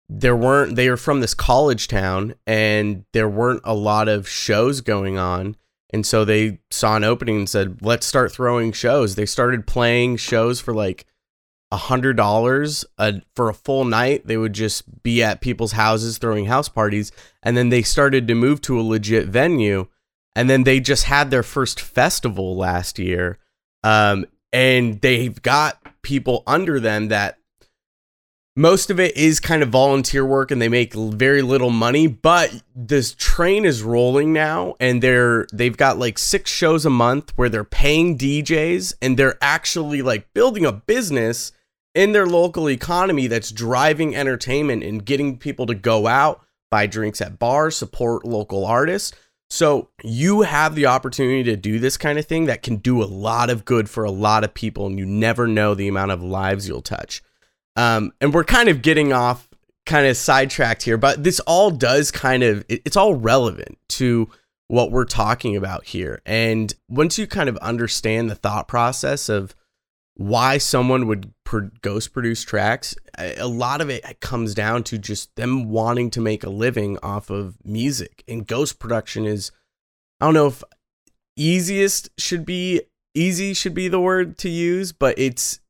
there 0.08 0.36
weren't 0.36 0.76
they 0.76 0.88
were 0.88 0.96
from 0.96 1.20
this 1.20 1.34
college 1.34 1.88
town 1.88 2.34
and 2.46 3.04
there 3.12 3.28
weren't 3.28 3.62
a 3.64 3.74
lot 3.74 4.08
of 4.08 4.28
shows 4.28 4.80
going 4.80 5.18
on. 5.18 5.56
And 5.90 6.04
so 6.06 6.24
they 6.24 6.60
saw 6.70 6.96
an 6.96 7.04
opening 7.04 7.36
and 7.38 7.48
said 7.48 7.78
let's 7.82 8.06
start 8.06 8.32
throwing 8.32 8.72
shows. 8.72 9.16
They 9.16 9.26
started 9.26 9.66
playing 9.66 10.18
shows 10.18 10.60
for 10.60 10.72
like 10.72 11.06
hundred 11.72 12.16
dollars 12.16 12.84
for 13.34 13.48
a 13.48 13.54
full 13.54 13.84
night 13.84 14.26
they 14.26 14.36
would 14.36 14.52
just 14.52 15.02
be 15.02 15.22
at 15.22 15.40
people's 15.40 15.72
houses 15.72 16.16
throwing 16.16 16.46
house 16.46 16.68
parties 16.68 17.10
and 17.42 17.56
then 17.56 17.70
they 17.70 17.82
started 17.82 18.28
to 18.28 18.34
move 18.34 18.60
to 18.60 18.80
a 18.80 18.82
legit 18.82 19.26
venue 19.26 19.86
and 20.36 20.48
then 20.48 20.64
they 20.64 20.78
just 20.78 21.04
had 21.04 21.30
their 21.30 21.42
first 21.42 21.80
festival 21.80 22.56
last 22.56 22.98
year 22.98 23.38
um, 23.82 24.24
and 24.52 25.00
they've 25.00 25.42
got 25.42 25.80
people 26.02 26.44
under 26.46 26.78
them 26.78 27.08
that 27.08 27.36
most 28.54 28.88
of 28.88 28.98
it 28.98 29.16
is 29.16 29.38
kind 29.38 29.62
of 29.62 29.68
volunteer 29.68 30.24
work 30.24 30.50
and 30.50 30.62
they 30.62 30.68
make 30.68 30.94
very 30.94 31.42
little 31.42 31.70
money 31.70 32.06
but 32.06 32.62
this 32.74 33.12
train 33.12 33.64
is 33.64 33.82
rolling 33.82 34.32
now 34.32 34.74
and 34.80 35.02
they're 35.02 35.46
they've 35.52 35.76
got 35.76 35.98
like 35.98 36.16
six 36.16 36.50
shows 36.50 36.86
a 36.86 36.90
month 36.90 37.32
where 37.36 37.48
they're 37.48 37.64
paying 37.64 38.16
DJs 38.16 38.94
and 39.02 39.18
they're 39.18 39.36
actually 39.42 40.00
like 40.00 40.32
building 40.32 40.64
a 40.64 40.72
business 40.72 41.52
in 41.96 42.12
their 42.12 42.26
local 42.26 42.70
economy 42.70 43.26
that's 43.26 43.50
driving 43.50 44.14
entertainment 44.14 44.84
and 44.84 45.04
getting 45.04 45.36
people 45.38 45.66
to 45.66 45.74
go 45.74 46.06
out 46.06 46.42
buy 46.70 46.86
drinks 46.86 47.20
at 47.20 47.38
bars 47.38 47.76
support 47.76 48.24
local 48.24 48.64
artists 48.64 49.16
so 49.48 49.88
you 50.02 50.42
have 50.42 50.74
the 50.74 50.86
opportunity 50.86 51.44
to 51.44 51.56
do 51.56 51.78
this 51.78 51.96
kind 51.96 52.18
of 52.18 52.26
thing 52.26 52.46
that 52.46 52.62
can 52.62 52.76
do 52.76 53.02
a 53.02 53.06
lot 53.06 53.50
of 53.50 53.64
good 53.64 53.88
for 53.88 54.04
a 54.04 54.10
lot 54.10 54.44
of 54.44 54.54
people 54.54 54.86
and 54.86 54.98
you 54.98 55.06
never 55.06 55.46
know 55.46 55.74
the 55.74 55.88
amount 55.88 56.10
of 56.10 56.22
lives 56.22 56.68
you'll 56.68 56.82
touch 56.82 57.22
um, 57.76 58.12
and 58.20 58.32
we're 58.32 58.44
kind 58.44 58.68
of 58.68 58.82
getting 58.82 59.12
off 59.12 59.48
kind 59.86 60.06
of 60.06 60.16
sidetracked 60.16 60.82
here, 60.82 60.98
but 60.98 61.22
this 61.22 61.40
all 61.40 61.70
does 61.70 62.10
kind 62.10 62.42
of 62.42 62.64
it's 62.68 62.96
all 62.96 63.14
relevant 63.14 63.78
to 63.88 64.28
what 64.68 64.90
we're 64.90 65.04
talking 65.04 65.56
about 65.56 65.84
here. 65.84 66.20
And 66.26 66.74
once 66.88 67.18
you 67.18 67.26
kind 67.26 67.48
of 67.48 67.56
understand 67.58 68.28
the 68.28 68.34
thought 68.34 68.66
process 68.66 69.28
of 69.28 69.54
why 70.14 70.58
someone 70.58 71.06
would 71.06 71.32
pro- 71.46 71.70
ghost 71.80 72.12
produce 72.12 72.44
tracks, 72.44 72.94
a 73.16 73.46
lot 73.48 73.80
of 73.80 73.88
it 73.88 74.20
comes 74.20 74.52
down 74.54 74.84
to 74.84 74.98
just 74.98 75.34
them 75.36 75.70
wanting 75.70 76.10
to 76.10 76.20
make 76.20 76.44
a 76.44 76.50
living 76.50 76.98
off 77.02 77.30
of 77.30 77.56
music. 77.64 78.22
And 78.28 78.46
ghost 78.46 78.78
production 78.78 79.24
is, 79.24 79.50
I 80.20 80.26
don't 80.26 80.34
know 80.34 80.48
if 80.48 80.62
easiest 81.36 82.10
should 82.18 82.44
be 82.44 82.82
easy 83.14 83.54
should 83.54 83.74
be 83.74 83.88
the 83.88 84.00
word 84.00 84.36
to 84.38 84.48
use, 84.50 84.92
but 84.92 85.18
it's 85.18 85.60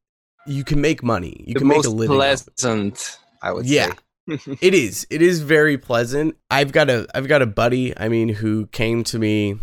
you 0.46 0.64
can 0.64 0.80
make 0.80 1.02
money. 1.02 1.44
You 1.46 1.54
the 1.54 1.60
can 1.60 1.68
make 1.68 1.84
a 1.84 1.90
living. 1.90 2.16
pleasant, 2.16 3.18
I 3.42 3.52
would 3.52 3.66
Yeah. 3.66 3.88
say. 3.88 3.92
It 4.60 4.74
is. 4.74 5.06
It 5.08 5.22
is 5.22 5.40
very 5.42 5.78
pleasant. 5.78 6.36
I've 6.50 6.72
got 6.72 6.90
a 6.90 7.06
I've 7.14 7.28
got 7.28 7.42
a 7.42 7.46
buddy, 7.46 7.96
I 7.96 8.08
mean, 8.08 8.28
who 8.28 8.66
came 8.66 9.04
to 9.04 9.18
me 9.20 9.56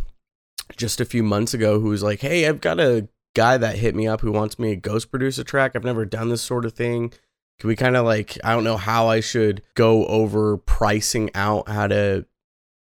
just 0.77 1.01
a 1.01 1.05
few 1.05 1.21
months 1.21 1.53
ago 1.53 1.81
who 1.81 1.89
was 1.89 2.01
like, 2.01 2.21
"Hey, 2.21 2.47
I've 2.47 2.61
got 2.61 2.79
a 2.79 3.09
guy 3.33 3.57
that 3.57 3.77
hit 3.77 3.95
me 3.95 4.07
up 4.07 4.21
who 4.21 4.31
wants 4.31 4.59
me 4.59 4.69
to 4.69 4.75
ghost 4.75 5.09
produce 5.09 5.37
a 5.37 5.43
track. 5.43 5.75
I've 5.75 5.83
never 5.83 6.05
done 6.05 6.29
this 6.29 6.41
sort 6.41 6.65
of 6.65 6.73
thing. 6.73 7.13
Can 7.59 7.67
we 7.67 7.75
kind 7.75 7.95
of 7.95 8.05
like 8.05 8.37
I 8.43 8.53
don't 8.53 8.63
know 8.63 8.77
how 8.77 9.07
I 9.07 9.19
should 9.19 9.61
go 9.75 10.05
over 10.07 10.57
pricing 10.57 11.29
out 11.35 11.69
how 11.69 11.87
to 11.87 12.25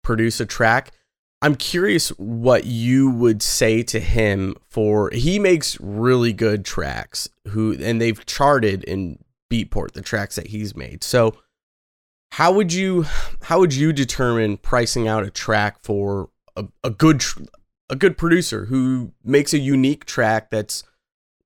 produce 0.07 0.39
a 0.39 0.45
track. 0.45 0.91
I'm 1.41 1.55
curious 1.55 2.09
what 2.11 2.65
you 2.65 3.11
would 3.11 3.43
say 3.43 3.83
to 3.83 3.99
him 3.99 4.55
for 4.69 5.11
he 5.11 5.37
makes 5.37 5.77
really 5.81 6.31
good 6.31 6.63
tracks 6.63 7.29
who 7.49 7.75
and 7.79 8.01
they've 8.01 8.25
charted 8.25 8.85
in 8.85 9.19
Beatport 9.51 9.91
the 9.91 10.01
tracks 10.01 10.37
that 10.37 10.47
he's 10.47 10.77
made. 10.77 11.03
So 11.03 11.35
how 12.31 12.53
would 12.53 12.71
you 12.71 13.05
how 13.43 13.59
would 13.59 13.73
you 13.73 13.91
determine 13.91 14.55
pricing 14.57 15.09
out 15.09 15.25
a 15.25 15.29
track 15.29 15.77
for 15.83 16.29
a, 16.55 16.65
a 16.85 16.89
good 16.89 17.21
a 17.89 17.95
good 17.95 18.17
producer 18.17 18.65
who 18.65 19.13
makes 19.23 19.53
a 19.53 19.59
unique 19.59 20.05
track 20.05 20.49
that's 20.49 20.83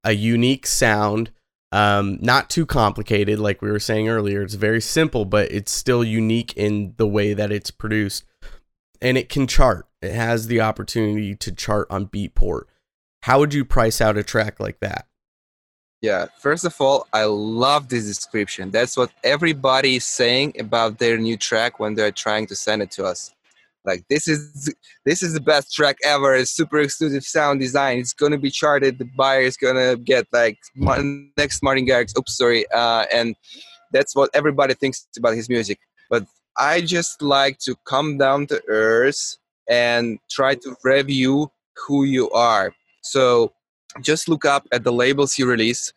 a 0.03 0.13
unique 0.13 0.65
sound 0.65 1.31
um 1.71 2.17
not 2.21 2.49
too 2.49 2.65
complicated 2.65 3.39
like 3.39 3.61
we 3.61 3.71
were 3.71 3.79
saying 3.79 4.09
earlier. 4.09 4.41
It's 4.41 4.55
very 4.55 4.81
simple 4.81 5.25
but 5.25 5.51
it's 5.51 5.71
still 5.71 6.03
unique 6.03 6.53
in 6.57 6.93
the 6.97 7.07
way 7.07 7.33
that 7.33 7.51
it's 7.51 7.71
produced. 7.71 8.25
And 9.01 9.17
it 9.17 9.29
can 9.29 9.47
chart. 9.47 9.87
It 10.01 10.13
has 10.13 10.47
the 10.47 10.61
opportunity 10.61 11.35
to 11.35 11.51
chart 11.51 11.87
on 11.89 12.07
beatport. 12.07 12.63
How 13.23 13.39
would 13.39 13.53
you 13.53 13.63
price 13.65 14.01
out 14.01 14.17
a 14.17 14.23
track 14.23 14.59
like 14.59 14.79
that? 14.79 15.07
Yeah, 16.01 16.27
first 16.39 16.65
of 16.65 16.75
all, 16.81 17.07
I 17.13 17.25
love 17.25 17.87
this 17.87 18.05
description. 18.05 18.71
That's 18.71 18.97
what 18.97 19.11
everybody 19.23 19.97
is 19.97 20.05
saying 20.05 20.59
about 20.59 20.97
their 20.97 21.17
new 21.17 21.37
track 21.37 21.79
when 21.79 21.93
they're 21.93 22.11
trying 22.11 22.47
to 22.47 22.55
send 22.55 22.81
it 22.81 22.89
to 22.91 23.05
us. 23.05 23.33
Like 23.85 24.03
this 24.09 24.27
is 24.27 24.73
this 25.05 25.23
is 25.23 25.33
the 25.33 25.39
best 25.39 25.73
track 25.73 25.97
ever. 26.03 26.35
It's 26.35 26.51
super 26.51 26.79
exclusive 26.79 27.23
sound 27.23 27.59
design. 27.59 27.99
It's 27.99 28.13
gonna 28.13 28.37
be 28.37 28.51
charted. 28.51 28.99
The 28.99 29.09
buyer 29.17 29.41
is 29.41 29.57
gonna 29.57 29.95
get 29.97 30.27
like 30.31 30.57
next 31.37 31.63
Martin 31.63 31.85
Garrix. 31.85 32.17
Oops, 32.17 32.35
sorry. 32.37 32.65
Uh, 32.71 33.05
and 33.13 33.35
that's 33.91 34.15
what 34.15 34.29
everybody 34.33 34.73
thinks 34.73 35.07
about 35.17 35.35
his 35.35 35.49
music. 35.49 35.79
But 36.09 36.25
I 36.57 36.81
just 36.81 37.21
like 37.21 37.57
to 37.59 37.75
come 37.85 38.17
down 38.17 38.47
to 38.47 38.61
earth 38.67 39.37
and 39.69 40.19
try 40.29 40.55
to 40.55 40.75
review 40.83 41.51
who 41.87 42.03
you 42.03 42.29
are. 42.31 42.73
So 43.01 43.53
just 44.01 44.29
look 44.29 44.45
up 44.45 44.67
at 44.71 44.83
the 44.83 44.91
labels 44.93 45.37
you 45.37 45.49
release 45.49 45.91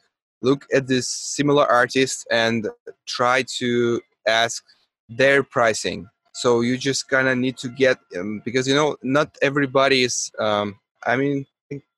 look 0.44 0.66
at 0.72 0.86
this 0.86 1.08
similar 1.08 1.64
artists 1.64 2.24
and 2.30 2.68
try 3.06 3.42
to 3.58 4.00
ask 4.28 4.62
their 5.08 5.42
pricing 5.42 6.06
so 6.34 6.60
you 6.60 6.76
just 6.76 7.08
kind 7.08 7.28
of 7.28 7.38
need 7.38 7.56
to 7.56 7.68
get 7.68 7.98
um, 8.18 8.42
because 8.44 8.66
you 8.68 8.74
know 8.74 8.96
not 9.02 9.36
everybody 9.40 10.02
is 10.02 10.30
um, 10.38 10.78
i 11.06 11.16
mean 11.16 11.46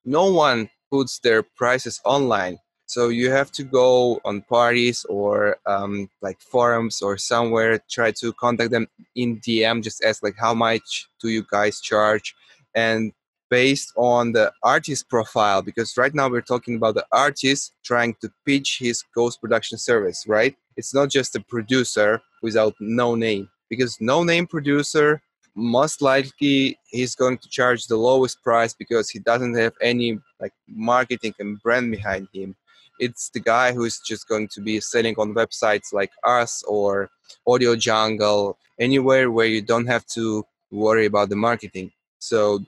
no 0.07 0.30
one 0.30 0.70
puts 0.91 1.18
their 1.18 1.43
prices 1.43 2.01
online. 2.05 2.59
So 2.87 3.09
you 3.09 3.32
have 3.32 3.51
to 3.53 3.64
go 3.64 4.20
on 4.24 4.43
parties 4.43 5.05
or 5.09 5.57
um, 5.66 6.09
like 6.22 6.41
forums 6.41 7.03
or 7.03 7.18
somewhere 7.18 7.80
try 7.91 8.12
to 8.12 8.32
contact 8.34 8.70
them 8.70 8.87
in 9.16 9.41
dm 9.41 9.82
just 9.82 10.05
ask 10.05 10.22
like 10.22 10.37
how 10.39 10.55
much 10.55 11.09
do 11.20 11.28
you 11.28 11.45
guys 11.51 11.80
charge? 11.80 12.34
And 12.76 13.12
based 13.51 13.93
on 13.97 14.32
the 14.32 14.53
artist 14.62 15.09
profile 15.09 15.62
because 15.62 15.97
right 15.97 16.14
now 16.14 16.28
we're 16.28 16.41
talking 16.41 16.76
about 16.76 16.95
the 16.95 17.07
artist 17.12 17.72
trying 17.84 18.14
to 18.20 18.30
pitch 18.45 18.78
his 18.80 19.03
ghost 19.14 19.41
production 19.41 19.78
service 19.78 20.24
right? 20.28 20.55
It's 20.76 20.95
not 20.95 21.11
just 21.11 21.34
a 21.34 21.41
producer 21.41 22.20
without 22.43 22.74
no 22.80 23.16
name 23.16 23.49
because 23.68 23.98
no 24.00 24.22
name 24.22 24.46
producer 24.46 25.22
most 25.56 26.02
likely 26.02 26.78
he's 26.88 27.14
going 27.14 27.38
to 27.38 27.48
charge 27.48 27.86
the 27.86 27.96
lowest 27.96 28.42
price 28.42 28.74
because 28.74 29.08
he 29.08 29.18
doesn't 29.18 29.56
have 29.56 29.72
any 29.80 30.18
like 30.38 30.52
marketing 30.68 31.32
and 31.38 31.60
brand 31.62 31.90
behind 31.90 32.28
him. 32.32 32.54
It's 32.98 33.30
the 33.30 33.40
guy 33.40 33.72
who's 33.72 33.98
just 34.06 34.28
going 34.28 34.48
to 34.48 34.60
be 34.60 34.80
selling 34.80 35.14
on 35.16 35.34
websites 35.34 35.92
like 35.92 36.12
us 36.24 36.62
or 36.68 37.10
audio 37.46 37.74
jungle 37.74 38.58
anywhere 38.78 39.30
where 39.30 39.46
you 39.46 39.62
don't 39.62 39.86
have 39.86 40.06
to 40.08 40.44
worry 40.70 41.06
about 41.06 41.30
the 41.30 41.36
marketing. 41.36 41.90
So 42.18 42.60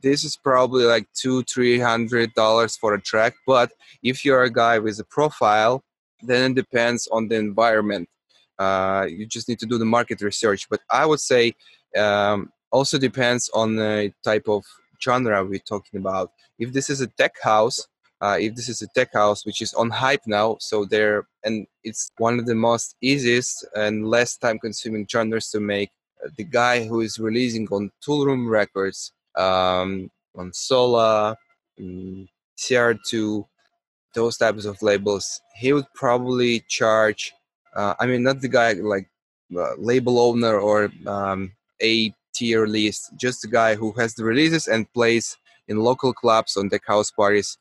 this 0.00 0.22
is 0.22 0.36
probably 0.36 0.84
like 0.84 1.08
two 1.14 1.42
three 1.42 1.80
hundred 1.80 2.32
dollars 2.34 2.76
for 2.76 2.94
a 2.94 3.00
track 3.00 3.34
but 3.48 3.72
if 4.04 4.24
you're 4.24 4.44
a 4.44 4.52
guy 4.52 4.78
with 4.78 5.00
a 5.00 5.04
profile 5.04 5.82
then 6.22 6.52
it 6.52 6.54
depends 6.54 7.08
on 7.10 7.26
the 7.26 7.34
environment 7.34 8.08
uh, 8.58 9.06
you 9.08 9.26
just 9.26 9.48
need 9.48 9.58
to 9.60 9.66
do 9.66 9.78
the 9.78 9.84
market 9.84 10.20
research. 10.20 10.68
But 10.68 10.80
i 10.90 11.04
would 11.06 11.20
say 11.20 11.54
um, 11.96 12.52
also 12.70 12.98
depends 12.98 13.50
on 13.54 13.76
the 13.76 14.12
type 14.22 14.48
of 14.48 14.64
genre 15.02 15.44
we're 15.44 15.60
talking 15.60 16.00
about. 16.00 16.32
If 16.58 16.72
this 16.72 16.90
is 16.90 17.00
a 17.00 17.06
tech 17.06 17.34
house 17.42 17.86
uh, 18.20 18.36
if 18.40 18.54
this 18.54 18.68
is 18.68 18.82
a 18.82 18.86
tech 18.88 19.12
house 19.12 19.46
which 19.46 19.62
is 19.62 19.74
on 19.74 19.90
hype 19.90 20.26
now 20.26 20.56
so 20.60 20.84
they're 20.84 21.26
and 21.44 21.66
it's 21.84 22.10
one 22.18 22.38
of 22.38 22.46
the 22.46 22.54
most 22.54 22.96
easiest 23.00 23.66
and 23.76 24.06
less 24.08 24.36
time 24.36 24.58
consuming 24.58 25.06
genres 25.10 25.50
to 25.50 25.60
make 25.60 25.90
uh, 26.24 26.28
the 26.36 26.44
guy 26.44 26.84
who 26.86 27.00
is 27.00 27.18
releasing 27.18 27.66
on 27.68 27.90
toolroom 28.04 28.50
records 28.50 29.12
um, 29.36 30.10
on 30.36 30.52
sola 30.52 31.36
um, 31.80 32.28
cr2 32.58 33.46
those 34.14 34.36
types 34.36 34.64
of 34.64 34.80
labels 34.82 35.40
he 35.54 35.72
would 35.72 35.86
probably 35.94 36.60
charge 36.68 37.34
uh, 37.74 37.94
i 38.00 38.06
mean 38.06 38.22
not 38.22 38.40
the 38.40 38.48
guy 38.48 38.72
like 38.72 39.08
uh, 39.56 39.74
label 39.78 40.18
owner 40.18 40.58
or 40.58 40.90
um, 41.06 41.52
a 41.82 42.12
tier 42.34 42.66
list 42.66 43.12
just 43.16 43.42
the 43.42 43.48
guy 43.48 43.74
who 43.74 43.92
has 43.92 44.14
the 44.14 44.24
releases 44.24 44.68
and 44.68 44.92
plays 44.92 45.36
in 45.68 45.78
local 45.78 46.12
clubs 46.12 46.56
on 46.56 46.68
tech 46.68 46.86
house 46.86 47.10
parties. 47.10 47.58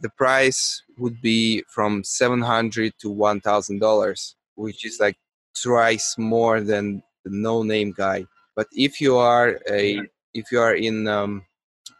The 0.00 0.10
price 0.10 0.82
would 0.98 1.20
be 1.22 1.64
from 1.68 2.04
700 2.04 2.92
to 3.00 3.10
1000 3.10 3.78
dollars 3.78 4.36
which 4.54 4.84
is 4.84 5.00
like 5.00 5.16
twice 5.62 6.16
more 6.18 6.60
than 6.60 7.02
the 7.24 7.30
no 7.30 7.62
name 7.62 7.92
guy. 7.96 8.24
But 8.54 8.68
if 8.72 9.00
you 9.00 9.16
are 9.16 9.60
a 9.70 10.00
if 10.34 10.52
you 10.52 10.60
are 10.60 10.74
in 10.74 11.08
um, 11.08 11.44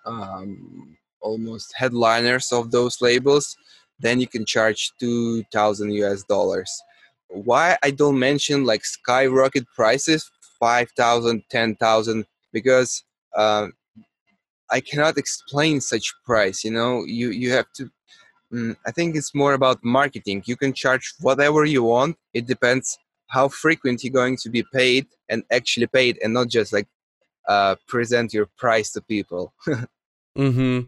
um, 0.04 0.96
almost 1.20 1.74
headliners 1.74 2.52
of 2.52 2.70
those 2.70 3.00
labels 3.00 3.56
then 3.98 4.20
you 4.20 4.28
can 4.28 4.44
charge 4.44 4.92
2000 5.00 5.90
us 5.90 6.22
dollars 6.24 6.70
why 7.28 7.76
i 7.82 7.90
don't 7.90 8.18
mention 8.18 8.64
like 8.64 8.84
skyrocket 8.84 9.64
prices 9.74 10.30
5000 10.60 11.42
10000 11.50 12.24
because 12.52 13.04
uh, 13.36 13.66
I 14.70 14.80
cannot 14.80 15.16
explain 15.18 15.80
such 15.80 16.12
price. 16.24 16.64
You 16.64 16.72
know, 16.72 17.04
you 17.04 17.30
you 17.30 17.52
have 17.52 17.66
to. 17.74 17.90
Mm, 18.52 18.76
I 18.86 18.90
think 18.92 19.16
it's 19.16 19.34
more 19.34 19.54
about 19.54 19.84
marketing. 19.84 20.42
You 20.46 20.56
can 20.56 20.72
charge 20.72 21.14
whatever 21.20 21.64
you 21.64 21.82
want. 21.82 22.16
It 22.32 22.46
depends 22.46 22.98
how 23.28 23.48
frequent 23.48 24.04
you're 24.04 24.12
going 24.12 24.36
to 24.42 24.50
be 24.50 24.64
paid 24.72 25.06
and 25.28 25.42
actually 25.50 25.88
paid, 25.88 26.18
and 26.22 26.32
not 26.32 26.48
just 26.48 26.72
like 26.72 26.88
uh, 27.48 27.76
present 27.86 28.32
your 28.32 28.46
price 28.56 28.92
to 28.92 29.00
people. 29.02 29.52
hmm 30.36 30.80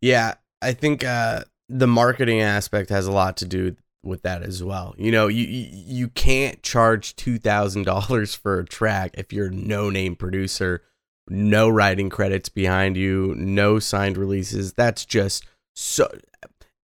Yeah, 0.00 0.34
I 0.62 0.72
think 0.72 1.04
uh, 1.04 1.44
the 1.68 1.86
marketing 1.86 2.40
aspect 2.40 2.90
has 2.90 3.06
a 3.06 3.12
lot 3.12 3.36
to 3.38 3.46
do 3.46 3.76
with 4.04 4.22
that 4.22 4.42
as 4.42 4.62
well. 4.62 4.94
You 4.98 5.12
know, 5.12 5.28
you 5.28 5.46
you 5.46 6.08
can't 6.08 6.62
charge 6.62 7.16
two 7.16 7.38
thousand 7.38 7.84
dollars 7.84 8.34
for 8.34 8.58
a 8.58 8.64
track 8.64 9.14
if 9.14 9.32
you're 9.32 9.50
no 9.50 9.90
name 9.90 10.16
producer 10.16 10.82
no 11.28 11.68
writing 11.68 12.10
credits 12.10 12.48
behind 12.48 12.96
you, 12.96 13.34
no 13.36 13.78
signed 13.78 14.18
releases. 14.18 14.74
That's 14.74 15.04
just 15.04 15.46
so 15.74 16.08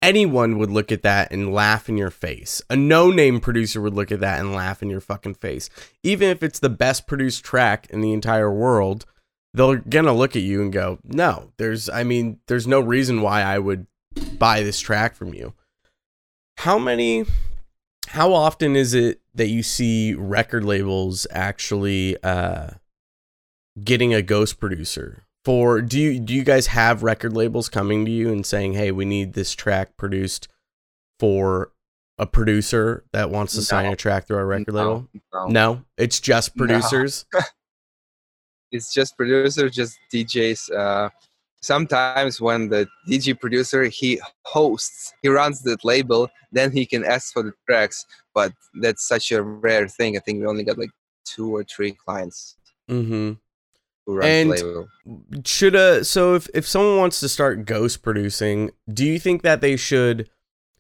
anyone 0.02 0.58
would 0.58 0.70
look 0.70 0.92
at 0.92 1.02
that 1.02 1.32
and 1.32 1.54
laugh 1.54 1.88
in 1.88 1.96
your 1.96 2.10
face. 2.10 2.60
A 2.68 2.76
no-name 2.76 3.40
producer 3.40 3.80
would 3.80 3.94
look 3.94 4.12
at 4.12 4.20
that 4.20 4.38
and 4.40 4.54
laugh 4.54 4.82
in 4.82 4.90
your 4.90 5.00
fucking 5.00 5.34
face. 5.34 5.70
Even 6.02 6.28
if 6.28 6.42
it's 6.42 6.58
the 6.58 6.68
best 6.68 7.06
produced 7.06 7.42
track 7.44 7.86
in 7.90 8.00
the 8.00 8.12
entire 8.12 8.52
world, 8.52 9.06
they're 9.54 9.78
to 9.78 10.12
look 10.12 10.36
at 10.36 10.42
you 10.42 10.60
and 10.60 10.72
go, 10.72 10.98
"No, 11.04 11.52
there's 11.56 11.88
I 11.88 12.02
mean, 12.02 12.40
there's 12.48 12.66
no 12.66 12.80
reason 12.80 13.22
why 13.22 13.42
I 13.42 13.58
would 13.58 13.86
buy 14.38 14.62
this 14.62 14.80
track 14.80 15.14
from 15.14 15.32
you." 15.32 15.54
How 16.57 16.78
many 16.78 17.24
how 18.09 18.32
often 18.32 18.76
is 18.76 18.94
it 18.94 19.20
that 19.34 19.48
you 19.48 19.62
see 19.62 20.14
record 20.14 20.64
labels 20.64 21.26
actually 21.30 22.16
uh 22.22 22.68
getting 23.82 24.14
a 24.14 24.22
ghost 24.22 24.61
producer 24.61 25.24
for 25.44 25.80
do 25.80 25.98
you 25.98 26.20
do 26.20 26.32
you 26.32 26.44
guys 26.44 26.68
have 26.68 27.02
record 27.02 27.32
labels 27.32 27.68
coming 27.68 28.05
to 28.05 28.11
you 28.11 28.30
and 28.30 28.46
saying 28.46 28.74
hey 28.74 28.90
we 28.92 29.05
need 29.05 29.32
this 29.32 29.52
track 29.52 29.96
produced 29.96 30.48
for 31.18 31.72
a 32.18 32.26
producer 32.26 33.05
that 33.12 33.30
wants 33.30 33.55
to 33.55 33.59
no. 33.59 33.64
sign 33.64 33.92
a 33.92 33.96
track 33.96 34.26
through 34.26 34.36
our 34.36 34.46
record 34.46 34.74
no, 34.74 34.78
label 34.80 35.09
no. 35.32 35.46
no. 35.46 35.84
it's 35.98 36.20
just 36.20 36.57
producers 36.57 37.26
it's 38.70 38.92
just 38.94 39.16
producers 39.16 39.72
just 39.72 39.98
djs 40.12 40.72
uh 40.72 41.09
sometimes 41.64 42.40
when 42.40 42.68
the 42.68 42.86
dj 43.08 43.38
producer 43.38 43.84
he 43.84 44.20
hosts 44.44 45.12
he 45.22 45.28
runs 45.28 45.62
that 45.62 45.84
label 45.84 46.28
then 46.52 46.70
he 46.70 46.84
can 46.86 47.04
ask 47.04 47.32
for 47.32 47.42
the 47.42 47.52
tracks 47.66 48.06
but 48.34 48.52
that's 48.74 49.06
such 49.06 49.32
a 49.32 49.42
rare 49.42 49.88
thing. 49.88 50.16
I 50.16 50.20
think 50.20 50.40
we 50.40 50.46
only 50.46 50.64
got 50.64 50.76
like 50.76 50.90
two 51.24 51.54
or 51.54 51.64
three 51.64 51.92
clients 51.92 52.56
mm-hmm. 52.90 53.32
and 54.22 55.46
should 55.46 55.74
a 55.74 56.04
so 56.04 56.34
if 56.34 56.48
if 56.52 56.66
someone 56.66 56.98
wants 56.98 57.20
to 57.20 57.28
start 57.28 57.64
ghost 57.64 58.02
producing, 58.02 58.72
do 58.92 59.06
you 59.06 59.18
think 59.18 59.42
that 59.42 59.60
they 59.60 59.76
should 59.76 60.28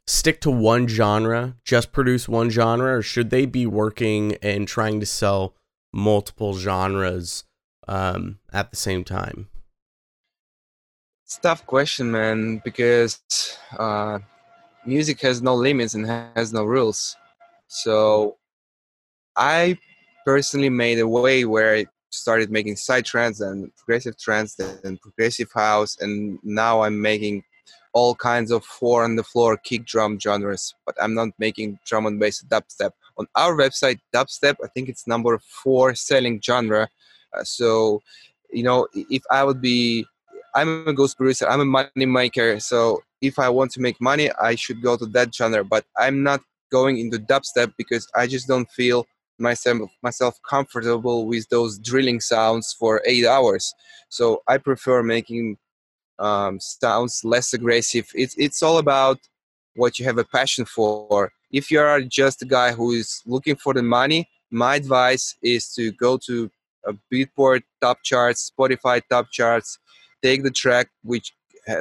stick 0.06 0.40
to 0.42 0.50
one 0.50 0.86
genre, 0.86 1.56
just 1.64 1.92
produce 1.92 2.28
one 2.28 2.50
genre, 2.50 2.98
or 2.98 3.02
should 3.02 3.30
they 3.30 3.46
be 3.46 3.66
working 3.66 4.36
and 4.42 4.68
trying 4.68 5.00
to 5.00 5.06
sell 5.06 5.54
multiple 5.94 6.54
genres 6.54 7.44
um, 7.88 8.38
at 8.52 8.70
the 8.70 8.76
same 8.76 9.02
time? 9.02 9.48
It's 11.24 11.38
tough 11.38 11.66
question, 11.66 12.10
man, 12.10 12.60
because 12.64 13.22
uh, 13.78 14.18
music 14.84 15.20
has 15.22 15.40
no 15.40 15.54
limits 15.54 15.94
and 15.94 16.06
has 16.36 16.52
no 16.52 16.64
rules. 16.64 17.16
So 17.66 18.36
I 19.34 19.78
personally 20.26 20.68
made 20.68 20.98
a 20.98 21.08
way 21.08 21.46
where 21.46 21.76
I 21.76 21.86
started 22.14 22.50
making 22.50 22.74
psytrance 22.74 23.40
and 23.40 23.74
progressive 23.76 24.18
trance 24.18 24.58
and 24.58 25.00
progressive 25.00 25.50
house 25.52 25.98
and 26.00 26.38
now 26.44 26.82
i'm 26.82 27.00
making 27.00 27.42
all 27.92 28.14
kinds 28.14 28.50
of 28.50 28.64
four 28.64 29.04
on 29.04 29.16
the 29.16 29.22
floor 29.22 29.56
kick 29.56 29.84
drum 29.84 30.18
genres 30.18 30.74
but 30.86 30.94
i'm 31.02 31.14
not 31.14 31.28
making 31.38 31.78
drum 31.84 32.06
and 32.06 32.20
bass 32.20 32.42
dubstep 32.48 32.92
on 33.18 33.26
our 33.34 33.56
website 33.56 33.98
dubstep 34.14 34.54
i 34.64 34.68
think 34.68 34.88
it's 34.88 35.06
number 35.06 35.38
four 35.38 35.94
selling 35.94 36.40
genre 36.40 36.88
uh, 37.36 37.42
so 37.42 38.00
you 38.52 38.62
know 38.62 38.86
if 38.94 39.22
i 39.30 39.42
would 39.42 39.60
be 39.60 40.06
i'm 40.54 40.86
a 40.88 40.92
ghost 40.92 41.16
producer 41.16 41.48
i'm 41.48 41.60
a 41.60 41.64
money 41.64 42.06
maker 42.06 42.58
so 42.60 43.02
if 43.20 43.38
i 43.38 43.48
want 43.48 43.70
to 43.70 43.80
make 43.80 44.00
money 44.00 44.30
i 44.40 44.54
should 44.54 44.82
go 44.82 44.96
to 44.96 45.06
that 45.06 45.34
genre 45.34 45.64
but 45.64 45.84
i'm 45.98 46.22
not 46.22 46.40
going 46.70 46.98
into 46.98 47.18
dubstep 47.18 47.72
because 47.76 48.08
i 48.14 48.26
just 48.26 48.48
don't 48.48 48.70
feel 48.70 49.06
myself 49.38 49.90
myself 50.02 50.38
comfortable 50.48 51.26
with 51.26 51.48
those 51.48 51.78
drilling 51.78 52.20
sounds 52.20 52.74
for 52.78 53.02
eight 53.06 53.26
hours. 53.26 53.74
So 54.08 54.42
I 54.48 54.58
prefer 54.58 55.02
making 55.02 55.58
um, 56.18 56.60
sounds 56.60 57.22
less 57.24 57.52
aggressive. 57.52 58.08
It's 58.14 58.34
it's 58.38 58.62
all 58.62 58.78
about 58.78 59.18
what 59.74 59.98
you 59.98 60.04
have 60.04 60.18
a 60.18 60.24
passion 60.24 60.64
for. 60.64 61.32
If 61.50 61.70
you 61.70 61.80
are 61.80 62.00
just 62.00 62.42
a 62.42 62.46
guy 62.46 62.72
who 62.72 62.92
is 62.92 63.22
looking 63.26 63.56
for 63.56 63.74
the 63.74 63.82
money, 63.82 64.28
my 64.50 64.76
advice 64.76 65.36
is 65.42 65.72
to 65.74 65.92
go 65.92 66.18
to 66.26 66.50
a 66.86 66.92
Beatport 67.12 67.62
top 67.80 67.98
charts, 68.04 68.50
Spotify 68.50 69.00
top 69.08 69.30
charts, 69.30 69.78
take 70.24 70.42
the 70.42 70.50
track 70.50 70.88
which 71.02 71.32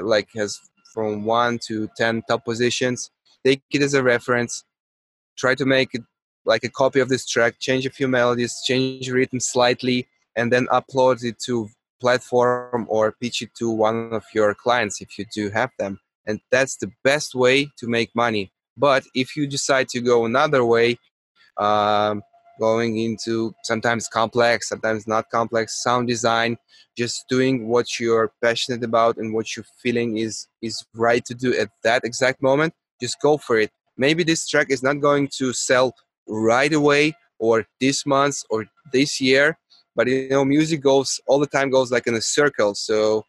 like 0.02 0.30
has 0.36 0.60
from 0.94 1.24
one 1.24 1.60
to 1.68 1.90
ten 1.98 2.22
top 2.28 2.46
positions, 2.46 3.10
take 3.46 3.62
it 3.72 3.82
as 3.82 3.94
a 3.94 4.04
reference, 4.04 4.64
try 5.38 5.56
to 5.56 5.66
make 5.66 5.90
it 5.94 6.04
like 6.46 6.64
a 6.64 6.70
copy 6.70 7.00
of 7.00 7.10
this 7.10 7.26
track, 7.26 7.56
change 7.60 7.86
a 7.86 7.90
few 7.90 8.08
melodies, 8.08 8.62
change 8.66 9.10
rhythm 9.10 9.40
slightly, 9.40 10.08
and 10.36 10.52
then 10.52 10.68
upload 10.68 11.24
it 11.24 11.40
to 11.40 11.70
platform 12.02 12.86
or 12.90 13.14
pitch 13.22 13.42
it 13.42 13.52
to 13.58 13.70
one 13.70 14.14
of 14.14 14.24
your 14.36 14.54
clients 14.54 15.02
if 15.02 15.18
you 15.18 15.26
do 15.34 15.50
have 15.50 15.72
them. 15.80 16.00
And 16.28 16.40
that's 16.52 16.76
the 16.78 16.92
best 17.04 17.34
way 17.34 17.70
to 17.78 17.88
make 17.88 18.12
money. 18.14 18.52
But 18.76 19.04
if 19.16 19.36
you 19.38 19.48
decide 19.48 19.88
to 19.90 20.02
go 20.02 20.26
another 20.26 20.66
way, 20.66 20.98
um, 21.58 22.24
going 22.60 22.98
into 22.98 23.54
sometimes 23.64 24.08
complex, 24.08 24.70
sometimes 24.70 25.08
not 25.08 25.30
complex 25.30 25.82
sound 25.82 26.08
design, 26.08 26.58
just 26.98 27.26
doing 27.30 27.68
what 27.68 28.00
you're 28.00 28.32
passionate 28.42 28.84
about 28.84 29.18
and 29.18 29.34
what 29.34 29.56
you're 29.56 29.66
feeling 29.82 30.18
is 30.18 30.48
is 30.62 30.86
right 30.96 31.26
to 31.26 31.34
do 31.34 31.56
at 31.58 31.70
that 31.84 32.04
exact 32.04 32.42
moment, 32.42 32.74
just 33.02 33.20
go 33.22 33.38
for 33.38 33.58
it. 33.58 33.72
Maybe 33.98 34.24
this 34.24 34.48
track 34.48 34.68
is 34.70 34.84
not 34.84 35.00
going 35.02 35.30
to 35.38 35.54
sell 35.54 35.94
right 36.28 36.74
away 36.74 37.14
or 37.40 37.66
this 37.80 38.06
month 38.06 38.38
or 38.50 38.66
this 38.92 39.20
year 39.20 39.58
but 39.96 40.08
you 40.08 40.30
know 40.30 40.46
music 40.46 40.82
goes 40.82 41.20
all 41.28 41.40
the 41.40 41.48
time 41.48 41.70
goes 41.70 41.92
like 41.92 42.08
in 42.08 42.16
a 42.16 42.22
circle 42.22 42.74
so 42.74 43.26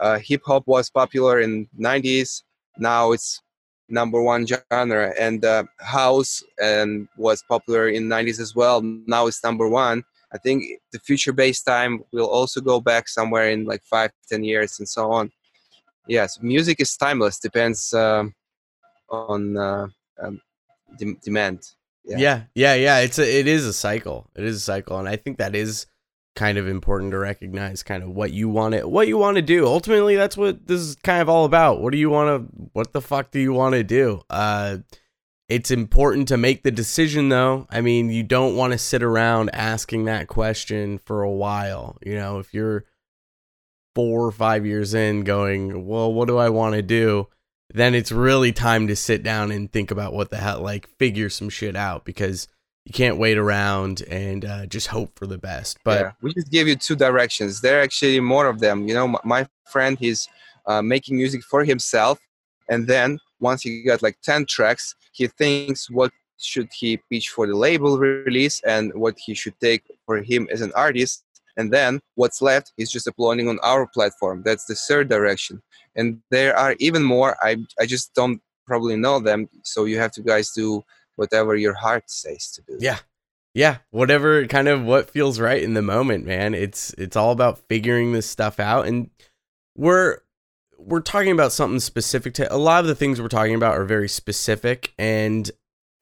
uh, 0.00 0.18
hip 0.18 0.42
hop 0.44 0.62
was 0.66 0.90
popular 0.90 1.40
in 1.40 1.68
90s 1.78 2.42
now 2.78 3.12
it's 3.12 3.42
number 3.88 4.22
one 4.22 4.46
genre 4.46 5.12
and 5.18 5.44
uh, 5.44 5.64
house 5.78 6.42
and 6.62 7.08
was 7.16 7.42
popular 7.48 7.88
in 7.88 8.04
90s 8.04 8.40
as 8.40 8.54
well 8.54 8.82
now 8.82 9.26
it's 9.26 9.42
number 9.44 9.68
one 9.68 10.02
i 10.32 10.38
think 10.38 10.64
the 10.92 10.98
future 10.98 11.32
bass 11.32 11.62
time 11.62 12.02
will 12.12 12.28
also 12.28 12.60
go 12.60 12.80
back 12.80 13.08
somewhere 13.08 13.50
in 13.50 13.64
like 13.64 13.82
five 13.84 14.10
ten 14.28 14.42
years 14.42 14.78
and 14.78 14.88
so 14.88 15.12
on 15.12 15.30
yes 16.08 16.40
music 16.42 16.80
is 16.80 16.96
timeless 16.96 17.38
depends 17.38 17.92
um, 17.94 18.34
on 19.10 19.56
uh, 19.56 19.86
um, 20.20 20.40
de- 20.98 21.16
demand 21.22 21.60
yeah. 22.06 22.18
yeah, 22.18 22.42
yeah, 22.54 22.74
yeah. 22.74 22.98
It's 23.00 23.18
a, 23.18 23.40
it 23.40 23.48
is 23.48 23.66
a 23.66 23.72
cycle. 23.72 24.30
It 24.36 24.44
is 24.44 24.56
a 24.56 24.60
cycle, 24.60 24.98
and 24.98 25.08
I 25.08 25.16
think 25.16 25.38
that 25.38 25.56
is 25.56 25.86
kind 26.36 26.58
of 26.58 26.68
important 26.68 27.10
to 27.10 27.18
recognize 27.18 27.82
kind 27.82 28.02
of 28.02 28.10
what 28.10 28.32
you 28.32 28.48
want 28.48 28.74
to 28.74 28.86
what 28.86 29.08
you 29.08 29.18
want 29.18 29.36
to 29.36 29.42
do. 29.42 29.66
Ultimately, 29.66 30.14
that's 30.14 30.36
what 30.36 30.66
this 30.66 30.80
is 30.80 30.94
kind 30.96 31.20
of 31.20 31.28
all 31.28 31.44
about. 31.44 31.80
What 31.80 31.92
do 31.92 31.98
you 31.98 32.10
want 32.10 32.28
to 32.28 32.68
what 32.72 32.92
the 32.92 33.00
fuck 33.00 33.30
do 33.32 33.40
you 33.40 33.52
want 33.52 33.74
to 33.74 33.82
do? 33.82 34.22
Uh 34.30 34.78
it's 35.48 35.70
important 35.70 36.28
to 36.28 36.36
make 36.36 36.62
the 36.62 36.70
decision 36.70 37.28
though. 37.28 37.66
I 37.70 37.80
mean, 37.80 38.10
you 38.10 38.22
don't 38.22 38.56
want 38.56 38.72
to 38.72 38.78
sit 38.78 39.02
around 39.02 39.50
asking 39.52 40.04
that 40.04 40.28
question 40.28 40.98
for 40.98 41.22
a 41.22 41.30
while. 41.30 41.98
You 42.04 42.16
know, 42.16 42.38
if 42.38 42.52
you're 42.52 42.84
4 43.94 44.26
or 44.26 44.32
5 44.32 44.66
years 44.66 44.92
in 44.92 45.22
going, 45.22 45.86
"Well, 45.86 46.12
what 46.12 46.28
do 46.28 46.36
I 46.36 46.50
want 46.50 46.74
to 46.74 46.82
do?" 46.82 47.28
then 47.72 47.94
it's 47.94 48.12
really 48.12 48.52
time 48.52 48.86
to 48.86 48.96
sit 48.96 49.22
down 49.22 49.50
and 49.50 49.72
think 49.72 49.90
about 49.90 50.12
what 50.12 50.30
the 50.30 50.36
hell 50.36 50.60
like 50.60 50.88
figure 50.98 51.28
some 51.28 51.48
shit 51.48 51.74
out 51.76 52.04
because 52.04 52.48
you 52.86 52.92
can't 52.92 53.18
wait 53.18 53.36
around 53.36 54.02
and 54.02 54.44
uh, 54.44 54.64
just 54.66 54.86
hope 54.86 55.18
for 55.18 55.26
the 55.26 55.38
best. 55.38 55.76
But 55.84 56.00
yeah, 56.00 56.12
we 56.22 56.32
just 56.32 56.52
give 56.52 56.68
you 56.68 56.76
two 56.76 56.94
directions. 56.94 57.60
There 57.60 57.80
are 57.80 57.82
actually 57.82 58.20
more 58.20 58.46
of 58.46 58.60
them. 58.60 58.86
You 58.86 58.94
know, 58.94 59.08
my, 59.08 59.18
my 59.24 59.48
friend 59.64 59.98
he's 59.98 60.28
uh, 60.66 60.82
making 60.82 61.16
music 61.16 61.42
for 61.42 61.64
himself, 61.64 62.20
and 62.70 62.86
then 62.86 63.18
once 63.40 63.62
he 63.62 63.82
got 63.82 64.02
like 64.02 64.18
ten 64.22 64.46
tracks, 64.46 64.94
he 65.10 65.26
thinks 65.26 65.90
what 65.90 66.12
should 66.38 66.68
he 66.72 66.98
pitch 67.10 67.30
for 67.30 67.46
the 67.48 67.56
label 67.56 67.98
release 67.98 68.60
and 68.62 68.94
what 68.94 69.18
he 69.18 69.34
should 69.34 69.58
take 69.58 69.82
for 70.04 70.22
him 70.22 70.46
as 70.52 70.60
an 70.60 70.72
artist. 70.76 71.24
And 71.56 71.72
then 71.72 72.00
what's 72.14 72.42
left 72.42 72.72
is 72.76 72.92
just 72.92 73.08
uploading 73.08 73.48
on 73.48 73.58
our 73.62 73.86
platform. 73.86 74.42
That's 74.44 74.66
the 74.66 74.74
third 74.74 75.08
direction. 75.08 75.62
And 75.96 76.20
there 76.30 76.56
are 76.56 76.76
even 76.78 77.02
more. 77.02 77.36
I 77.42 77.56
I 77.80 77.86
just 77.86 78.14
don't 78.14 78.40
probably 78.64 78.96
know 78.96 79.18
them. 79.18 79.48
So 79.64 79.86
you 79.86 79.98
have 79.98 80.12
to 80.12 80.22
guys 80.22 80.52
do 80.52 80.84
whatever 81.16 81.56
your 81.56 81.74
heart 81.74 82.10
says 82.10 82.50
to 82.52 82.62
do. 82.62 82.78
Yeah. 82.80 82.98
Yeah, 83.54 83.78
whatever 83.90 84.46
kind 84.46 84.68
of 84.68 84.84
what 84.84 85.08
feels 85.08 85.40
right 85.40 85.62
in 85.62 85.72
the 85.72 85.80
moment, 85.80 86.26
man. 86.26 86.54
It's 86.54 86.92
it's 86.98 87.16
all 87.16 87.32
about 87.32 87.58
figuring 87.70 88.12
this 88.12 88.28
stuff 88.28 88.60
out 88.60 88.86
and 88.86 89.08
we're 89.74 90.18
we're 90.78 91.00
talking 91.00 91.32
about 91.32 91.52
something 91.52 91.80
specific 91.80 92.34
to 92.34 92.54
a 92.54 92.58
lot 92.58 92.80
of 92.80 92.86
the 92.86 92.94
things 92.94 93.18
we're 93.18 93.28
talking 93.28 93.54
about 93.54 93.74
are 93.74 93.84
very 93.86 94.10
specific 94.10 94.92
and 94.98 95.50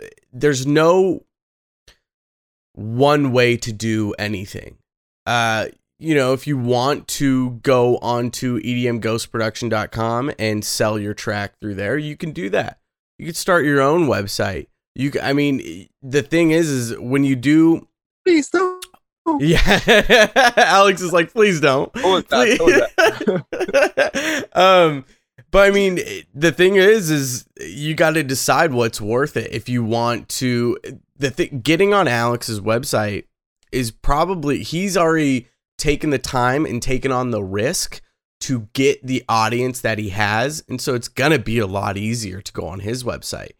eh, 0.02 0.08
there's 0.32 0.66
no 0.66 1.24
one 2.72 3.30
way 3.30 3.56
to 3.58 3.72
do 3.72 4.14
anything. 4.18 4.78
Uh 5.24 5.66
you 6.00 6.14
know, 6.14 6.32
if 6.32 6.46
you 6.46 6.58
want 6.58 7.06
to 7.06 7.52
go 7.62 7.98
onto 7.98 8.60
edmghostproduction.com 8.60 10.32
and 10.38 10.64
sell 10.64 10.98
your 10.98 11.14
track 11.14 11.54
through 11.60 11.76
there, 11.76 11.96
you 11.96 12.16
can 12.16 12.32
do 12.32 12.50
that. 12.50 12.80
You 13.18 13.26
can 13.26 13.34
start 13.34 13.64
your 13.64 13.80
own 13.80 14.06
website. 14.06 14.66
You, 14.95 15.12
I 15.22 15.32
mean, 15.32 15.88
the 16.03 16.22
thing 16.22 16.53
is, 16.53 16.68
is 16.68 16.99
when 16.99 17.24
you 17.24 17.34
do, 17.36 17.88
please 18.24 18.49
don't. 18.51 18.84
Yeah, 19.40 19.80
Alex 20.57 21.01
is 21.01 21.12
like, 21.12 21.32
please 21.32 21.61
don't. 21.61 21.92
Please. 21.92 22.61
um, 24.53 25.05
but 25.51 25.66
I 25.66 25.70
mean, 25.70 25.99
the 26.34 26.53
thing 26.53 26.76
is, 26.76 27.11
is 27.11 27.47
you 27.59 27.95
got 27.95 28.11
to 28.12 28.22
decide 28.22 28.72
what's 28.72 29.01
worth 29.01 29.36
it. 29.36 29.53
If 29.53 29.68
you 29.68 29.82
want 29.82 30.28
to, 30.30 30.76
the 31.16 31.30
thing, 31.30 31.61
getting 31.61 31.95
on 31.95 32.07
Alex's 32.07 32.61
website 32.61 33.24
is 33.72 33.90
probably 33.90 34.62
he's 34.62 34.97
already 34.97 35.49
taken 35.78 36.11
the 36.11 36.18
time 36.18 36.66
and 36.66 36.82
taken 36.82 37.11
on 37.11 37.30
the 37.30 37.42
risk 37.42 38.01
to 38.40 38.68
get 38.74 39.05
the 39.05 39.24
audience 39.28 39.80
that 39.80 39.99
he 39.99 40.11
has, 40.11 40.62
and 40.68 40.80
so 40.80 40.95
it's 40.95 41.09
gonna 41.09 41.38
be 41.38 41.59
a 41.59 41.66
lot 41.66 41.97
easier 41.97 42.42
to 42.42 42.53
go 42.53 42.66
on 42.66 42.80
his 42.80 43.03
website 43.03 43.53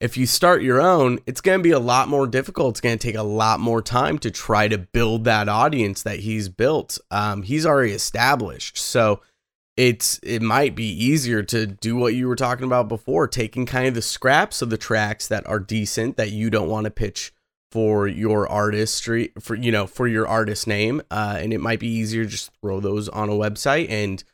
if 0.00 0.16
you 0.16 0.26
start 0.26 0.62
your 0.62 0.80
own, 0.80 1.20
it's 1.26 1.40
going 1.40 1.58
to 1.58 1.62
be 1.62 1.70
a 1.70 1.78
lot 1.78 2.08
more 2.08 2.26
difficult. 2.26 2.74
It's 2.74 2.80
going 2.80 2.98
to 2.98 3.06
take 3.06 3.16
a 3.16 3.22
lot 3.22 3.60
more 3.60 3.80
time 3.80 4.18
to 4.20 4.30
try 4.30 4.68
to 4.68 4.78
build 4.78 5.24
that 5.24 5.48
audience 5.48 6.02
that 6.02 6.20
he's 6.20 6.48
built. 6.48 6.98
Um, 7.10 7.42
he's 7.42 7.64
already 7.64 7.92
established, 7.92 8.76
so 8.76 9.20
it's 9.76 10.18
it 10.22 10.42
might 10.42 10.74
be 10.74 10.88
easier 10.88 11.42
to 11.44 11.66
do 11.66 11.96
what 11.96 12.14
you 12.14 12.28
were 12.28 12.36
talking 12.36 12.66
about 12.66 12.88
before, 12.88 13.26
taking 13.26 13.64
kind 13.64 13.88
of 13.88 13.94
the 13.94 14.02
scraps 14.02 14.60
of 14.60 14.70
the 14.70 14.78
tracks 14.78 15.28
that 15.28 15.46
are 15.46 15.60
decent 15.60 16.16
that 16.16 16.30
you 16.30 16.50
don't 16.50 16.68
want 16.68 16.84
to 16.84 16.90
pitch 16.90 17.32
for 17.72 18.06
your 18.06 18.48
artistry 18.48 19.32
for 19.40 19.54
you 19.54 19.72
know 19.72 19.86
for 19.86 20.06
your 20.06 20.26
artist 20.26 20.66
name, 20.66 21.00
uh, 21.10 21.38
and 21.40 21.54
it 21.54 21.60
might 21.60 21.80
be 21.80 21.88
easier 21.88 22.26
just 22.26 22.50
throw 22.60 22.80
those 22.80 23.08
on 23.08 23.30
a 23.30 23.34
website 23.34 23.90
and 23.90 24.24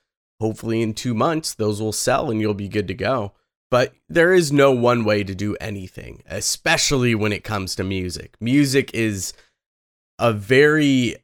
hopefully 0.41 0.83
in 0.83 0.93
two 0.93 1.15
months 1.15 1.55
those 1.55 1.81
will 1.81 1.93
sell 1.93 2.29
and 2.29 2.41
you'll 2.41 2.53
be 2.53 2.69
good 2.69 2.89
to 2.89 2.95
go. 2.95 3.33
But 3.73 3.95
there 4.07 4.35
is 4.35 4.53
no 4.53 4.71
one 4.71 5.03
way 5.03 5.25
to 5.25 5.35
do 5.35 5.57
anything, 5.59 6.23
especially 6.29 7.15
when 7.15 7.33
it 7.33 7.43
comes 7.43 7.75
to 7.77 7.83
music. 7.83 8.37
Music 8.39 8.91
is 8.93 9.33
a 10.19 10.31
very 10.31 11.17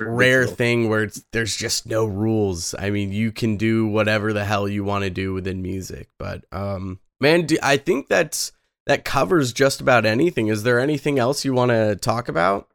rare 0.00 0.46
thing 0.46 0.88
where 0.88 1.10
there's 1.32 1.54
just 1.54 1.84
no 1.84 2.06
rules. 2.06 2.74
I 2.78 2.88
mean, 2.88 3.12
you 3.12 3.30
can 3.30 3.58
do 3.58 3.86
whatever 3.86 4.32
the 4.32 4.46
hell 4.46 4.66
you 4.66 4.84
want 4.84 5.04
to 5.04 5.10
do 5.10 5.34
within 5.34 5.60
music. 5.60 6.08
But 6.18 6.46
um, 6.50 6.98
man, 7.20 7.44
do, 7.44 7.58
I 7.62 7.76
think 7.76 8.08
that's 8.08 8.52
that 8.86 9.04
covers 9.04 9.52
just 9.52 9.82
about 9.82 10.06
anything. 10.06 10.46
Is 10.46 10.62
there 10.62 10.80
anything 10.80 11.18
else 11.18 11.44
you 11.44 11.52
want 11.52 11.72
to 11.72 11.94
talk 11.96 12.26
about? 12.26 12.68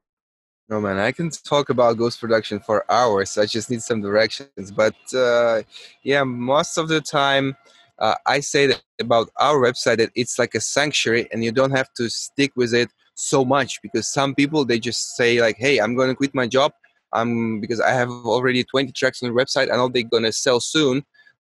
No 0.70 0.80
man, 0.80 1.00
I 1.00 1.12
can 1.12 1.32
talk 1.32 1.72
about 1.72 1.98
Ghost 1.98 2.22
Production 2.22 2.60
for 2.60 2.86
hours. 2.92 3.36
I 3.36 3.48
just 3.48 3.72
need 3.72 3.82
some 3.82 4.00
directions. 4.00 4.70
But 4.70 4.94
uh, 5.16 5.64
yeah, 6.04 6.24
most 6.24 6.78
of 6.78 6.88
the 6.88 7.02
time 7.02 7.58
uh, 8.00 8.16
I 8.26 8.40
say 8.40 8.68
that 8.68 8.82
about 9.00 9.30
our 9.38 9.58
website 9.58 9.98
that 9.98 10.12
it's 10.16 10.38
like 10.38 10.56
a 10.56 10.62
sanctuary 10.62 11.28
and 11.32 11.44
you 11.44 11.52
don't 11.52 11.72
have 11.72 11.92
to 11.94 12.10
stick 12.10 12.52
with 12.56 12.74
it 12.74 12.90
so 13.16 13.44
much 13.44 13.82
because 13.82 14.12
some 14.12 14.36
people 14.36 14.66
they 14.66 14.80
just 14.80 15.16
say 15.16 15.42
like, 15.42 15.58
hey, 15.58 15.80
I'm 15.80 15.96
going 15.96 16.10
to 16.10 16.16
quit 16.16 16.36
my 16.36 16.48
job 16.48 16.72
um, 17.14 17.60
because 17.60 17.80
I 17.80 17.92
have 17.92 18.10
already 18.10 18.64
20 18.64 18.92
tracks 18.92 19.24
on 19.24 19.34
the 19.34 19.36
website. 19.36 19.72
I 19.72 19.78
know 19.78 19.90
they're 19.90 20.04
going 20.04 20.24
to 20.24 20.32
sell 20.32 20.60
soon. 20.60 21.04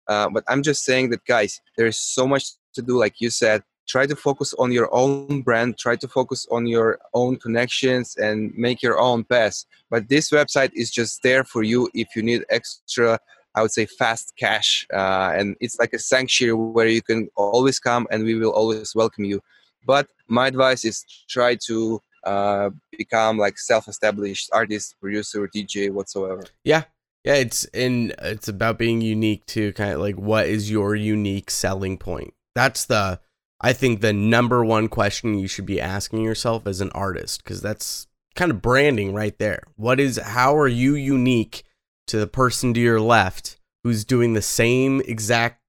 Uh, 0.08 0.30
but 0.30 0.44
I'm 0.48 0.64
just 0.64 0.84
saying 0.84 1.12
that 1.12 1.24
guys, 1.26 1.62
there's 1.78 1.98
so 1.98 2.28
much 2.28 2.46
to 2.74 2.82
do. 2.82 2.98
Like 2.98 3.16
you 3.20 3.30
said, 3.30 3.64
try 3.88 4.06
to 4.06 4.16
focus 4.16 4.54
on 4.58 4.72
your 4.72 4.90
own 4.94 5.42
brand 5.42 5.78
try 5.78 5.96
to 5.96 6.08
focus 6.08 6.48
on 6.52 6.66
your 6.66 7.00
own 7.14 7.36
connections 7.36 8.16
and 8.18 8.54
make 8.56 8.82
your 8.82 8.98
own 9.00 9.24
path 9.24 9.66
but 9.90 10.08
this 10.08 10.30
website 10.30 10.72
is 10.74 10.90
just 10.92 11.22
there 11.24 11.44
for 11.44 11.64
you 11.64 11.90
if 11.94 12.08
you 12.16 12.24
need 12.24 12.46
extra 12.50 13.20
I 13.56 13.62
would 13.62 13.72
say 13.72 13.86
fast 13.86 14.34
cash, 14.38 14.88
uh, 14.94 15.34
and 15.36 15.56
it's 15.60 15.78
like 15.80 15.94
a 15.94 16.00
sanctuary 16.00 16.54
where 16.54 16.88
you 16.88 17.02
can 17.02 17.30
always 17.36 17.80
come 17.80 18.08
and 18.10 18.24
we 18.24 18.36
will 18.36 18.52
always 18.52 18.96
welcome 18.96 19.26
you. 19.26 19.42
But 19.86 20.08
my 20.28 20.48
advice 20.48 20.86
is 20.86 21.06
try 21.28 21.56
to 21.68 22.02
uh, 22.24 22.70
become 22.98 23.38
like 23.38 23.58
self-established 23.58 24.50
artist, 24.54 24.96
producer, 25.02 25.50
DJ, 25.54 25.92
whatsoever. 25.92 26.44
Yeah, 26.64 26.84
yeah. 27.24 27.36
It's 27.36 27.66
and 27.74 28.14
It's 28.20 28.48
about 28.48 28.78
being 28.78 29.02
unique 29.02 29.46
too. 29.46 29.74
Kind 29.74 29.94
of 29.94 30.00
like 30.00 30.16
what 30.16 30.48
is 30.48 30.70
your 30.70 30.96
unique 30.96 31.50
selling 31.50 31.98
point? 31.98 32.34
That's 32.56 32.86
the. 32.86 33.20
I 33.64 33.74
think 33.74 34.02
the 34.02 34.14
number 34.14 34.66
one 34.66 34.88
question 34.88 35.38
you 35.38 35.48
should 35.48 35.68
be 35.68 35.80
asking 35.80 36.24
yourself 36.24 36.66
as 36.66 36.82
an 36.82 36.90
artist, 36.94 37.44
because 37.44 37.62
that's 37.62 38.08
kind 38.34 38.50
of 38.50 38.60
branding 38.62 39.14
right 39.14 39.38
there. 39.38 39.64
What 39.76 40.00
is? 40.00 40.18
How 40.18 40.56
are 40.56 40.68
you 40.68 40.96
unique? 40.96 41.64
To 42.12 42.18
the 42.18 42.28
person 42.28 42.74
to 42.74 42.80
your 42.80 43.00
left 43.00 43.58
who's 43.84 44.06
doing 44.06 44.34
the 44.34 44.42
same 44.42 45.02
exact 45.06 45.62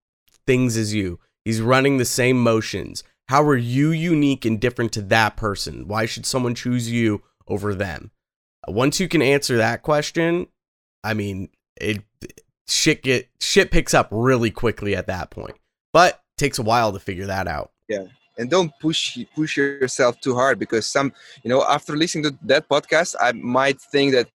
things 0.47 0.77
as 0.77 0.93
you. 0.93 1.21
He's 1.45 1.61
running 1.61 1.99
the 1.99 2.05
same 2.05 2.39
motions. 2.39 3.05
How 3.29 3.43
are 3.45 3.57
you 3.57 3.91
unique 3.91 4.45
and 4.45 4.61
different 4.61 4.93
to 4.93 5.03
that 5.03 5.37
person? 5.37 5.87
Why 5.87 6.05
should 6.05 6.27
someone 6.27 6.55
choose 6.55 6.91
you 6.91 7.23
over 7.47 7.75
them? 7.75 8.11
Uh, 8.67 8.73
once 8.73 8.99
you 8.99 9.09
can 9.09 9.23
answer 9.23 9.57
that 9.57 9.83
question, 9.83 10.49
I 11.05 11.15
mean, 11.15 11.49
it 11.77 12.03
shit 12.69 13.03
get 13.03 13.29
shit 13.41 13.71
picks 13.71 13.95
up 13.95 14.09
really 14.11 14.51
quickly 14.51 14.97
at 14.97 15.07
that 15.07 15.31
point. 15.31 15.57
But 15.93 16.21
takes 16.37 16.59
a 16.59 16.63
while 16.63 16.93
to 16.93 16.99
figure 16.99 17.27
that 17.27 17.47
out. 17.47 17.71
Yeah. 17.89 18.07
And 18.37 18.51
don't 18.51 18.73
push 18.81 19.17
push 19.37 19.57
yourself 19.57 20.21
too 20.21 20.35
hard 20.35 20.59
because 20.59 20.87
some, 20.87 21.13
you 21.45 21.51
know, 21.51 21.65
after 21.65 21.97
listening 21.97 22.25
to 22.25 22.39
that 22.43 22.69
podcast, 22.69 23.15
I 23.21 23.31
might 23.33 23.81
think 23.81 24.13
that 24.13 24.29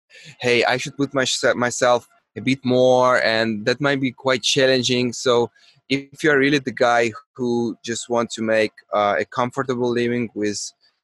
hey 0.41 0.65
i 0.65 0.77
should 0.77 0.97
put 0.97 1.13
my, 1.15 1.27
myself 1.55 2.09
a 2.37 2.41
bit 2.41 2.65
more 2.65 3.23
and 3.23 3.65
that 3.67 3.81
might 3.81 4.01
be 4.01 4.11
quite 4.11 4.43
challenging. 4.43 5.13
So 5.13 5.51
if 5.89 6.23
you're 6.23 6.39
really 6.39 6.59
the 6.59 6.73
guy 6.73 7.13
who 7.37 7.77
just 7.85 8.09
want 8.09 8.31
to 8.31 8.43
make 8.43 8.73
uh, 8.93 9.17
a 9.19 9.25
comfortable 9.25 9.91
living 9.91 10.31
with 10.35 10.61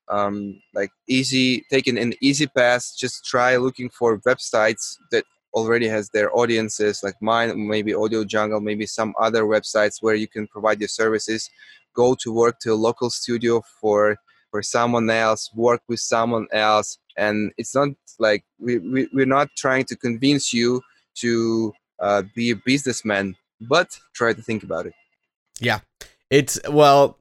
um, 0.09 0.61
like 0.75 0.91
easy 1.09 1.65
taking 1.71 1.97
an 1.97 2.15
easy 2.21 2.49
path 2.49 2.85
just 2.99 3.25
try 3.25 3.57
looking 3.57 3.89
for 3.91 4.19
websites 4.23 4.97
that 5.13 5.25
already 5.55 5.87
has 5.87 6.11
their 6.11 6.37
audiences 6.37 7.01
like 7.05 7.15
mine 7.21 7.69
maybe 7.69 7.95
audio 7.95 8.25
jungle 8.25 8.61
maybe 8.61 8.87
some 8.87 9.15
other 9.21 9.45
websites 9.45 9.99
where 10.01 10.17
you 10.17 10.27
can 10.27 10.49
provide 10.49 10.81
your 10.81 10.89
services. 10.89 11.49
Go 11.95 12.17
to 12.21 12.33
work 12.33 12.59
to 12.61 12.73
a 12.73 12.75
local 12.75 13.11
studio 13.11 13.63
for 13.81 14.17
for 14.51 14.63
someone 14.63 15.09
else 15.11 15.51
work 15.55 15.81
with 15.89 16.01
someone 16.01 16.47
else 16.53 16.99
and 17.17 17.53
it's 17.57 17.75
not 17.75 17.89
like 18.19 18.45
we, 18.59 18.79
we 18.79 19.09
we're 19.13 19.27
not 19.27 19.49
trying 19.57 19.85
to 19.85 19.97
convince 19.97 20.53
you 20.53 20.81
to 21.15 21.73
uh, 22.01 22.23
be 22.35 22.51
a 22.51 22.57
businessman 22.57 23.35
but 23.61 23.99
try 24.15 24.33
to 24.33 24.43
think 24.43 24.63
about 24.63 24.87
it 24.87 24.95
yeah 25.61 25.81
it's 26.31 26.59
well 26.69 27.17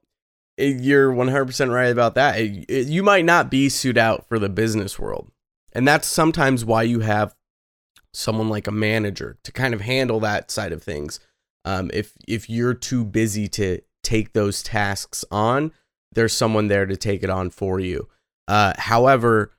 you're 0.56 1.10
100% 1.10 1.72
right 1.72 1.90
about 1.90 2.14
that 2.14 2.34
you 2.68 3.02
might 3.02 3.24
not 3.24 3.50
be 3.50 3.68
suited 3.68 3.98
out 3.98 4.26
for 4.28 4.38
the 4.38 4.48
business 4.48 4.98
world 4.98 5.30
and 5.72 5.86
that's 5.86 6.06
sometimes 6.06 6.64
why 6.64 6.82
you 6.82 7.00
have 7.00 7.34
someone 8.12 8.48
like 8.48 8.66
a 8.66 8.72
manager 8.72 9.38
to 9.44 9.52
kind 9.52 9.74
of 9.74 9.80
handle 9.80 10.20
that 10.20 10.50
side 10.50 10.72
of 10.72 10.82
things. 10.82 11.20
Um, 11.64 11.90
if 11.92 12.14
if 12.26 12.48
you're 12.48 12.74
too 12.74 13.04
busy 13.04 13.48
to 13.48 13.80
take 14.02 14.32
those 14.32 14.62
tasks 14.62 15.24
on, 15.30 15.72
there's 16.12 16.32
someone 16.32 16.68
there 16.68 16.86
to 16.86 16.96
take 16.96 17.22
it 17.22 17.30
on 17.30 17.50
for 17.50 17.78
you. 17.78 18.08
Uh, 18.48 18.72
however, 18.78 19.52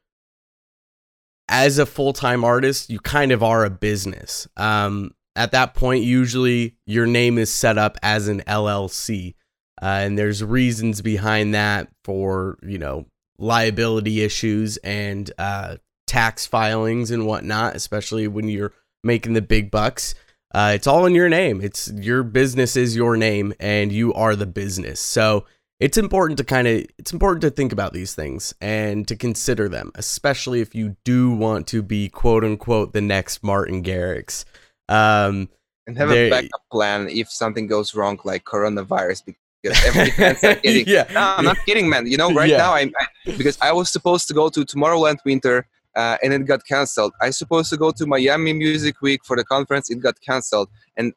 as 1.52 1.78
a 1.78 1.86
full 1.86 2.14
time 2.14 2.44
artist, 2.44 2.90
you 2.90 3.00
kind 3.00 3.32
of 3.32 3.44
are 3.44 3.66
a 3.66 3.70
business. 3.70 4.48
Um, 4.58 5.14
at 5.36 5.52
that 5.52 5.76
point, 5.76 6.04
usually 6.04 6.78
your 6.86 7.06
name 7.06 7.38
is 7.38 7.54
set 7.54 7.78
up 7.78 7.98
as 8.02 8.28
an 8.28 8.42
LLC. 8.48 9.36
Uh, 9.82 9.86
and 9.86 10.18
there's 10.18 10.44
reasons 10.44 11.02
behind 11.02 11.54
that 11.54 11.90
for, 12.04 12.58
you 12.64 12.78
know, 12.78 13.06
liability 13.38 14.22
issues 14.22 14.78
and 14.78 15.32
uh, 15.38 15.76
tax 16.08 16.46
filings 16.46 17.12
and 17.12 17.26
whatnot, 17.26 17.76
especially 17.76 18.28
when 18.28 18.48
you're 18.48 18.74
making 19.04 19.34
the 19.34 19.42
big 19.42 19.72
bucks. 19.72 20.16
Uh, 20.54 20.74
it's 20.76 20.88
all 20.88 21.06
in 21.06 21.16
your 21.16 21.30
name. 21.30 21.62
It's 21.62 21.92
your 21.92 22.24
business 22.24 22.76
is 22.76 22.96
your 22.96 23.18
name, 23.18 23.54
and 23.60 23.92
you 23.92 24.14
are 24.14 24.36
the 24.36 24.46
business. 24.46 25.00
So 25.00 25.46
it's 25.82 25.98
important 25.98 26.38
to 26.38 26.44
kind 26.44 26.68
of 26.68 26.86
it's 27.00 27.12
important 27.12 27.42
to 27.42 27.50
think 27.50 27.74
about 27.74 27.92
these 27.92 28.14
things 28.14 28.54
and 28.62 29.08
to 29.08 29.16
consider 29.16 29.68
them, 29.68 29.92
especially 29.96 30.62
if 30.62 30.76
you 30.76 30.96
do 31.04 31.32
want 31.32 31.66
to 31.68 31.82
be 31.82 32.08
quote 32.08 32.44
unquote 32.44 32.94
the 32.94 33.02
next 33.02 33.44
Martin 33.44 33.84
Garrix. 33.84 34.46
Um, 34.88 35.50
and 35.88 35.98
have 35.98 36.12
a 36.12 36.30
backup 36.30 36.62
plan 36.72 37.10
if 37.10 37.32
something 37.32 37.66
goes 37.66 37.96
wrong, 37.96 38.20
like 38.24 38.44
coronavirus, 38.44 39.34
because 39.64 39.84
every 39.84 40.12
fans 40.12 40.44
are 40.44 40.56
kidding. 40.56 40.86
yeah. 40.88 41.08
No, 41.12 41.20
I'm 41.38 41.46
not 41.46 41.58
kidding, 41.66 41.90
man. 41.90 42.06
You 42.06 42.18
know, 42.18 42.32
right 42.32 42.50
yeah. 42.50 42.58
now 42.58 42.74
I'm 42.76 42.94
I, 43.00 43.32
because 43.36 43.58
I 43.60 43.72
was 43.72 43.90
supposed 43.90 44.28
to 44.28 44.36
go 44.36 44.50
to 44.50 44.64
Tomorrowland 44.64 45.18
Winter 45.26 45.68
uh, 45.96 46.18
and 46.24 46.34
it 46.34 46.46
got 46.46 46.66
canceled. 46.66 47.14
I 47.22 47.30
supposed 47.32 47.70
to 47.72 47.78
go 47.78 47.92
to 47.92 48.06
Miami 48.06 48.54
Music 48.54 49.02
Week 49.02 49.22
for 49.26 49.36
the 49.36 49.44
conference. 49.44 49.90
It 49.90 50.00
got 50.00 50.20
canceled, 50.22 50.70
and 50.98 51.14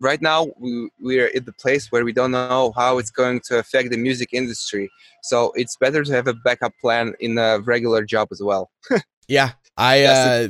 right 0.00 0.20
now 0.20 0.48
we 0.58 0.90
we 1.00 1.20
are 1.20 1.30
at 1.34 1.46
the 1.46 1.52
place 1.52 1.92
where 1.92 2.04
we 2.04 2.12
don't 2.12 2.32
know 2.32 2.72
how 2.76 2.98
it's 2.98 3.10
going 3.10 3.40
to 3.46 3.58
affect 3.58 3.90
the 3.90 3.96
music 3.96 4.30
industry. 4.32 4.90
So 5.22 5.52
it's 5.54 5.76
better 5.76 6.04
to 6.04 6.12
have 6.12 6.26
a 6.26 6.34
backup 6.34 6.72
plan 6.80 7.14
in 7.20 7.38
a 7.38 7.60
regular 7.60 8.04
job 8.04 8.28
as 8.32 8.40
well. 8.42 8.70
yeah, 9.28 9.52
I. 9.76 10.04
Uh, 10.04 10.48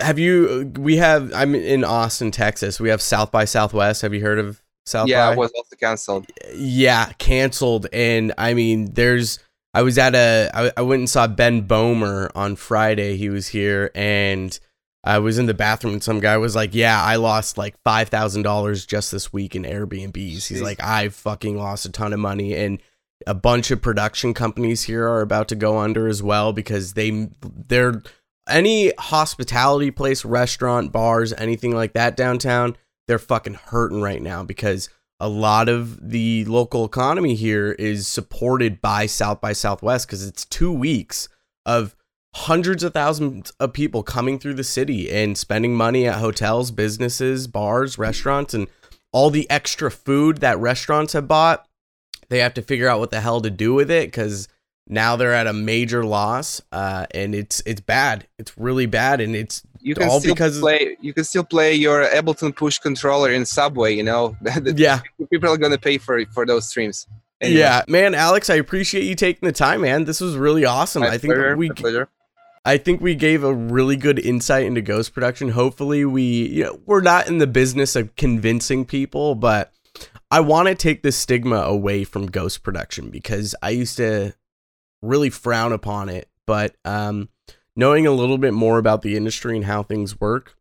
have 0.00 0.18
you? 0.18 0.72
We 0.76 0.96
have. 0.96 1.32
I'm 1.34 1.54
in 1.54 1.84
Austin, 1.84 2.30
Texas. 2.30 2.80
We 2.80 2.88
have 2.88 3.02
South 3.02 3.30
by 3.30 3.44
Southwest. 3.44 4.02
Have 4.02 4.12
you 4.14 4.20
heard 4.20 4.38
of 4.38 4.62
South? 4.86 5.08
Yeah, 5.08 5.28
by? 5.28 5.32
it 5.32 5.38
was 5.38 5.52
also 5.56 5.76
canceled. 5.76 6.26
Yeah, 6.54 7.12
canceled, 7.18 7.86
and 7.92 8.32
I 8.38 8.54
mean, 8.54 8.92
there's 8.94 9.38
I 9.72 9.82
was 9.82 9.98
at 9.98 10.14
a 10.14 10.50
I, 10.52 10.72
I 10.76 10.82
went 10.82 11.00
and 11.00 11.10
saw 11.10 11.26
Ben 11.26 11.66
Böhmer 11.66 12.30
on 12.34 12.56
Friday. 12.56 13.16
He 13.16 13.28
was 13.28 13.48
here 13.48 13.90
and 13.94 14.58
I 15.02 15.18
was 15.18 15.38
in 15.38 15.46
the 15.46 15.54
bathroom 15.54 15.94
and 15.94 16.02
some 16.02 16.20
guy 16.20 16.36
was 16.36 16.54
like, 16.54 16.74
"Yeah, 16.74 17.02
I 17.02 17.16
lost 17.16 17.56
like 17.56 17.76
five 17.84 18.08
thousand 18.08 18.42
dollars 18.42 18.84
just 18.84 19.10
this 19.10 19.32
week 19.32 19.56
in 19.56 19.62
Airbnbs." 19.62 20.48
He's 20.48 20.60
like, 20.60 20.82
"I 20.82 21.08
fucking 21.08 21.56
lost 21.56 21.86
a 21.86 21.92
ton 21.92 22.12
of 22.12 22.20
money," 22.20 22.54
and 22.54 22.82
a 23.26 23.34
bunch 23.34 23.70
of 23.70 23.82
production 23.82 24.34
companies 24.34 24.84
here 24.84 25.06
are 25.06 25.20
about 25.20 25.48
to 25.48 25.54
go 25.54 25.78
under 25.78 26.08
as 26.08 26.22
well 26.22 26.52
because 26.52 26.94
they 26.94 27.28
they're 27.68 28.02
any 28.48 28.92
hospitality 28.98 29.90
place, 29.90 30.24
restaurant, 30.24 30.92
bars, 30.92 31.32
anything 31.34 31.74
like 31.74 31.92
that 31.92 32.16
downtown, 32.16 32.76
they're 33.06 33.18
fucking 33.18 33.54
hurting 33.54 34.02
right 34.02 34.20
now 34.20 34.42
because 34.42 34.88
a 35.20 35.28
lot 35.28 35.68
of 35.68 36.10
the 36.10 36.44
local 36.46 36.84
economy 36.84 37.34
here 37.34 37.72
is 37.72 38.08
supported 38.08 38.80
by 38.80 39.06
South 39.06 39.40
by 39.40 39.52
Southwest 39.52 40.06
because 40.06 40.26
it's 40.26 40.44
two 40.46 40.72
weeks 40.72 41.28
of 41.66 41.94
hundreds 42.34 42.82
of 42.82 42.92
thousands 42.92 43.52
of 43.60 43.72
people 43.72 44.02
coming 44.02 44.38
through 44.38 44.54
the 44.54 44.64
city 44.64 45.10
and 45.10 45.36
spending 45.36 45.76
money 45.76 46.06
at 46.06 46.18
hotels, 46.20 46.70
businesses, 46.70 47.46
bars, 47.46 47.98
restaurants, 47.98 48.54
and 48.54 48.68
all 49.12 49.30
the 49.30 49.48
extra 49.50 49.90
food 49.90 50.38
that 50.38 50.58
restaurants 50.58 51.12
have 51.12 51.28
bought. 51.28 51.66
They 52.28 52.38
have 52.38 52.54
to 52.54 52.62
figure 52.62 52.88
out 52.88 53.00
what 53.00 53.10
the 53.10 53.20
hell 53.20 53.40
to 53.40 53.50
do 53.50 53.74
with 53.74 53.90
it 53.90 54.06
because 54.06 54.48
now 54.86 55.16
they're 55.16 55.34
at 55.34 55.46
a 55.46 55.52
major 55.52 56.04
loss, 56.04 56.62
uh, 56.72 57.06
and 57.12 57.34
it's 57.34 57.62
it's 57.66 57.80
bad. 57.80 58.26
It's 58.38 58.56
really 58.56 58.86
bad, 58.86 59.20
and 59.20 59.36
it's 59.36 59.62
you 59.82 59.94
can 59.94 60.08
all 60.08 60.20
still 60.20 60.34
because 60.34 60.60
play. 60.60 60.96
You 61.00 61.12
can 61.12 61.24
still 61.24 61.44
play 61.44 61.74
your 61.74 62.04
Ableton 62.04 62.54
Push 62.54 62.78
controller 62.78 63.30
in 63.30 63.44
Subway. 63.46 63.94
You 63.94 64.02
know, 64.02 64.36
yeah, 64.64 65.00
people 65.30 65.50
are 65.50 65.56
gonna 65.56 65.78
pay 65.78 65.98
for 65.98 66.24
for 66.26 66.46
those 66.46 66.68
streams. 66.68 67.06
Anyway. 67.40 67.60
Yeah, 67.60 67.82
man, 67.88 68.14
Alex, 68.14 68.50
I 68.50 68.56
appreciate 68.56 69.04
you 69.04 69.14
taking 69.14 69.46
the 69.46 69.52
time, 69.52 69.80
man. 69.80 70.04
This 70.04 70.20
was 70.20 70.36
really 70.36 70.66
awesome. 70.66 71.00
My 71.00 71.08
I 71.08 71.18
think 71.18 71.34
pleasure, 71.34 71.56
we. 71.56 71.70
I 72.66 72.76
think 72.76 73.00
we 73.00 73.14
gave 73.14 73.42
a 73.42 73.54
really 73.54 73.96
good 73.96 74.18
insight 74.18 74.66
into 74.66 74.82
ghost 74.82 75.14
production. 75.14 75.50
Hopefully, 75.50 76.04
we 76.04 76.22
you 76.22 76.64
know, 76.64 76.80
we're 76.84 77.00
not 77.00 77.28
in 77.28 77.38
the 77.38 77.46
business 77.46 77.96
of 77.96 78.14
convincing 78.16 78.84
people, 78.84 79.34
but 79.34 79.72
I 80.30 80.40
want 80.40 80.68
to 80.68 80.74
take 80.74 81.02
the 81.02 81.12
stigma 81.12 81.56
away 81.56 82.04
from 82.04 82.26
ghost 82.26 82.62
production 82.62 83.10
because 83.10 83.54
I 83.62 83.70
used 83.70 83.96
to 83.96 84.34
really 85.02 85.30
frown 85.30 85.72
upon 85.72 86.08
it. 86.08 86.28
But 86.46 86.76
um, 86.84 87.30
knowing 87.80 88.06
a 88.06 88.12
little 88.12 88.36
bit 88.36 88.52
more 88.52 88.76
about 88.76 89.00
the 89.00 89.16
industry 89.16 89.56
and 89.56 89.64
how 89.64 89.82
things 89.82 90.20
work, 90.20 90.54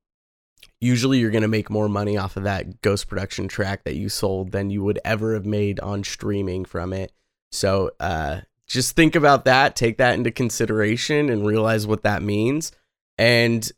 usually 0.80 1.20
you're 1.20 1.30
going 1.30 1.42
to 1.42 1.50
make 1.50 1.70
more 1.70 1.90
money 1.90 2.18
off 2.18 2.38
of 2.38 2.44
that 2.44 2.80
ghost 2.80 3.10
production 3.10 3.46
track 3.50 3.84
that 3.84 3.98
you 3.98 4.08
sold 4.08 4.54
than 4.54 4.70
you 4.70 4.82
would 4.82 4.98
ever 5.04 5.34
have 5.34 5.46
made 5.46 5.82
on 5.82 6.02
streaming 6.02 6.64
from 6.64 6.94
it. 6.94 7.12
So 7.52 7.92
uh, 8.00 8.40
just 8.68 8.96
think 8.96 9.18
about 9.18 9.44
that, 9.44 9.76
take 9.76 9.98
that 9.98 10.14
into 10.14 10.32
consideration, 10.32 11.30
and 11.30 11.46
realize 11.46 11.86
what 11.86 12.04
that 12.04 12.24
means. 12.24 12.72
And 13.18 13.70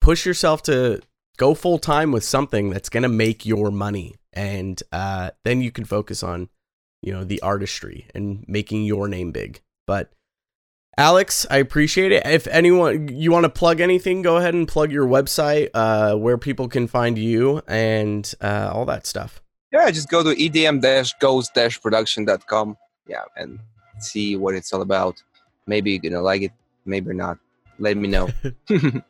push 0.00 0.24
yourself 0.24 0.62
to 0.62 1.02
go 1.36 1.52
full 1.54 1.78
time 1.78 2.12
with 2.12 2.24
something 2.24 2.70
that's 2.70 2.88
going 2.88 3.02
to 3.02 3.10
make 3.10 3.44
your 3.44 3.70
money. 3.70 4.14
And 4.32 4.82
uh, 4.90 5.32
then 5.44 5.60
you 5.60 5.70
can 5.70 5.84
focus 5.84 6.22
on, 6.22 6.48
you 7.02 7.12
know, 7.12 7.24
the 7.24 7.42
artistry 7.42 8.06
and 8.14 8.42
making 8.48 8.84
your 8.84 9.06
name 9.06 9.32
big. 9.32 9.60
But 9.86 10.14
Alex, 10.96 11.44
I 11.50 11.56
appreciate 11.58 12.12
it. 12.12 12.24
If 12.26 12.46
anyone 12.46 13.08
you 13.08 13.32
want 13.32 13.42
to 13.44 13.48
plug 13.48 13.80
anything, 13.80 14.22
go 14.22 14.36
ahead 14.36 14.54
and 14.54 14.68
plug 14.68 14.92
your 14.92 15.06
website, 15.06 15.70
uh, 15.74 16.14
where 16.14 16.38
people 16.38 16.68
can 16.68 16.86
find 16.86 17.18
you 17.18 17.62
and 17.66 18.32
uh, 18.40 18.70
all 18.72 18.84
that 18.86 19.04
stuff. 19.06 19.42
Yeah, 19.72 19.90
just 19.90 20.08
go 20.08 20.22
to 20.22 20.30
edm-ghost-production.com. 20.30 22.76
Yeah, 23.08 23.24
and 23.36 23.58
see 23.98 24.36
what 24.36 24.54
it's 24.54 24.72
all 24.72 24.82
about. 24.82 25.20
Maybe 25.66 25.90
you're 25.92 26.00
gonna 26.00 26.22
like 26.22 26.42
it, 26.42 26.52
maybe 26.84 27.12
not. 27.12 27.38
Let 27.78 27.96
me 27.96 28.08
know. 28.08 28.28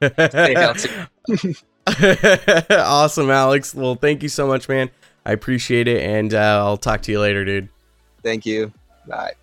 awesome, 2.70 3.30
Alex. 3.30 3.74
Well, 3.74 3.94
thank 3.94 4.22
you 4.22 4.30
so 4.30 4.46
much, 4.46 4.70
man. 4.70 4.88
I 5.26 5.32
appreciate 5.32 5.86
it, 5.86 6.02
and 6.02 6.32
uh, 6.32 6.64
I'll 6.64 6.78
talk 6.78 7.02
to 7.02 7.12
you 7.12 7.20
later, 7.20 7.44
dude. 7.44 7.68
Thank 8.22 8.46
you. 8.46 8.72
Bye. 9.06 9.34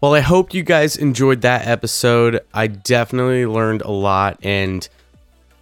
Well, 0.00 0.14
I 0.14 0.20
hope 0.20 0.54
you 0.54 0.62
guys 0.62 0.96
enjoyed 0.96 1.40
that 1.40 1.66
episode. 1.66 2.40
I 2.54 2.68
definitely 2.68 3.46
learned 3.46 3.82
a 3.82 3.90
lot. 3.90 4.38
And, 4.44 4.88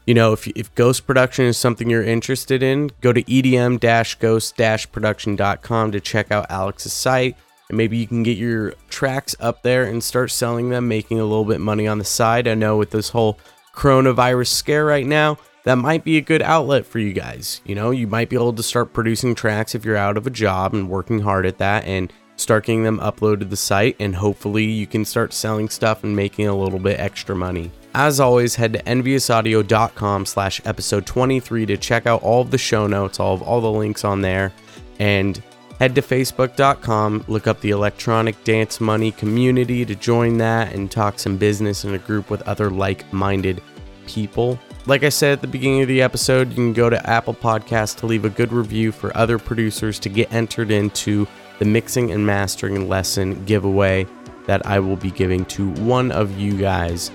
you 0.06 0.12
know, 0.12 0.34
if, 0.34 0.46
if 0.48 0.74
ghost 0.74 1.06
production 1.06 1.46
is 1.46 1.56
something 1.56 1.88
you're 1.88 2.02
interested 2.02 2.62
in, 2.62 2.90
go 3.00 3.14
to 3.14 3.22
edm 3.22 3.80
ghost 4.18 4.92
production.com 4.92 5.92
to 5.92 6.00
check 6.00 6.30
out 6.30 6.50
Alex's 6.50 6.92
site. 6.92 7.34
And 7.70 7.78
maybe 7.78 7.96
you 7.96 8.06
can 8.06 8.22
get 8.22 8.36
your 8.36 8.74
tracks 8.90 9.34
up 9.40 9.62
there 9.62 9.84
and 9.84 10.04
start 10.04 10.30
selling 10.30 10.68
them, 10.68 10.86
making 10.86 11.18
a 11.18 11.24
little 11.24 11.46
bit 11.46 11.60
money 11.60 11.86
on 11.86 11.96
the 11.96 12.04
side. 12.04 12.46
I 12.46 12.52
know 12.52 12.76
with 12.76 12.90
this 12.90 13.08
whole 13.08 13.38
coronavirus 13.74 14.48
scare 14.48 14.84
right 14.84 15.06
now, 15.06 15.38
that 15.64 15.76
might 15.76 16.04
be 16.04 16.18
a 16.18 16.20
good 16.20 16.42
outlet 16.42 16.84
for 16.84 16.98
you 16.98 17.14
guys. 17.14 17.62
You 17.64 17.74
know, 17.74 17.90
you 17.90 18.06
might 18.06 18.28
be 18.28 18.36
able 18.36 18.52
to 18.52 18.62
start 18.62 18.92
producing 18.92 19.34
tracks 19.34 19.74
if 19.74 19.82
you're 19.82 19.96
out 19.96 20.18
of 20.18 20.26
a 20.26 20.30
job 20.30 20.74
and 20.74 20.90
working 20.90 21.20
hard 21.20 21.46
at 21.46 21.56
that. 21.56 21.86
And 21.86 22.12
start 22.36 22.66
getting 22.66 22.84
them 22.84 23.00
uploaded 23.00 23.40
to 23.40 23.44
the 23.46 23.56
site, 23.56 23.96
and 23.98 24.14
hopefully 24.14 24.64
you 24.64 24.86
can 24.86 25.04
start 25.04 25.32
selling 25.32 25.68
stuff 25.68 26.04
and 26.04 26.14
making 26.14 26.46
a 26.46 26.56
little 26.56 26.78
bit 26.78 27.00
extra 27.00 27.34
money. 27.34 27.70
As 27.94 28.20
always, 28.20 28.54
head 28.54 28.74
to 28.74 28.82
enviousaudio.com 28.82 30.26
slash 30.26 30.60
episode 30.66 31.06
23 31.06 31.66
to 31.66 31.76
check 31.76 32.06
out 32.06 32.22
all 32.22 32.42
of 32.42 32.50
the 32.50 32.58
show 32.58 32.86
notes, 32.86 33.18
all 33.18 33.34
of 33.34 33.42
all 33.42 33.60
the 33.60 33.72
links 33.72 34.04
on 34.04 34.20
there, 34.20 34.52
and 34.98 35.42
head 35.78 35.94
to 35.94 36.02
facebook.com, 36.02 37.24
look 37.28 37.46
up 37.46 37.60
the 37.60 37.70
electronic 37.70 38.42
dance 38.44 38.80
money 38.80 39.12
community 39.12 39.84
to 39.84 39.94
join 39.94 40.38
that 40.38 40.74
and 40.74 40.90
talk 40.90 41.18
some 41.18 41.36
business 41.36 41.84
in 41.84 41.94
a 41.94 41.98
group 41.98 42.30
with 42.30 42.42
other 42.42 42.70
like-minded 42.70 43.62
people. 44.06 44.58
Like 44.86 45.02
I 45.02 45.08
said 45.08 45.32
at 45.32 45.40
the 45.40 45.48
beginning 45.48 45.82
of 45.82 45.88
the 45.88 46.02
episode, 46.02 46.50
you 46.50 46.54
can 46.54 46.72
go 46.72 46.88
to 46.88 47.10
Apple 47.10 47.34
Podcasts 47.34 47.96
to 47.96 48.06
leave 48.06 48.24
a 48.24 48.30
good 48.30 48.52
review 48.52 48.92
for 48.92 49.16
other 49.16 49.38
producers 49.38 49.98
to 50.00 50.08
get 50.08 50.32
entered 50.32 50.70
into 50.70 51.26
the 51.58 51.64
mixing 51.64 52.10
and 52.10 52.26
mastering 52.26 52.88
lesson 52.88 53.44
giveaway 53.44 54.06
that 54.46 54.64
I 54.66 54.78
will 54.80 54.96
be 54.96 55.10
giving 55.10 55.44
to 55.46 55.70
one 55.72 56.12
of 56.12 56.38
you 56.38 56.56
guys. 56.56 57.10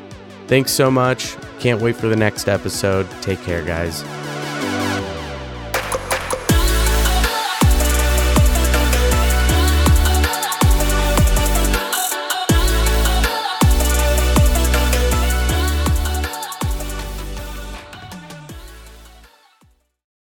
Thanks 0.48 0.72
so 0.72 0.92
much. 0.92 1.36
Can't 1.60 1.82
wait 1.82 1.96
for 1.96 2.08
the 2.08 2.16
next 2.16 2.48
episode. 2.48 3.10
Take 3.22 3.42
care, 3.44 3.64
guys. 3.64 4.04